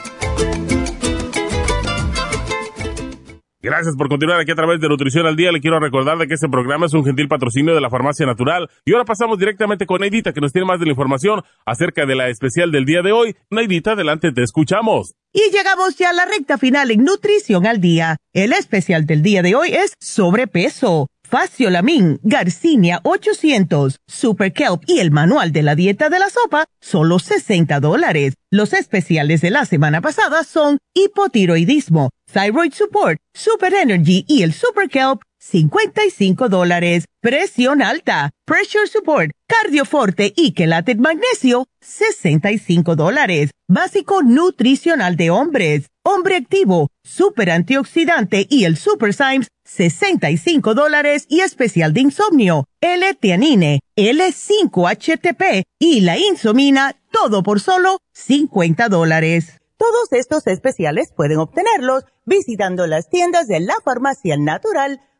[3.60, 5.52] Gracias por continuar aquí a través de Nutrición al Día.
[5.52, 8.70] Le quiero recordar de que este programa es un gentil patrocinio de la Farmacia Natural.
[8.86, 12.14] Y ahora pasamos directamente con Neidita, que nos tiene más de la información acerca de
[12.14, 13.36] la especial del día de hoy.
[13.51, 15.12] Neidita, adelante, te escuchamos.
[15.35, 18.16] Y llegamos ya a la recta final en Nutrición al Día.
[18.32, 21.09] El especial del día de hoy es sobrepeso.
[21.33, 27.19] Faciolamin, Garcinia 800, Super Kelp y el manual de la dieta de la sopa, solo
[27.19, 28.35] 60 dólares.
[28.51, 34.91] Los especiales de la semana pasada son hipotiroidismo, Thyroid Support, Super Energy y el Super
[34.91, 37.06] Kelp, 55 dólares.
[37.20, 43.51] Presión alta, Pressure Support, Cardioforte y Quelate Magnesio, 65 dólares.
[43.69, 51.40] Básico nutricional de hombres, Hombre Activo, Super Antioxidante y el Super Symes, 65 dólares y
[51.40, 59.59] especial de insomnio, L-Tianine, L5-HTP y la insomina, todo por solo 50 dólares.
[59.77, 65.01] Todos estos especiales pueden obtenerlos visitando las tiendas de la farmacia natural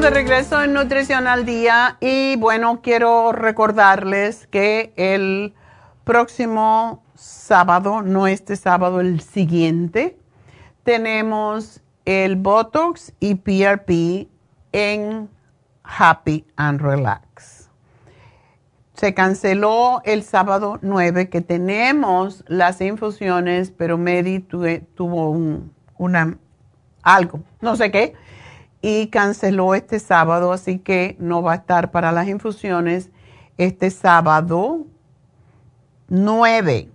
[0.00, 5.52] De regreso en Nutrición al Día y bueno, quiero recordarles que el
[6.04, 10.16] próximo sábado, no este sábado, el siguiente,
[10.84, 14.30] tenemos el Botox y PRP
[14.72, 15.28] en
[15.84, 17.68] Happy and Relax.
[18.94, 25.70] Se canceló el sábado 9 que tenemos las infusiones, pero Mary tuvo un,
[27.02, 28.14] algo, no sé qué
[28.82, 33.10] y canceló este sábado, así que no va a estar para las infusiones
[33.58, 34.86] este sábado
[36.08, 36.88] 9.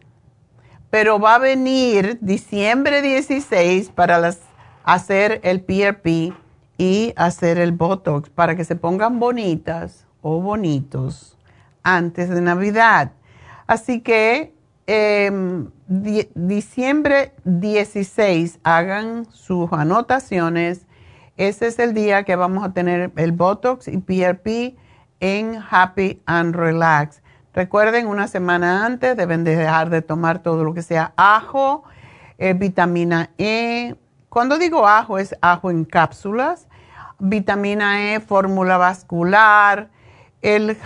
[0.90, 4.40] Pero va a venir diciembre 16 para las,
[4.84, 6.34] hacer el PRP
[6.78, 11.38] y hacer el Botox para que se pongan bonitas o bonitos
[11.84, 13.12] antes de Navidad.
[13.68, 14.53] Así que
[14.88, 20.86] em, diciembre 16 hagan sus anotaciones
[21.38, 24.78] ese es el día que vamos a tener el Botox y PRP
[25.20, 27.22] en Happy and Relax.
[27.53, 31.84] Recuerden, una semana antes deben dejar de tomar todo lo que sea ajo,
[32.38, 33.95] eh, vitamina E,
[34.30, 36.68] cuando digo ajo es ajo en cápsulas,
[37.20, 39.90] vitamina E, fórmula vascular,
[40.41, 40.78] el,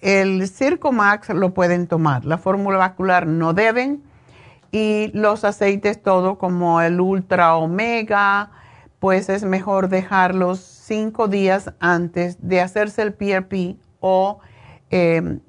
[0.00, 4.02] el Circo Max lo pueden tomar, la fórmula vascular no deben.
[4.70, 8.50] Y los aceites todo como el ultra omega,
[8.98, 14.40] pues es mejor dejarlos cinco días antes de hacerse el PRP o
[14.90, 15.40] em,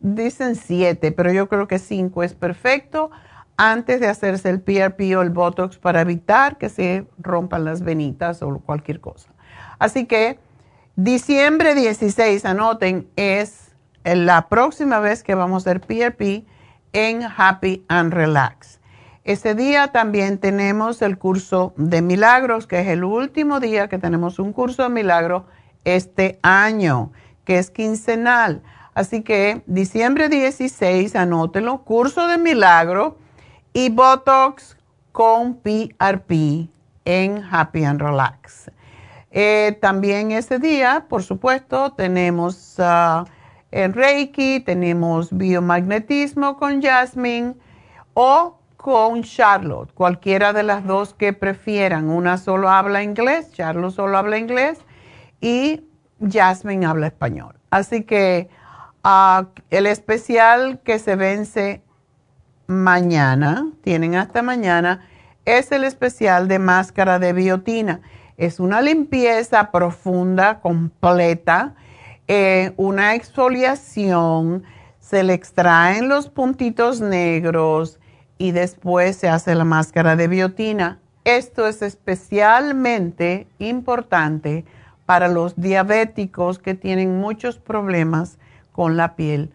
[0.00, 3.10] dicen siete, pero yo creo que cinco es perfecto
[3.56, 8.40] antes de hacerse el PRP o el Botox para evitar que se rompan las venitas
[8.42, 9.30] o cualquier cosa.
[9.78, 10.38] Así que
[10.94, 13.72] diciembre 16, anoten, es
[14.04, 16.46] la próxima vez que vamos a hacer PRP
[16.92, 18.77] en Happy and Relax.
[19.28, 24.38] Ese día también tenemos el curso de milagros, que es el último día que tenemos
[24.38, 25.42] un curso de milagros
[25.84, 27.12] este año,
[27.44, 28.62] que es quincenal.
[28.94, 33.18] Así que diciembre 16, anótenlo, curso de milagro
[33.74, 34.78] y Botox
[35.12, 36.70] con PRP
[37.04, 38.70] en Happy and Relax.
[39.30, 43.26] Eh, también ese día, por supuesto, tenemos uh,
[43.70, 47.56] Reiki, tenemos biomagnetismo con Jasmine
[48.14, 52.08] o con Charlotte, cualquiera de las dos que prefieran.
[52.08, 54.78] Una solo habla inglés, Charlotte solo habla inglés
[55.40, 55.82] y
[56.26, 57.56] Jasmine habla español.
[57.70, 58.48] Así que
[59.04, 61.82] uh, el especial que se vence
[62.68, 65.04] mañana, tienen hasta mañana,
[65.44, 68.00] es el especial de máscara de biotina.
[68.36, 71.74] Es una limpieza profunda, completa,
[72.28, 74.62] eh, una exfoliación,
[75.00, 77.97] se le extraen los puntitos negros
[78.38, 81.00] y después se hace la máscara de biotina.
[81.24, 84.64] Esto es especialmente importante
[85.04, 88.38] para los diabéticos que tienen muchos problemas
[88.72, 89.50] con la piel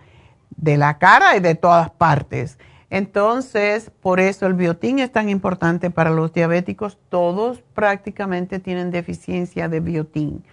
[0.57, 2.59] de la cara y de todas partes.
[2.89, 6.99] Entonces, por eso el biotín es tan importante para los diabéticos.
[7.09, 10.43] Todos prácticamente tienen deficiencia de biotín.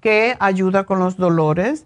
[0.00, 1.84] que ayuda con los dolores.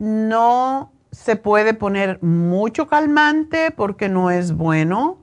[0.00, 5.18] No se puede poner mucho calmante porque no es bueno,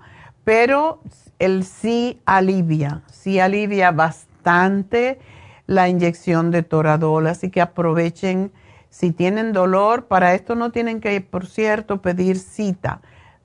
[0.45, 1.01] pero
[1.39, 5.19] el sí alivia, sí alivia bastante
[5.67, 8.51] la inyección de Toradol, así que aprovechen.
[8.89, 13.01] Si tienen dolor, para esto no tienen que, por cierto, pedir cita.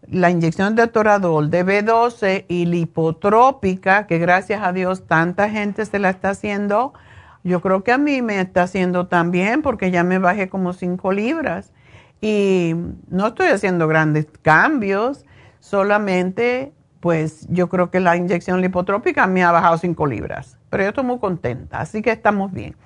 [0.06, 5.98] La inyección de toradol de B12 y lipotrópica, que gracias a Dios tanta gente se
[5.98, 6.94] la está haciendo,
[7.42, 11.12] yo creo que a mí me está haciendo también porque ya me bajé como 5
[11.12, 11.72] libras.
[12.20, 12.74] Y
[13.08, 15.24] no estoy haciendo grandes cambios,
[15.58, 20.88] solamente pues yo creo que la inyección lipotrópica me ha bajado 5 libras, pero yo
[20.90, 22.76] estoy muy contenta, así que estamos bien.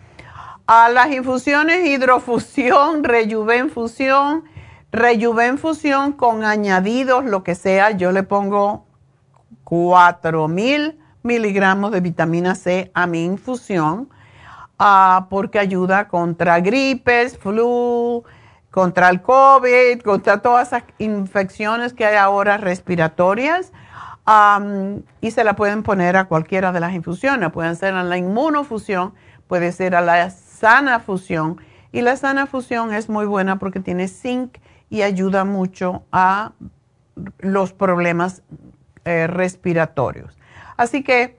[0.67, 4.45] A las infusiones hidrofusión, rejuvenfusión,
[4.95, 8.87] Rejuven Fusión con añadidos, lo que sea, yo le pongo
[9.65, 14.09] 4000 miligramos de vitamina C a mi infusión
[14.79, 18.23] uh, porque ayuda contra gripes, flu,
[18.71, 23.73] contra el COVID, contra todas esas infecciones que hay ahora respiratorias.
[25.21, 27.51] Y se la pueden poner a cualquiera de las infusiones.
[27.53, 29.15] Pueden ser a la inmunofusión,
[29.49, 31.61] puede ser a la sana fusión.
[31.93, 36.53] Y la sana fusión es muy buena porque tiene zinc y ayuda mucho a
[37.39, 38.43] los problemas
[39.05, 40.39] eh, respiratorios.
[40.77, 41.37] Así que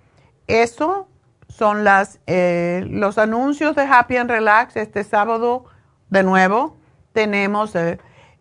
[0.47, 1.07] eso
[1.47, 4.75] son las, eh, los anuncios de Happy and Relax.
[4.75, 5.65] Este sábado,
[6.09, 6.77] de nuevo,
[7.13, 7.97] tenemos, eh,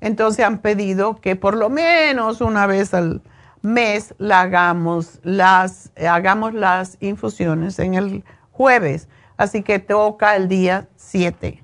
[0.00, 3.22] Entonces han pedido que por lo menos una vez al
[3.62, 9.08] mes hagamos las, hagamos las infusiones en el jueves.
[9.36, 11.62] Así que toca el día 7,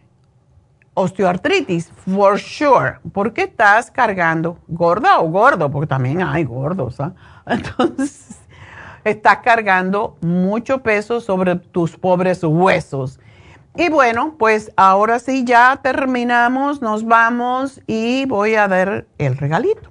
[0.95, 7.13] osteoartritis, for sure, porque estás cargando gorda o gordo, porque también hay gordos, ¿ah?
[7.45, 8.39] Entonces,
[9.03, 13.19] estás cargando mucho peso sobre tus pobres huesos.
[13.75, 19.90] Y bueno, pues ahora sí ya terminamos, nos vamos y voy a dar el regalito.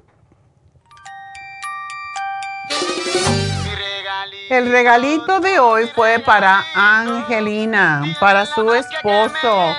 [4.50, 9.76] El regalito de hoy fue para Angelina, para su esposo,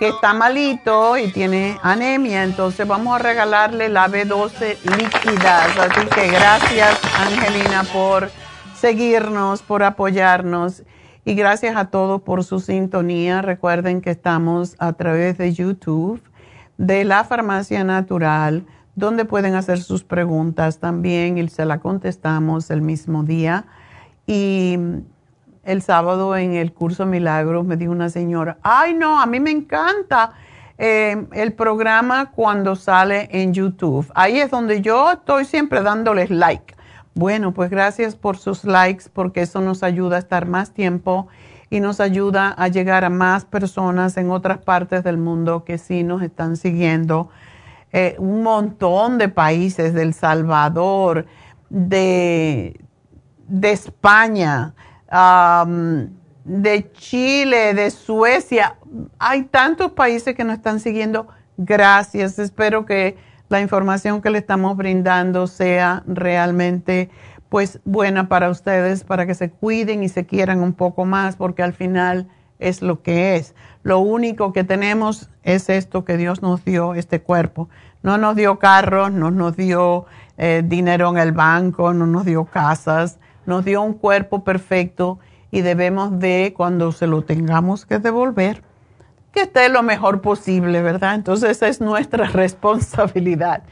[0.00, 2.42] que está malito y tiene anemia.
[2.42, 5.78] Entonces vamos a regalarle la B12 líquidas.
[5.78, 8.32] Así que gracias, Angelina, por
[8.74, 10.82] seguirnos, por apoyarnos.
[11.24, 13.42] Y gracias a todos por su sintonía.
[13.42, 16.20] Recuerden que estamos a través de YouTube
[16.78, 18.66] de la Farmacia Natural,
[18.96, 23.66] donde pueden hacer sus preguntas también y se la contestamos el mismo día.
[24.30, 24.78] Y
[25.64, 29.50] el sábado en el curso Milagros me dijo una señora, ay no, a mí me
[29.50, 30.34] encanta
[30.78, 34.08] eh, el programa cuando sale en YouTube.
[34.14, 36.76] Ahí es donde yo estoy siempre dándoles like.
[37.12, 41.26] Bueno, pues gracias por sus likes porque eso nos ayuda a estar más tiempo
[41.68, 46.04] y nos ayuda a llegar a más personas en otras partes del mundo que sí
[46.04, 47.30] nos están siguiendo.
[47.92, 51.26] Eh, un montón de países, del Salvador,
[51.68, 52.80] de
[53.50, 54.74] de España,
[56.44, 58.76] de Chile, de Suecia.
[59.18, 61.28] Hay tantos países que nos están siguiendo.
[61.56, 62.38] Gracias.
[62.38, 63.18] Espero que
[63.48, 67.10] la información que le estamos brindando sea realmente
[67.48, 71.64] pues buena para ustedes, para que se cuiden y se quieran un poco más, porque
[71.64, 72.28] al final
[72.60, 73.56] es lo que es.
[73.82, 77.68] Lo único que tenemos es esto que Dios nos dio, este cuerpo.
[78.02, 80.06] No nos dio carros, no nos dio
[80.38, 83.18] eh, dinero en el banco, no nos dio casas,
[83.50, 85.18] nos dio un cuerpo perfecto
[85.50, 88.62] y debemos de, cuando se lo tengamos que devolver,
[89.32, 91.16] que esté lo mejor posible, ¿verdad?
[91.16, 93.64] Entonces esa es nuestra responsabilidad.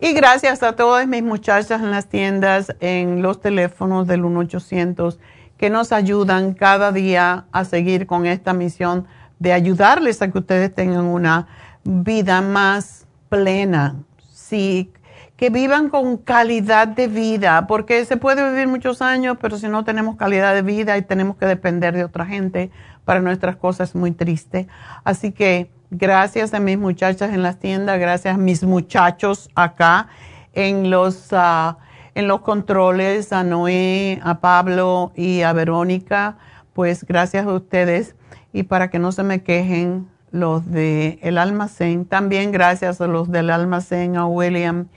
[0.00, 5.18] Y gracias a todas mis muchachas en las tiendas, en los teléfonos del 1-800,
[5.56, 9.06] que nos ayudan cada día a seguir con esta misión
[9.38, 11.48] de ayudarles a que ustedes tengan una
[11.84, 13.96] vida más plena.
[14.32, 14.92] Sí,
[15.38, 19.84] que vivan con calidad de vida, porque se puede vivir muchos años, pero si no
[19.84, 22.72] tenemos calidad de vida y tenemos que depender de otra gente
[23.04, 24.66] para nuestras cosas es muy triste.
[25.04, 30.08] Así que gracias a mis muchachas en las tiendas, gracias a mis muchachos acá
[30.54, 31.78] en los, ah,
[32.16, 36.36] en los controles, a Noé, a Pablo y a Verónica,
[36.72, 38.16] pues gracias a ustedes
[38.52, 43.30] y para que no se me quejen los del el almacén, también gracias a los
[43.30, 44.88] del almacén, a William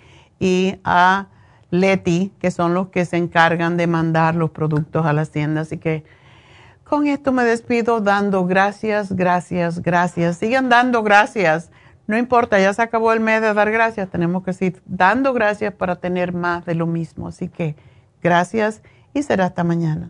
[0.42, 1.28] y a
[1.70, 5.68] Leti, que son los que se encargan de mandar los productos a las tiendas.
[5.68, 6.04] Así que
[6.84, 10.38] con esto me despido dando gracias, gracias, gracias.
[10.38, 11.70] Sigan dando gracias.
[12.08, 14.10] No importa, ya se acabó el mes de dar gracias.
[14.10, 17.28] Tenemos que seguir dando gracias para tener más de lo mismo.
[17.28, 17.76] Así que
[18.22, 18.82] gracias
[19.14, 20.10] y será hasta mañana.